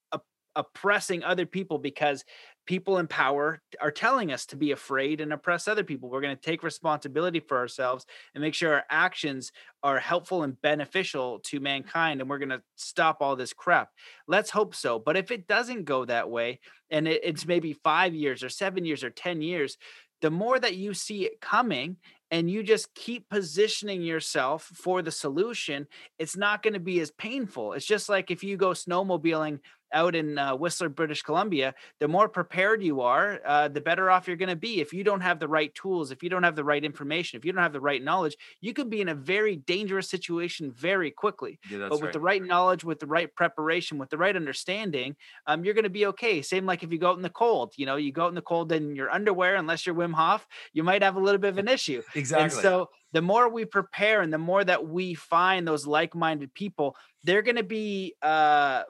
[0.59, 2.23] oppressing other people because
[2.65, 6.07] people in power are telling us to be afraid and oppress other people.
[6.07, 8.05] We're going to take responsibility for ourselves
[8.35, 11.63] and make sure our actions are helpful and beneficial to mm-hmm.
[11.63, 12.21] mankind.
[12.21, 13.89] And we're going to stop all this crap.
[14.27, 14.99] Let's hope so.
[14.99, 16.59] But if it doesn't go that way,
[16.91, 17.49] and it's mm-hmm.
[17.49, 19.77] maybe five years or seven years or 10 years,
[20.21, 21.97] the more that you see it coming
[22.31, 25.87] and you just keep positioning yourself for the solution,
[26.19, 27.73] it's not going to be as painful.
[27.73, 29.59] It's just like if you go snowmobiling
[29.93, 34.27] out in uh, Whistler, British Columbia, the more prepared you are, uh, the better off
[34.27, 34.81] you're going to be.
[34.81, 37.45] If you don't have the right tools, if you don't have the right information, if
[37.45, 41.11] you don't have the right knowledge, you could be in a very dangerous situation very
[41.11, 41.59] quickly.
[41.69, 42.13] yeah, But with right.
[42.13, 45.15] the right knowledge, with the right preparation, with the right understanding,
[45.47, 46.41] um, you're going to be okay.
[46.41, 48.35] Same like if you go out in the cold, you know, you go out in
[48.35, 51.49] the cold in your underwear, unless you're Wim Hof, you might have a little bit
[51.49, 52.01] of an issue.
[52.15, 52.43] exactly.
[52.43, 56.95] And so the more we prepare and the more that we find those like-minded people,
[57.23, 58.83] they're going to be uh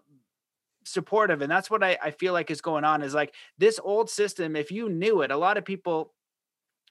[0.90, 4.10] supportive and that's what I, I feel like is going on is like this old
[4.10, 6.14] system if you knew it a lot of people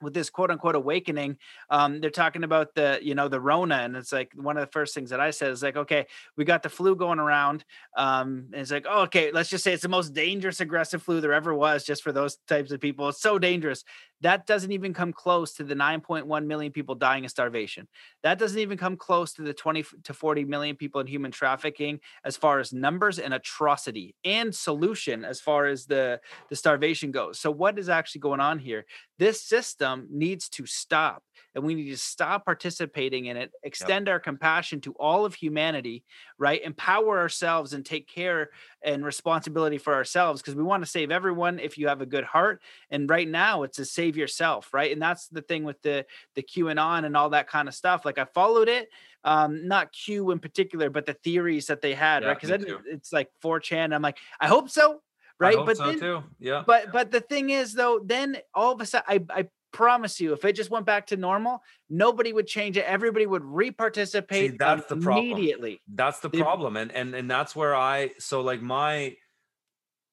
[0.01, 1.37] with this quote unquote awakening
[1.71, 4.73] um they're talking about the you know the rona and it's like one of the
[4.73, 6.07] first things that i said is like okay
[6.37, 7.65] we got the flu going around
[7.97, 11.21] um and it's like oh, okay let's just say it's the most dangerous aggressive flu
[11.21, 13.85] there ever was just for those types of people it's so dangerous
[14.23, 17.87] that doesn't even come close to the 9.1 million people dying of starvation.
[18.23, 22.01] That doesn't even come close to the 20 to 40 million people in human trafficking
[22.25, 26.21] as far as numbers and atrocity and solution as far as the
[26.51, 27.39] the starvation goes.
[27.39, 28.85] So what is actually going on here?
[29.19, 31.23] This system needs to stop
[31.55, 33.53] and we need to stop participating in it Yep.
[33.65, 36.05] extend our compassion to all of humanity
[36.39, 38.51] right empower ourselves and take care
[38.83, 42.25] and responsibility for ourselves because we want to save everyone if you have a good
[42.25, 46.05] heart and right now it's to save yourself right and that's the thing with the
[46.35, 48.89] the qanon and on and all that kind of stuff like i followed it
[49.25, 52.59] um not q in particular but the theories that they had Yeah, right because me
[52.59, 52.79] then too.
[52.87, 55.01] it's like 4chan i'm like i hope so
[55.41, 56.23] right but so then too.
[56.39, 56.63] Yeah.
[56.67, 60.33] but but the thing is though, then all of a sudden, I I promise you,
[60.33, 62.85] if it just went back to normal, nobody would change it.
[62.85, 65.27] Everybody would See, re-participate um, that's the problem.
[65.27, 65.81] immediately.
[65.95, 66.77] That's the problem.
[66.77, 69.17] And and and that's where I so like my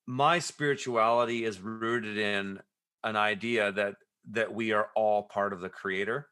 [0.07, 2.59] my spirituality is rooted in
[3.03, 3.95] an idea that
[4.31, 6.27] that we are all part of the creator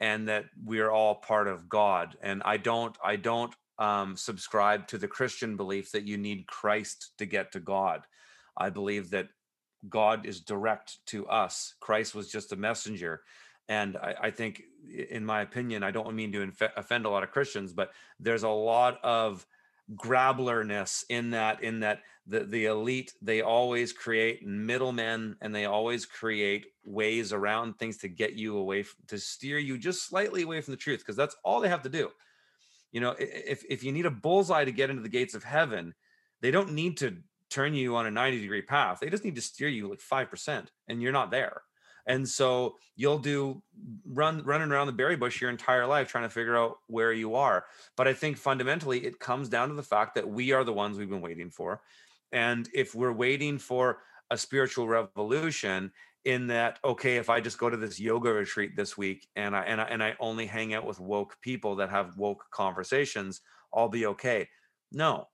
[0.00, 2.16] and that we are all part of God.
[2.22, 7.12] And I don't I don't um subscribe to the Christian belief that you need Christ
[7.18, 8.02] to get to God.
[8.56, 9.28] I believe that
[9.88, 11.74] God is direct to us.
[11.80, 13.22] Christ was just a messenger.
[13.68, 14.62] And I, I think,
[15.10, 18.42] in my opinion, I don't mean to infe- offend a lot of Christians, but there's
[18.42, 19.46] a lot of
[19.96, 26.06] grabblerness in that, in that the, the elite, they always create middlemen and they always
[26.06, 30.60] create ways around things to get you away, f- to steer you just slightly away
[30.60, 32.10] from the truth, because that's all they have to do.
[32.92, 35.94] You know, if, if you need a bullseye to get into the gates of heaven,
[36.40, 37.16] they don't need to
[37.52, 39.00] turn you on a 90 degree path.
[39.00, 41.62] They just need to steer you like 5% and you're not there.
[42.06, 43.62] And so you'll do
[44.04, 47.36] run running around the berry bush your entire life trying to figure out where you
[47.36, 47.64] are.
[47.96, 50.98] But I think fundamentally it comes down to the fact that we are the ones
[50.98, 51.80] we've been waiting for.
[52.32, 53.98] And if we're waiting for
[54.30, 55.92] a spiritual revolution
[56.24, 59.62] in that okay if i just go to this yoga retreat this week and i
[59.62, 63.40] and i, and I only hang out with woke people that have woke conversations
[63.74, 64.48] i'll be okay
[64.92, 65.26] no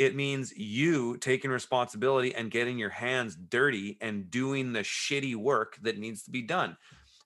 [0.00, 5.76] it means you taking responsibility and getting your hands dirty and doing the shitty work
[5.82, 6.78] that needs to be done.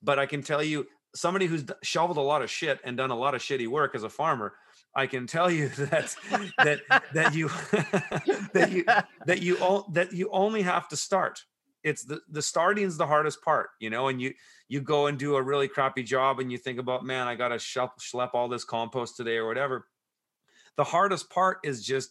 [0.03, 3.17] But I can tell you, somebody who's shoveled a lot of shit and done a
[3.17, 4.55] lot of shitty work as a farmer,
[4.93, 6.17] I can tell you that
[6.59, 6.81] that
[7.13, 7.47] that you
[8.53, 8.85] that you
[9.25, 11.45] that you all that you only have to start.
[11.85, 14.09] It's the the starting is the hardest part, you know.
[14.09, 14.35] And you
[14.67, 17.49] you go and do a really crappy job, and you think about, man, I got
[17.51, 19.87] to schlep, schlep all this compost today or whatever.
[20.77, 22.11] The hardest part is just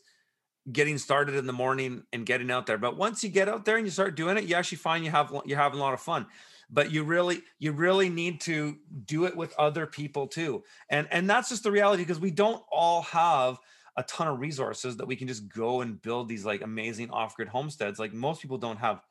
[0.71, 2.77] getting started in the morning and getting out there.
[2.77, 5.11] But once you get out there and you start doing it, you actually find you
[5.11, 6.25] have you're having a lot of fun.
[6.69, 10.63] But you really you really need to do it with other people too.
[10.89, 13.59] And and that's just the reality because we don't all have
[13.95, 17.47] a ton of resources that we can just go and build these like amazing off-grid
[17.47, 17.99] homesteads.
[17.99, 19.01] Like most people don't have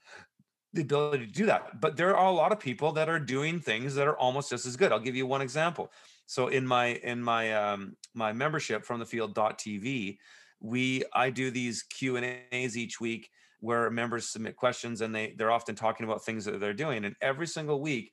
[0.72, 1.80] the ability to do that.
[1.80, 4.66] But there are a lot of people that are doing things that are almost just
[4.66, 4.90] as good.
[4.90, 5.92] I'll give you one example.
[6.26, 10.18] So in my in my um my membership from the field.tv,
[10.62, 13.28] we I do these Q and A's each week
[13.60, 17.04] where members submit questions and they they're often talking about things that they're doing.
[17.04, 18.12] And every single week,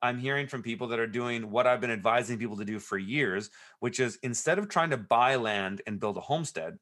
[0.00, 2.96] I'm hearing from people that are doing what I've been advising people to do for
[2.96, 3.50] years,
[3.80, 6.78] which is instead of trying to buy land and build a homestead,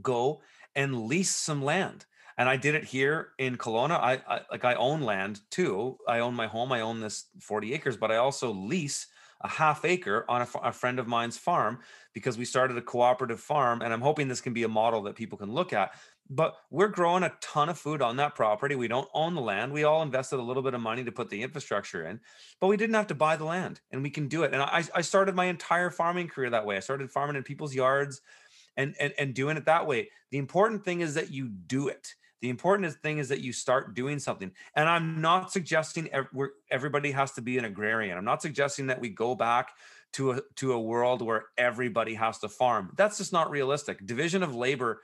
[0.00, 0.40] go
[0.74, 2.06] and lease some land.
[2.38, 4.00] And I did it here in Kelowna.
[4.00, 5.98] I, I like I own land too.
[6.08, 6.72] I own my home.
[6.72, 9.06] I own this 40 acres, but I also lease
[9.42, 11.78] a half acre on a, a, friend of mine's farm
[12.12, 15.14] because we started a cooperative farm and i'm hoping this can be a model that
[15.16, 15.92] people can look at.
[16.32, 18.76] But we're growing a ton of food on that property.
[18.76, 19.72] We don't own the land.
[19.72, 22.20] We all invested a little bit of money to put the infrastructure in
[22.60, 24.52] but we didn't have to buy the land and we can do it.
[24.52, 26.76] And i, I started my entire farming career that way.
[26.76, 28.20] I started farming in people's yards
[28.76, 30.10] and, and and doing it that way.
[30.30, 33.94] The important thing is that you do it the important thing is that you start
[33.94, 34.50] doing something.
[34.74, 36.08] And I'm not suggesting
[36.70, 38.16] everybody has to be an agrarian.
[38.16, 39.70] I'm not suggesting that we go back
[40.12, 42.92] to a to a world where everybody has to farm.
[42.96, 44.04] That's just not realistic.
[44.06, 45.02] Division of labor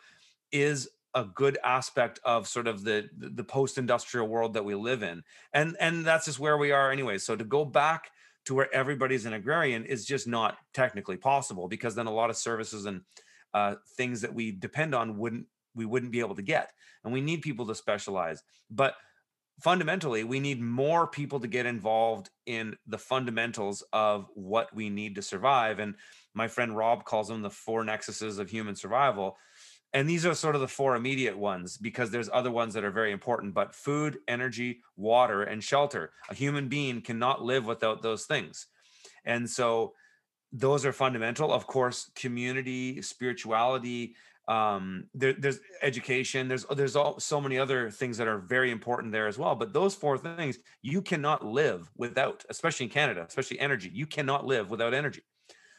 [0.50, 5.22] is a good aspect of sort of the the post-industrial world that we live in.
[5.52, 7.18] And and that's just where we are anyway.
[7.18, 8.10] So to go back
[8.46, 12.36] to where everybody's an agrarian is just not technically possible because then a lot of
[12.36, 13.02] services and
[13.54, 16.72] uh, things that we depend on wouldn't we wouldn't be able to get.
[17.06, 18.42] And we need people to specialize.
[18.68, 18.96] But
[19.60, 25.14] fundamentally, we need more people to get involved in the fundamentals of what we need
[25.14, 25.78] to survive.
[25.78, 25.94] And
[26.34, 29.38] my friend Rob calls them the four nexuses of human survival.
[29.94, 32.90] And these are sort of the four immediate ones because there's other ones that are
[32.90, 36.10] very important, but food, energy, water, and shelter.
[36.28, 38.66] A human being cannot live without those things.
[39.24, 39.94] And so
[40.52, 41.52] those are fundamental.
[41.52, 44.16] Of course, community, spirituality,
[44.48, 49.12] um there, there's education there's there's all so many other things that are very important
[49.12, 53.58] there as well but those four things you cannot live without especially in canada especially
[53.58, 55.22] energy you cannot live without energy.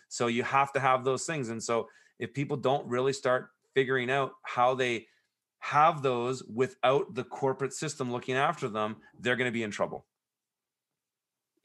[0.10, 1.88] So you have to have those things and so
[2.20, 5.08] if people don't really start figuring out how they
[5.60, 10.06] have those without the corporate system looking after them they're going to be in trouble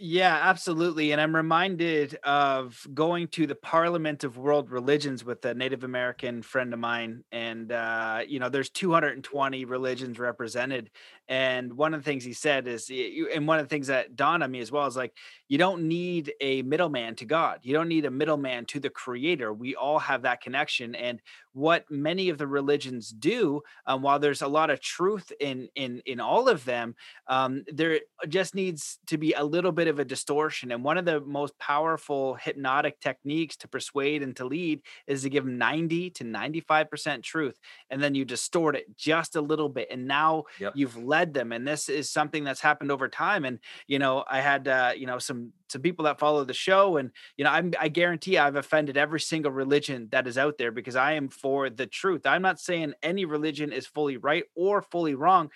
[0.04, 1.12] yeah, absolutely.
[1.12, 6.42] And I'm reminded of going to the Parliament of World Religions with a Native American
[6.42, 7.22] friend of mine.
[7.30, 10.90] And, uh, you know, there's 220 religions represented.
[11.32, 14.42] And one of the things he said is, and one of the things that dawned
[14.42, 15.14] on me as well is like,
[15.48, 17.60] you don't need a middleman to God.
[17.62, 19.50] You don't need a middleman to the creator.
[19.50, 20.94] We all have that connection.
[20.94, 21.22] And
[21.52, 26.00] what many of the religions do, um, while there's a lot of truth in in
[26.06, 26.94] in all of them,
[27.26, 30.72] um, there just needs to be a little bit of a distortion.
[30.72, 35.30] And one of the most powerful hypnotic techniques to persuade and to lead is to
[35.30, 37.58] give 90 to 95% truth.
[37.90, 39.88] And then you distort it just a little bit.
[39.90, 40.72] And now yep.
[40.74, 41.52] you've led them.
[41.52, 43.44] And this is something that's happened over time.
[43.44, 46.98] And, you know, I had, uh, you know, some some people that follow the show
[46.98, 50.70] and you know I'm, i guarantee i've offended every single religion that is out there
[50.70, 54.82] because i am for the truth i'm not saying any religion is fully right or
[54.82, 55.48] fully wrong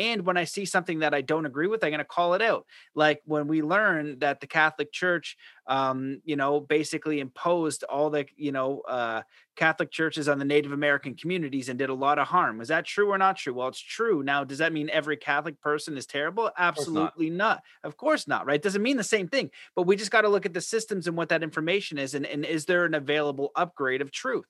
[0.00, 2.40] and when I see something that I don't agree with, I'm going to call it
[2.40, 2.64] out.
[2.94, 5.36] Like when we learn that the Catholic Church,
[5.66, 9.22] um, you know, basically imposed all the, you know, uh,
[9.56, 12.62] Catholic churches on the Native American communities and did a lot of harm.
[12.62, 13.52] Is that true or not true?
[13.52, 14.22] Well, it's true.
[14.22, 16.50] Now, does that mean every Catholic person is terrible?
[16.56, 17.36] Absolutely not.
[17.36, 17.62] not.
[17.84, 18.62] Of course not, right?
[18.62, 19.50] Doesn't mean the same thing.
[19.76, 22.14] But we just got to look at the systems and what that information is.
[22.14, 24.46] And, and is there an available upgrade of truth?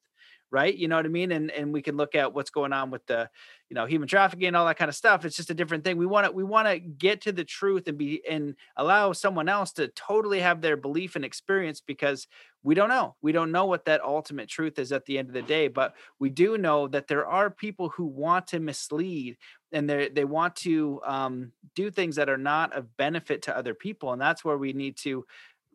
[0.50, 0.74] Right?
[0.74, 1.32] You know what i mean?
[1.32, 3.28] And and we can look at what's going on with the
[3.68, 5.24] you know human trafficking and all that kind of stuff.
[5.24, 5.96] It's just a different thing.
[5.96, 9.48] We want to we want to get to the truth and be and allow someone
[9.48, 12.26] else to totally have their belief and experience because
[12.62, 13.16] we don't know.
[13.22, 15.94] We don't know what that ultimate truth is at the end of the day but
[16.18, 19.36] we do know that there are people who want to mislead
[19.72, 23.74] and they they want to um, do things that are not of benefit to other
[23.74, 25.24] people and that's where we need to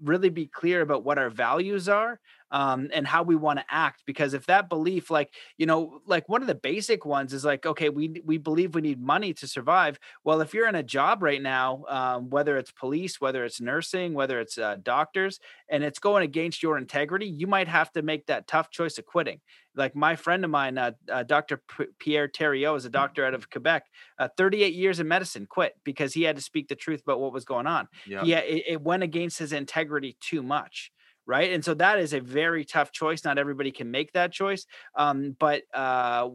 [0.04, 2.20] really be clear about what our values are
[2.56, 4.04] um, and how we want to act.
[4.06, 7.66] Because if that belief, like you know, like one of the basic ones is like,
[7.66, 10.00] okay, we we believe we need money to survive.
[10.24, 14.14] Well, if you're in a job right now, um, whether it's police, whether it's nursing,
[14.14, 18.28] whether it's uh, doctors, and it's going against your integrity, you might have to make
[18.28, 19.42] that tough choice of quitting.
[19.76, 21.58] Like my friend of mine, uh, uh, Dr.
[21.58, 23.84] P- Pierre Thériault, is a doctor out of Quebec.
[24.18, 27.34] Uh, 38 years in medicine, quit because he had to speak the truth about what
[27.34, 27.90] was going on.
[28.22, 30.94] Yeah, it, it went against his integrity too much
[31.26, 31.52] right?
[31.52, 33.24] And so that is a very tough choice.
[33.24, 34.66] Not everybody can make that choice.
[34.96, 36.30] Um, but uh,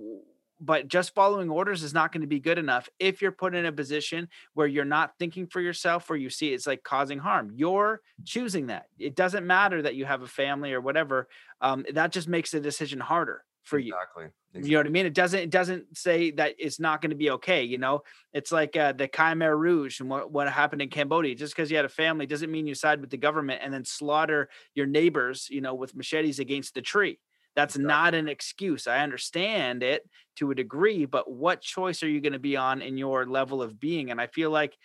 [0.61, 3.65] but just following orders is not going to be good enough if you're put in
[3.65, 7.51] a position where you're not thinking for yourself or you see it's like causing harm
[7.55, 11.29] you're choosing that it doesn't matter that you have a family or whatever
[11.63, 14.25] um, that just makes the decision harder for you exactly.
[14.53, 14.71] exactly.
[14.71, 15.07] You know what I mean?
[15.07, 17.63] It doesn't it doesn't say that it's not going to be okay.
[17.65, 21.35] You know, it's like uh, the Khmer Rouge and what, what happened in Cambodia.
[21.35, 23.85] Just because you had a family doesn't mean you side with the government and then
[23.85, 27.19] slaughter your neighbors, you know, with machetes against the tree.
[27.57, 27.89] That's exactly.
[27.89, 28.87] not an excuse.
[28.87, 32.81] I understand it to a degree, but what choice are you going to be on
[32.81, 34.11] in your level of being?
[34.11, 34.77] And I feel like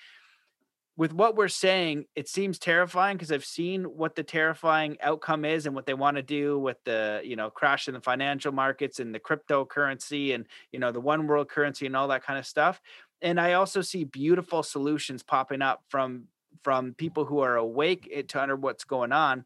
[0.97, 5.65] with what we're saying, it seems terrifying because I've seen what the terrifying outcome is
[5.65, 8.99] and what they want to do with the, you know, crash in the financial markets
[8.99, 12.45] and the cryptocurrency and, you know, the one world currency and all that kind of
[12.45, 12.81] stuff.
[13.21, 16.27] And I also see beautiful solutions popping up from
[16.63, 19.45] from people who are awake to under what's going on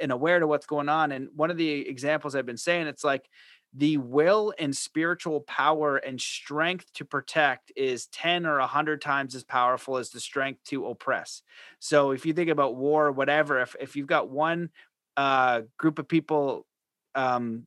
[0.00, 1.12] and aware to what's going on.
[1.12, 3.28] And one of the examples I've been saying, it's like
[3.74, 9.44] the will and spiritual power and strength to protect is 10 or 100 times as
[9.44, 11.42] powerful as the strength to oppress.
[11.78, 14.70] So if you think about war, whatever, if, if you've got one
[15.16, 16.66] uh, group of people
[17.14, 17.66] um,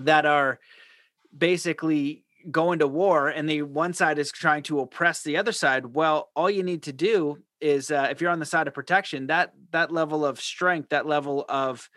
[0.00, 0.58] that are
[1.36, 5.86] basically going to war and the one side is trying to oppress the other side
[5.94, 9.28] well all you need to do is uh, if you're on the side of protection
[9.28, 11.88] that that level of strength that level of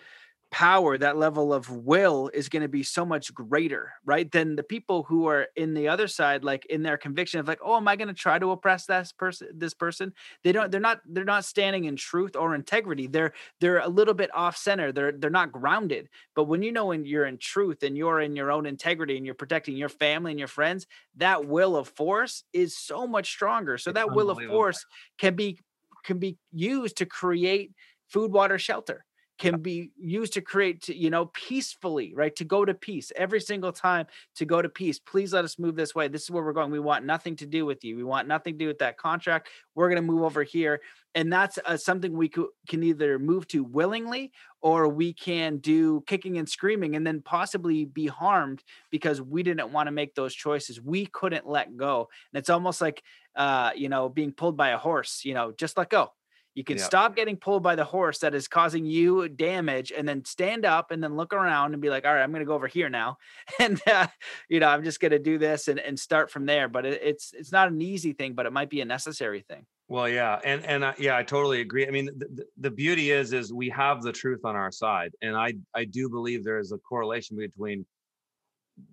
[0.52, 4.32] power, that level of will is going to be so much greater, right?
[4.32, 7.60] Than the people who are in the other side, like in their conviction of like,
[7.64, 9.50] oh, am I going to try to oppress this person?
[9.54, 10.14] This person?
[10.44, 10.72] They don't.
[10.72, 11.02] They're not.
[11.06, 13.08] They're not standing in truth or integrity.
[13.08, 14.92] They're they're a little bit off center.
[14.92, 16.10] They're they're not grounded.
[16.36, 19.26] But when you know when you're in truth and you're in your own integrity and
[19.26, 20.88] you're protecting your family and your friends,
[21.18, 23.78] that will of force is so much stronger.
[23.78, 24.86] So that will of force
[25.18, 25.60] can be
[26.04, 27.74] can be used to create
[28.08, 29.04] food, water, shelter
[29.38, 32.36] can be used to create to, you know peacefully right?
[32.36, 35.00] To go to peace every single time to go to peace.
[35.00, 36.08] Please let us move this way.
[36.08, 36.72] This is where we're going.
[36.72, 37.96] We want nothing to do with you.
[37.96, 39.50] We want nothing to do with that contract.
[39.76, 40.82] We're going to move over here.
[41.16, 44.32] And that's uh, something we co- can either move to willingly
[44.62, 49.72] or we can do kicking and screaming and then possibly be harmed because we didn't
[49.72, 50.82] want to make those choices.
[50.82, 52.10] We couldn't let go.
[52.32, 53.04] And it's almost like
[53.36, 56.12] uh you know being pulled by a horse you know just let go
[56.58, 60.26] you can stop getting pulled by the horse that is causing you damage and then
[60.26, 62.56] stand up and then look around and be like, all right, I'm going to go
[62.56, 63.18] over here now.
[63.60, 64.08] And, uh,
[64.50, 66.68] you know, I'm just going to do this and, and start from there.
[66.68, 69.68] But it, it's, it's not an easy thing, but it might be a necessary thing.
[69.88, 70.40] Well, yeah.
[70.44, 71.88] And, and yeah, I totally agree.
[71.88, 75.12] I mean, the, the beauty is, is we have the truth on our side.
[75.22, 77.86] And I, I do believe there is a correlation between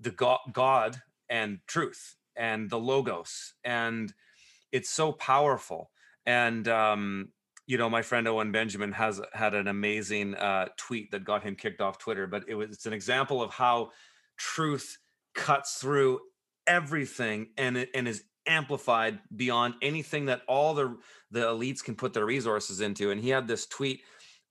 [0.03, 1.01] the God, God
[1.31, 3.55] and truth and the logos.
[3.65, 4.13] And
[4.71, 5.91] it's so powerful.
[6.27, 7.29] And, um,
[7.67, 11.57] you know, my friend Owen Benjamin has had an amazing uh, tweet that got him
[11.57, 13.91] kicked off Twitter, but it was it's an example of how
[14.37, 14.99] truth
[15.35, 16.21] cuts through
[16.67, 20.97] everything and it, and is amplified beyond anything that all the
[21.31, 23.11] the elites can put their resources into.
[23.11, 24.03] And he had this tweet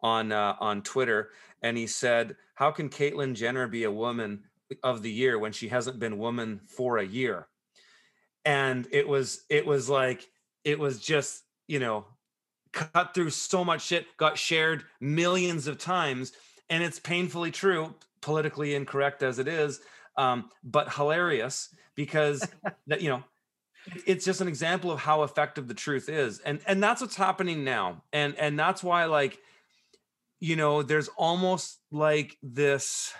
[0.01, 1.29] on uh, on Twitter,
[1.61, 4.43] and he said, "How can Caitlyn Jenner be a woman
[4.81, 7.47] of the year when she hasn't been woman for a year?"
[8.43, 10.27] And it was it was like
[10.63, 12.05] it was just you know
[12.73, 16.33] cut through so much shit, got shared millions of times,
[16.69, 19.79] and it's painfully true, politically incorrect as it is,
[20.17, 22.47] um, but hilarious because
[22.87, 23.23] that you know
[24.05, 27.63] it's just an example of how effective the truth is and and that's what's happening
[27.63, 29.39] now and and that's why like
[30.39, 33.13] you know there's almost like this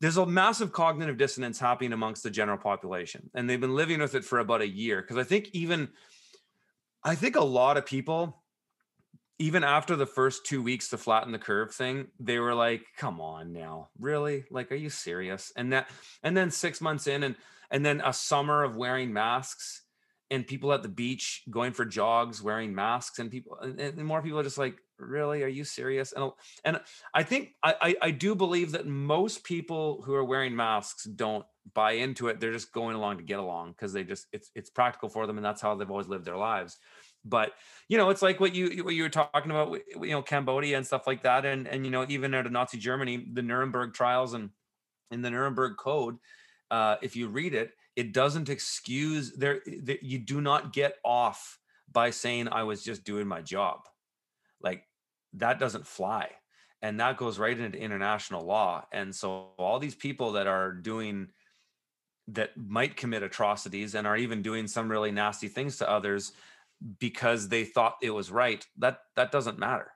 [0.00, 4.14] there's a massive cognitive dissonance happening amongst the general population and they've been living with
[4.14, 5.88] it for about a year because i think even
[7.04, 8.41] i think a lot of people
[9.42, 13.20] even after the first two weeks to flatten the curve thing, they were like, "Come
[13.20, 14.44] on now, really?
[14.52, 15.90] Like, are you serious?" And that,
[16.22, 17.34] and then six months in, and
[17.68, 19.82] and then a summer of wearing masks,
[20.30, 24.22] and people at the beach going for jogs wearing masks, and people, and, and more
[24.22, 25.42] people are just like, "Really?
[25.42, 26.30] Are you serious?" And
[26.64, 26.80] and
[27.12, 31.44] I think I, I I do believe that most people who are wearing masks don't
[31.74, 32.38] buy into it.
[32.38, 35.36] They're just going along to get along because they just it's it's practical for them,
[35.36, 36.78] and that's how they've always lived their lives
[37.24, 37.52] but
[37.88, 40.86] you know it's like what you what you were talking about you know cambodia and
[40.86, 44.34] stuff like that and and you know even out of nazi germany the nuremberg trials
[44.34, 44.50] and
[45.10, 46.16] in the nuremberg code
[46.70, 49.60] uh, if you read it it doesn't excuse there
[50.00, 51.58] you do not get off
[51.92, 53.80] by saying i was just doing my job.
[54.62, 54.84] Like
[55.34, 56.30] that doesn't fly
[56.80, 61.28] and that goes right into international law and so all these people that are doing
[62.28, 66.32] that might commit atrocities and are even doing some really nasty things to others
[66.98, 69.92] because they thought it was right that that doesn't matter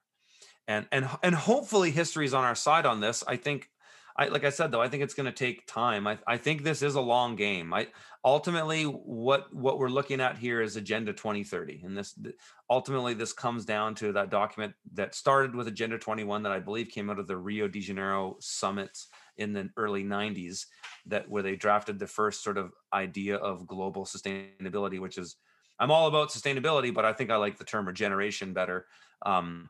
[0.69, 3.23] and and and hopefully history is on our side on this.
[3.27, 3.69] I think
[4.17, 6.07] I like I said though, I think it's going to take time.
[6.07, 7.73] I, I think this is a long game.
[7.73, 7.89] I
[8.25, 12.19] ultimately what what we're looking at here is Agenda 2030, and this
[12.69, 16.89] ultimately this comes down to that document that started with Agenda 21 that I believe
[16.89, 20.65] came out of the Rio de Janeiro summits in the early 90s,
[21.05, 25.37] that where they drafted the first sort of idea of global sustainability, which is
[25.79, 28.87] I'm all about sustainability, but I think I like the term regeneration better.
[29.25, 29.69] Um,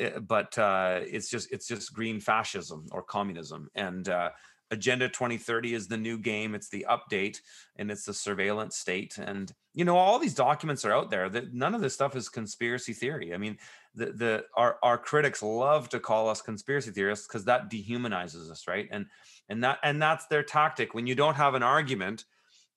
[0.00, 4.30] Eh, but uh, it's just it's just green fascism or communism and uh,
[4.70, 7.38] agenda 2030 is the new game it's the update
[7.76, 11.52] and it's the surveillance state and you know all these documents are out there that
[11.52, 13.58] none of this stuff is conspiracy theory i mean
[13.96, 18.68] the the our, our critics love to call us conspiracy theorists because that dehumanizes us
[18.68, 19.06] right and
[19.48, 22.24] and that and that's their tactic when you don't have an argument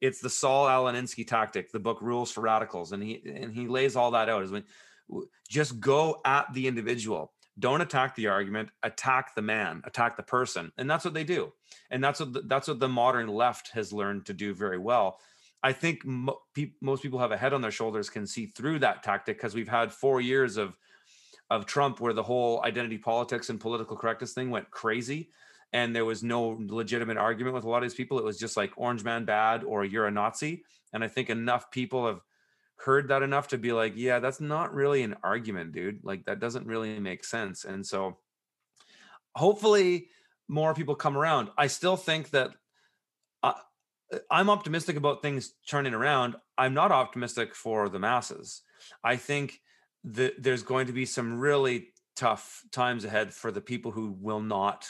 [0.03, 3.95] it's the saul alinsky tactic the book rules for radicals and he and he lays
[3.95, 4.63] all that out is when
[5.49, 7.31] just go at the individual.
[7.57, 11.53] Don't attack the argument attack the man attack the person and that's what they do.
[11.89, 15.19] And that's what the, that's what the modern left has learned to do very well.
[15.61, 18.80] I think mo- pe- most people have a head on their shoulders can see through
[18.80, 20.77] that tactic because we've had 4 years of
[21.49, 25.30] of trump where the whole identity politics and political correctness thing went crazy
[25.73, 28.55] and there was no legitimate argument with a lot of these people it was just
[28.55, 30.63] like orange man bad or you're a nazi
[30.93, 32.21] and i think enough people have
[32.83, 36.03] heard that enough to be like, yeah, that's not really an argument, dude.
[36.03, 37.63] Like that doesn't really make sense.
[37.65, 38.17] And so
[39.35, 40.09] hopefully
[40.47, 41.49] more people come around.
[41.57, 42.51] I still think that
[43.41, 43.53] uh,
[44.29, 46.35] I'm optimistic about things turning around.
[46.57, 48.61] I'm not optimistic for the masses.
[49.03, 49.61] I think
[50.03, 54.41] that there's going to be some really tough times ahead for the people who will
[54.41, 54.89] not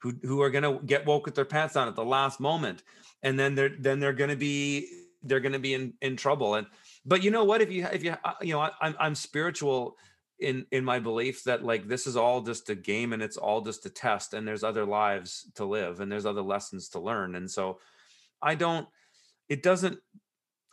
[0.00, 2.82] who who are going to get woke with their pants on at the last moment
[3.22, 4.88] and then they're then they're going to be
[5.22, 6.66] they're going to be in in trouble and
[7.04, 9.96] but you know what if you if you uh, you know I, i'm i'm spiritual
[10.38, 13.60] in in my belief that like this is all just a game and it's all
[13.60, 17.34] just a test and there's other lives to live and there's other lessons to learn
[17.34, 17.78] and so
[18.40, 18.88] i don't
[19.50, 19.98] it doesn't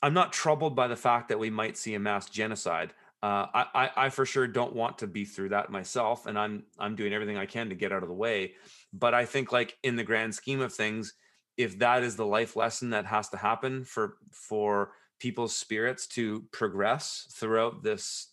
[0.01, 2.93] i'm not troubled by the fact that we might see a mass genocide
[3.23, 6.63] uh, I, I, I for sure don't want to be through that myself, and I'm
[6.77, 8.53] I'm doing everything I can to get out of the way.
[8.93, 11.14] But I think, like in the grand scheme of things,
[11.57, 16.43] if that is the life lesson that has to happen for for people's spirits to
[16.51, 18.31] progress throughout this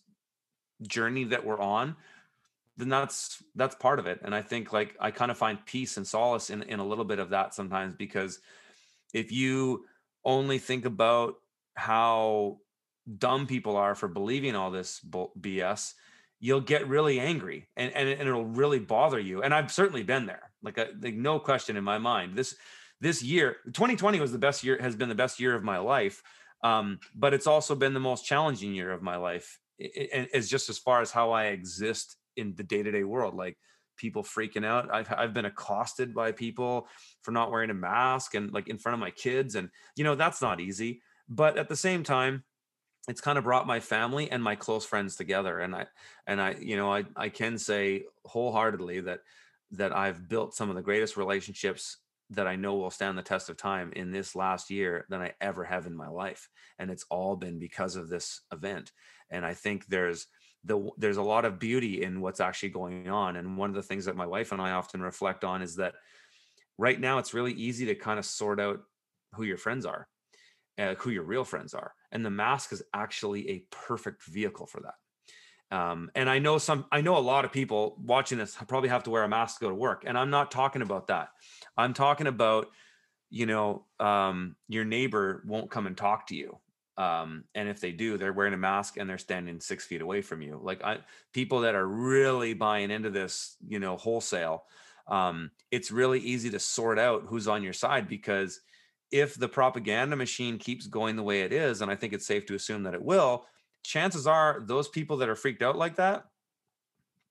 [0.83, 1.95] journey that we're on
[2.77, 4.19] then that's that's part of it.
[4.23, 7.05] And i think like i kind of find peace and solace in in a little
[7.05, 8.39] bit of that sometimes because
[9.13, 9.85] if you
[10.23, 11.35] only think about
[11.75, 12.59] how
[13.17, 14.99] dumb people are for believing all this
[15.39, 15.93] bs
[16.39, 20.25] you'll get really angry and and, and it'll really bother you and i've certainly been
[20.25, 22.55] there like, a, like no question in my mind this
[23.01, 26.21] this year 2020 was the best year has been the best year of my life
[26.65, 29.59] um, but it's also been the most challenging year of my life.
[29.79, 33.35] And it's just as far as how I exist in the day to day world,
[33.35, 33.55] like
[33.97, 34.91] people freaking out.
[34.91, 36.87] I've, I've been accosted by people
[37.21, 39.53] for not wearing a mask and like in front of my kids.
[39.53, 41.01] And, you know, that's not easy.
[41.29, 42.43] But at the same time,
[43.07, 45.59] it's kind of brought my family and my close friends together.
[45.59, 45.85] And I,
[46.25, 49.19] and I, you know, I, I can say wholeheartedly that,
[49.71, 51.97] that I've built some of the greatest relationships
[52.31, 55.33] that I know will stand the test of time in this last year than I
[55.39, 56.49] ever have in my life.
[56.79, 58.91] And it's all been because of this event.
[59.29, 60.27] And I think there's
[60.63, 63.35] the there's a lot of beauty in what's actually going on.
[63.35, 65.93] And one of the things that my wife and I often reflect on is that
[66.77, 68.81] right now it's really easy to kind of sort out
[69.35, 70.07] who your friends are,
[70.77, 71.93] uh, who your real friends are.
[72.11, 75.75] And the mask is actually a perfect vehicle for that.
[75.75, 79.03] Um, and I know some, I know a lot of people watching this probably have
[79.03, 80.03] to wear a mask to go to work.
[80.05, 81.29] And I'm not talking about that.
[81.75, 82.67] I'm talking about,
[83.29, 86.57] you know, um, your neighbor won't come and talk to you.
[86.97, 90.21] Um, and if they do, they're wearing a mask and they're standing six feet away
[90.21, 90.59] from you.
[90.61, 90.99] Like I,
[91.33, 94.63] people that are really buying into this, you know, wholesale,
[95.07, 98.61] um, it's really easy to sort out who's on your side because
[99.15, 102.45] if the propaganda machine keeps going the way it is, and I think it's safe
[102.47, 103.45] to assume that it will,
[103.81, 106.25] chances are those people that are freaked out like that,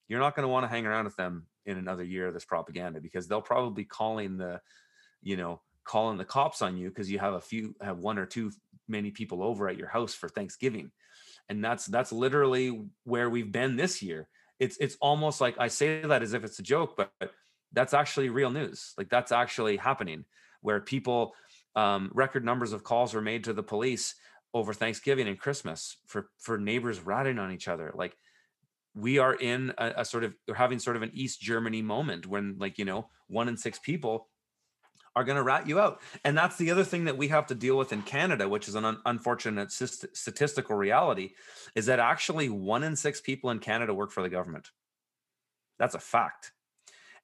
[0.07, 2.43] you're not going to want to hang around with them in another year of this
[2.43, 4.59] propaganda because they'll probably be calling the,
[5.21, 8.25] you know, calling the cops on you because you have a few have one or
[8.25, 8.51] two
[8.87, 10.89] many people over at your house for Thanksgiving.
[11.49, 14.27] And that's that's literally where we've been this year.
[14.57, 17.31] It's it's almost like I say that as if it's a joke, but, but
[17.73, 18.95] that's actually real news.
[18.97, 20.25] Like that's actually happening
[20.61, 21.35] where people
[21.75, 24.15] um, record numbers of calls were made to the police
[24.53, 27.91] over Thanksgiving and Christmas for for neighbors ratting on each other.
[27.93, 28.15] Like
[28.93, 32.25] we are in a, a sort of we're having sort of an East Germany moment
[32.25, 34.29] when like you know one in six people
[35.15, 36.01] are going to rat you out.
[36.23, 38.75] And that's the other thing that we have to deal with in Canada, which is
[38.75, 41.31] an un- unfortunate statistical reality,
[41.73, 44.71] is that actually one in six people in Canada work for the government.
[45.79, 46.51] That's a fact.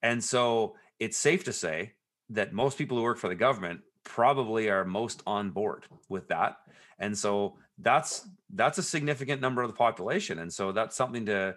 [0.02, 1.94] And so it's safe to say
[2.30, 6.58] that most people who work for the government probably are most on board with that.
[7.00, 10.40] And so that's that's a significant number of the population.
[10.40, 11.56] And so that's something to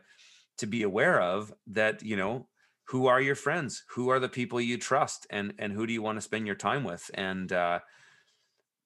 [0.58, 2.46] to be aware of that, you know,
[2.84, 3.84] who are your friends?
[3.90, 6.56] Who are the people you trust and and who do you want to spend your
[6.56, 7.10] time with?
[7.14, 7.80] And uh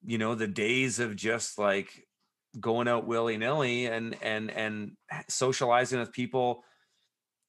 [0.05, 2.07] you know, the days of just like
[2.59, 4.91] going out willy-nilly and and and
[5.27, 6.63] socializing with people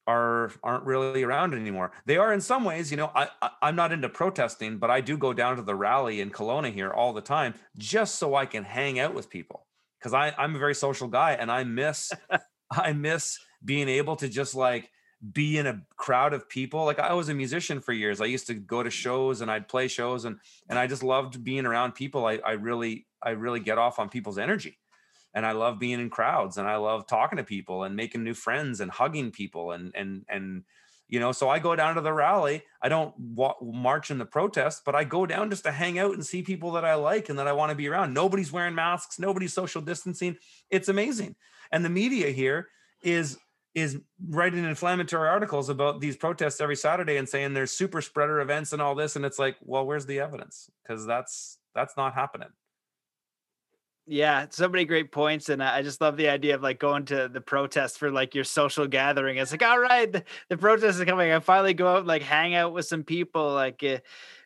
[0.07, 1.93] are aren't really around anymore.
[2.07, 3.11] They are in some ways, you know.
[3.15, 6.31] I, I am not into protesting, but I do go down to the rally in
[6.31, 9.67] Kelowna here all the time just so I can hang out with people
[9.99, 12.13] because I I'm a very social guy and I miss
[12.71, 14.91] I miss being able to just like
[15.33, 16.85] be in a crowd of people.
[16.85, 18.21] Like I was a musician for years.
[18.21, 21.45] I used to go to shows and I'd play shows and and I just loved
[21.45, 22.27] being around people.
[22.27, 24.80] I I really I really get off on people's energy
[25.35, 28.35] and I love being in crowds and I love talking to people and making new
[28.35, 30.65] friends and hugging people and and and
[31.09, 32.63] you know so I go down to the rally.
[32.83, 36.15] I don't walk, march in the protest but I go down just to hang out
[36.15, 38.15] and see people that I like and that I want to be around.
[38.15, 40.37] Nobody's wearing masks nobody's social distancing.
[40.71, 41.37] It's amazing.
[41.73, 42.69] And the media here
[43.03, 43.39] is
[43.73, 43.99] is
[44.29, 48.83] writing inflammatory articles about these protests every Saturday and saying there's super spreader events and
[48.83, 50.69] all this and it's like well where's the evidence?
[50.83, 52.49] Because that's that's not happening
[54.11, 57.29] yeah, so many great points, and I just love the idea of like going to
[57.29, 59.37] the protest for like your social gathering.
[59.37, 61.31] It's like, all right, the, the protest is coming.
[61.31, 63.55] I finally go out and like hang out with some people.
[63.55, 63.99] Like, uh,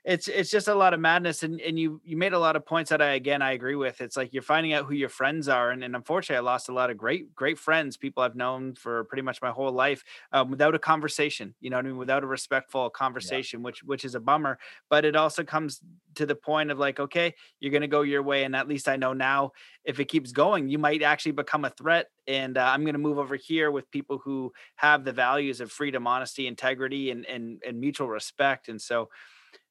[0.05, 2.67] it's it's just a lot of madness and and you you made a lot of
[2.67, 4.03] points that I again I agree with.
[4.03, 6.75] It's like you're finding out who your friends are and, and unfortunately I lost a
[6.75, 10.51] lot of great great friends, people I've known for pretty much my whole life um,
[10.51, 13.65] without a conversation, you know I mean without a respectful conversation yeah.
[13.65, 14.59] which which is a bummer,
[14.91, 15.81] but it also comes
[16.17, 18.89] to the point of like okay, you're going to go your way and at least
[18.89, 19.53] I know now
[19.85, 22.99] if it keeps going, you might actually become a threat and uh, I'm going to
[22.99, 27.63] move over here with people who have the values of freedom, honesty, integrity and and
[27.67, 29.09] and mutual respect and so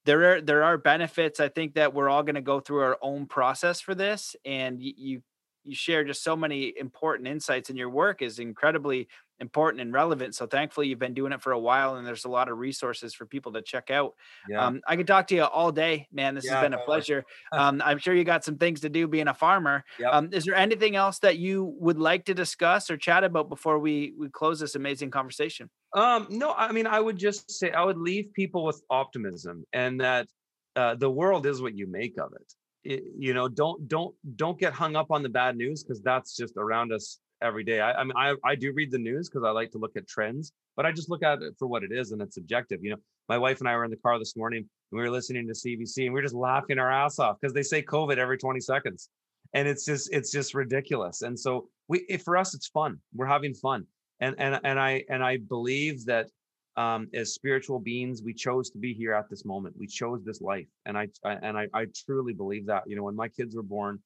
[0.06, 1.40] there are there are benefits.
[1.40, 4.82] I think that we're all going to go through our own process for this, and
[4.82, 5.22] you,
[5.64, 9.08] you share just so many important insights and your work is incredibly
[9.40, 12.30] important and relevant so thankfully you've been doing it for a while and there's a
[12.30, 14.14] lot of resources for people to check out
[14.48, 14.66] yeah.
[14.66, 17.26] um, i could talk to you all day man this yeah, has been a pleasure
[17.52, 20.14] um, i'm sure you got some things to do being a farmer yep.
[20.14, 23.80] um, is there anything else that you would like to discuss or chat about before
[23.80, 27.84] we we close this amazing conversation um, no, I mean, I would just say I
[27.84, 30.28] would leave people with optimism and that
[30.76, 32.54] uh, the world is what you make of it.
[32.84, 36.36] It you know, don't don't don't get hung up on the bad news because that's
[36.36, 37.80] just around us every day.
[37.80, 40.08] I, I mean, I I do read the news because I like to look at
[40.08, 42.84] trends, but I just look at it for what it is and it's subjective.
[42.84, 42.98] You know,
[43.30, 45.54] my wife and I were in the car this morning and we were listening to
[45.54, 48.60] CBC and we are just laughing our ass off because they say COVID every 20
[48.60, 49.10] seconds,
[49.54, 51.22] and it's just it's just ridiculous.
[51.22, 53.00] And so we, for us, it's fun.
[53.14, 53.86] We're having fun
[54.24, 56.30] and and and I and I believe that
[56.76, 59.76] um, as spiritual beings, we chose to be here at this moment.
[59.78, 62.84] We chose this life, and I, I and I, I truly believe that.
[62.88, 64.00] You know, when my kids were born,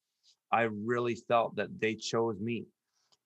[0.52, 2.66] I really felt that they chose me,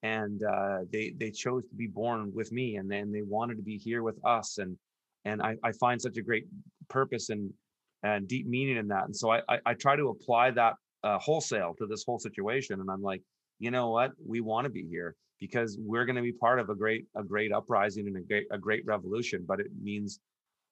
[0.02, 3.62] and uh, they they chose to be born with me, and then they wanted to
[3.62, 4.76] be here with us, and
[5.24, 6.46] and I, I find such a great
[6.88, 7.52] purpose and
[8.04, 11.18] and deep meaning in that, and so I I, I try to apply that uh,
[11.18, 13.22] wholesale to this whole situation, and I'm like,
[13.58, 16.70] you know what, we want to be here because we're going to be part of
[16.70, 20.20] a great a great uprising and a great a great revolution but it means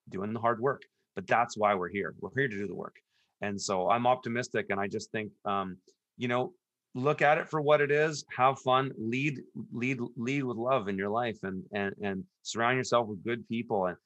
[0.09, 0.83] doing the hard work.
[1.13, 2.15] But that's why we're here.
[2.21, 2.95] We're here to do the work.
[3.41, 5.77] And so i'm optimistic and i just think um,
[6.17, 6.53] you know
[6.93, 8.25] look at it for what it is.
[8.37, 8.91] Have fun.
[8.97, 9.41] Lead
[9.81, 13.87] lead lead with love in your life and and and surround yourself with good people
[13.87, 13.97] and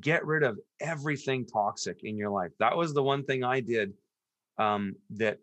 [0.00, 2.52] get rid of everything toxic in your life.
[2.58, 3.92] That was the one thing i did
[4.58, 5.38] um, that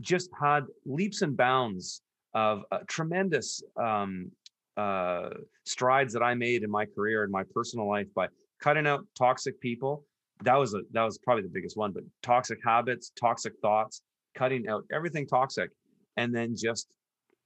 [0.00, 2.02] just had leaps and bounds
[2.34, 4.30] of uh, tremendous um,
[4.76, 5.30] uh,
[5.64, 8.28] strides that I made in my career and my personal life by
[8.60, 10.04] cutting out toxic people.
[10.42, 14.02] That was a that was probably the biggest one, but toxic habits, toxic thoughts,
[14.34, 15.70] cutting out everything toxic,
[16.16, 16.88] and then just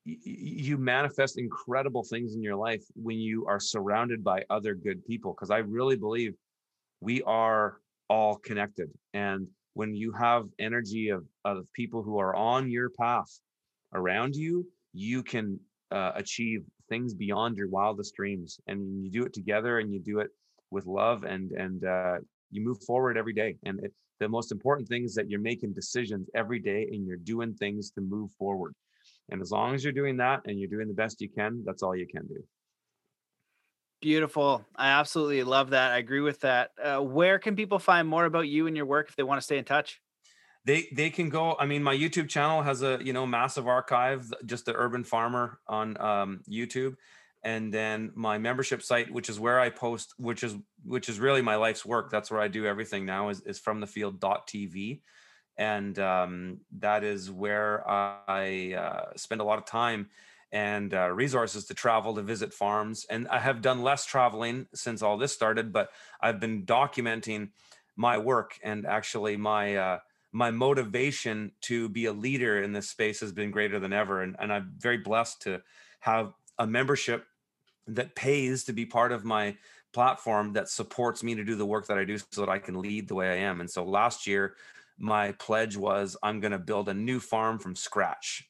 [0.04, 5.32] you manifest incredible things in your life when you are surrounded by other good people.
[5.32, 6.34] Because I really believe
[7.00, 12.70] we are all connected, and when you have energy of of people who are on
[12.70, 13.40] your path
[13.92, 14.66] around you
[14.96, 15.60] you can
[15.90, 20.20] uh, achieve things beyond your wildest dreams and you do it together and you do
[20.20, 20.30] it
[20.70, 22.16] with love and and uh,
[22.50, 25.74] you move forward every day and it, the most important thing is that you're making
[25.74, 28.74] decisions every day and you're doing things to move forward
[29.28, 31.82] and as long as you're doing that and you're doing the best you can that's
[31.82, 32.42] all you can do.
[34.00, 34.64] Beautiful.
[34.76, 35.92] I absolutely love that.
[35.92, 36.70] I agree with that.
[36.82, 39.44] Uh, where can people find more about you and your work if they want to
[39.44, 40.00] stay in touch
[40.66, 44.30] they they can go i mean my youtube channel has a you know massive archive
[44.44, 46.96] just the urban farmer on um, youtube
[47.46, 51.42] and then my membership site, which is where I post, which is which is really
[51.42, 52.10] my life's work.
[52.10, 53.28] That's where I do everything now.
[53.28, 55.00] Is is from the field TV,
[55.56, 60.08] and um, that is where I uh, spend a lot of time
[60.50, 63.06] and uh, resources to travel to visit farms.
[63.08, 65.90] And I have done less traveling since all this started, but
[66.20, 67.50] I've been documenting
[67.94, 69.98] my work and actually my uh,
[70.36, 74.20] my motivation to be a leader in this space has been greater than ever.
[74.20, 75.62] And, and I'm very blessed to
[76.00, 77.24] have a membership
[77.86, 79.56] that pays to be part of my
[79.94, 82.82] platform that supports me to do the work that I do so that I can
[82.82, 83.60] lead the way I am.
[83.62, 84.56] And so last year,
[84.98, 88.46] my pledge was I'm going to build a new farm from scratch.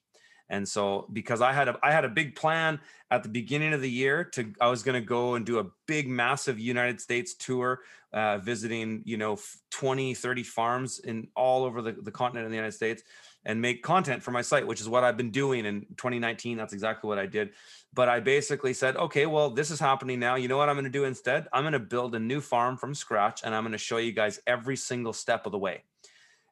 [0.49, 3.81] And so because I had a I had a big plan at the beginning of
[3.81, 7.35] the year to I was going to go and do a big massive United States
[7.35, 7.81] tour
[8.13, 9.39] uh, visiting, you know,
[9.71, 13.03] 20, 30 farms in all over the, the continent of the United States
[13.45, 16.57] and make content for my site, which is what I've been doing in 2019.
[16.57, 17.51] That's exactly what I did.
[17.93, 20.35] But I basically said, okay, well, this is happening now.
[20.35, 21.47] You know what I'm going to do instead?
[21.53, 24.13] I'm going to build a new farm from scratch and I'm going to show you
[24.13, 25.83] guys every single step of the way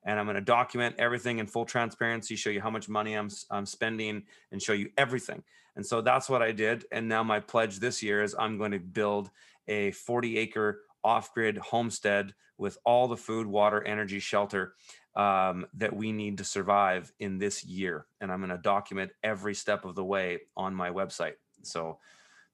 [0.05, 3.31] and I'm going to document everything in full transparency, show you how much money I'm,
[3.51, 5.43] I'm spending, and show you everything.
[5.77, 6.85] And so that's what I did.
[6.93, 9.31] And now my pledge this year is I'm going to build
[9.67, 14.75] a 40 acre off grid homestead with all the food, water, energy, shelter
[15.17, 18.07] um, that we need to survive in this year.
[18.21, 21.35] And I'm going to document every step of the way on my website.
[21.63, 21.99] So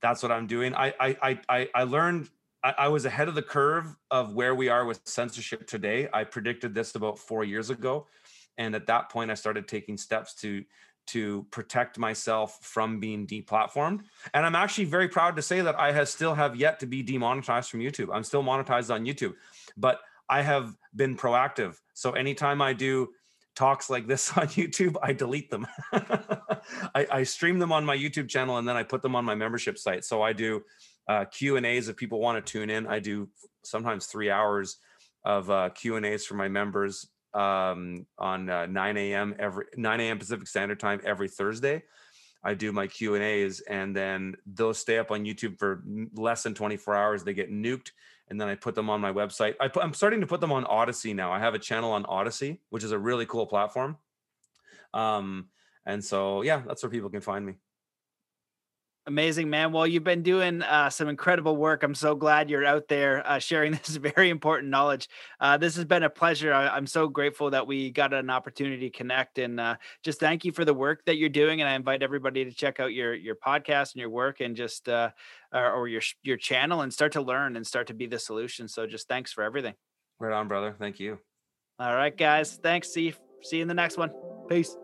[0.01, 0.75] that's what I'm doing.
[0.75, 2.29] I I I I learned
[2.63, 6.09] I, I, was ahead of the curve of where we are with censorship today.
[6.13, 8.07] I predicted this about four years ago,
[8.59, 10.65] and at that point, I started taking steps to
[11.09, 14.03] to protect myself from being deplatformed.
[14.33, 17.03] And I'm actually very proud to say that I have still have yet to be
[17.03, 18.09] demonetized from YouTube.
[18.13, 19.35] I'm still monetized on YouTube,
[19.77, 21.77] but I have been proactive.
[21.95, 23.09] So anytime I do
[23.57, 25.67] talks like this on YouTube, I delete them.
[26.95, 29.35] I, I, stream them on my YouTube channel and then I put them on my
[29.35, 30.05] membership site.
[30.05, 30.63] So I do
[31.11, 32.87] uh, Q and A's if people want to tune in.
[32.87, 33.29] I do
[33.65, 34.77] sometimes three hours
[35.25, 39.35] of uh, Q and A's for my members um, on uh, 9 a.m.
[39.41, 40.19] every 9 a.m.
[40.21, 41.83] Pacific Standard Time every Thursday.
[42.45, 45.83] I do my Q and A's, and then those stay up on YouTube for
[46.15, 47.25] less than 24 hours.
[47.25, 47.91] They get nuked,
[48.29, 49.57] and then I put them on my website.
[49.61, 51.33] I I'm starting to put them on Odysee now.
[51.33, 53.99] I have a channel on Odysee, which is a really cool platform.
[54.95, 55.49] Um,
[55.85, 57.55] and so yeah, that's where people can find me.
[59.11, 59.73] Amazing, man.
[59.73, 61.83] Well, you've been doing uh, some incredible work.
[61.83, 65.09] I'm so glad you're out there uh, sharing this very important knowledge.
[65.41, 66.55] Uh, this has been a pleasure.
[66.55, 69.75] I, am so grateful that we got an opportunity to connect, and uh,
[70.05, 71.61] just thank you for the work that you're doing.
[71.61, 74.89] And I invite everybody to check out your your podcast and your work, and just
[74.89, 75.11] uh,
[75.53, 78.69] or, or your your channel, and start to learn and start to be the solution.
[78.69, 79.75] So, just thanks for everything.
[80.21, 80.77] Right on, brother.
[80.79, 81.19] Thank you.
[81.81, 82.61] All right, guys.
[82.63, 82.93] Thanks.
[82.93, 84.13] See you, see you in the next one.
[84.49, 84.77] Peace.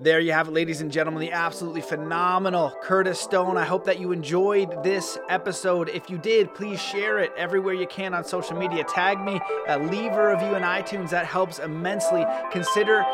[0.00, 3.56] There you have it, ladies and gentlemen, the absolutely phenomenal Curtis Stone.
[3.56, 5.88] I hope that you enjoyed this episode.
[5.88, 8.84] If you did, please share it everywhere you can on social media.
[8.84, 11.10] Tag me, uh, leave a review in iTunes.
[11.10, 12.24] That helps immensely.
[12.52, 13.04] Consider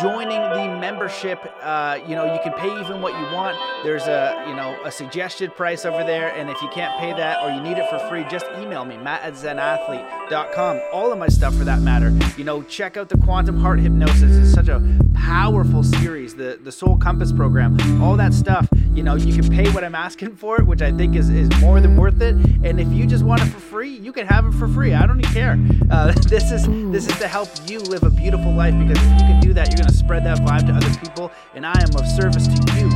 [0.00, 1.38] joining the membership.
[1.62, 3.56] Uh, you know, you can pay even what you want.
[3.84, 7.44] There's a you know a suggested price over there, and if you can't pay that
[7.44, 10.80] or you need it for free, just email me, Matt at ZenAthlete.com.
[10.92, 12.12] All of my stuff for that matter.
[12.36, 14.36] You know, check out the Quantum Heart Hypnosis.
[14.36, 14.82] It's such a
[15.14, 18.68] powerful series the the Soul Compass program, all that stuff.
[18.94, 21.48] You know, you can pay what I'm asking for it, which I think is, is
[21.60, 22.34] more than worth it.
[22.62, 24.92] And if you just want it for free, you can have it for free.
[24.92, 25.58] I don't even care.
[25.90, 29.26] Uh, this is this is to help you live a beautiful life because if you
[29.26, 32.06] can do that, you're gonna spread that vibe to other people, and I am of
[32.06, 32.90] service to you.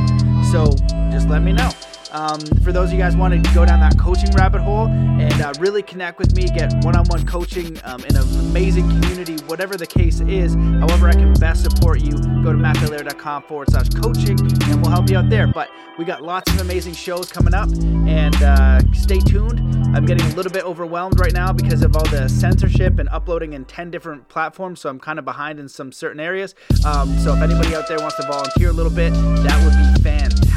[0.51, 0.71] So
[1.11, 1.71] just let me know.
[2.11, 5.41] Um, for those of you guys want to go down that coaching rabbit hole and
[5.41, 9.87] uh, really connect with me, get one-on-one coaching um, in an amazing community, whatever the
[9.87, 14.81] case is, however I can best support you, go to mattbelair.com forward slash coaching and
[14.81, 15.47] we'll help you out there.
[15.47, 19.59] But we got lots of amazing shows coming up and uh, stay tuned.
[19.95, 23.53] I'm getting a little bit overwhelmed right now because of all the censorship and uploading
[23.53, 26.55] in 10 different platforms, so I'm kind of behind in some certain areas.
[26.85, 30.03] Um, so if anybody out there wants to volunteer a little bit, that would be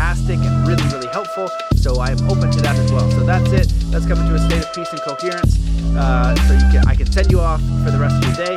[0.00, 1.50] fantastic and really, really helpful.
[1.76, 3.10] So I am open to that as well.
[3.10, 3.72] So that's it.
[3.90, 5.58] Let's come into a state of peace and coherence.
[5.94, 8.56] Uh, so you can, I can send you off for the rest of your day,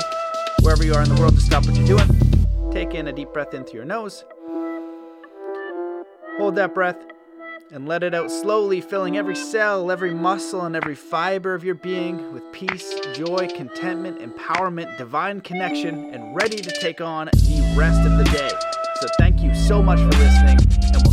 [0.61, 2.71] wherever you are in the world, to stop what you're doing.
[2.71, 4.23] Take in a deep breath in through your nose.
[6.37, 6.97] Hold that breath
[7.71, 11.75] and let it out slowly, filling every cell, every muscle, and every fiber of your
[11.75, 17.99] being with peace, joy, contentment, empowerment, divine connection, and ready to take on the rest
[18.07, 18.51] of the day.
[19.01, 20.57] So thank you so much for listening,
[20.93, 21.12] and we'll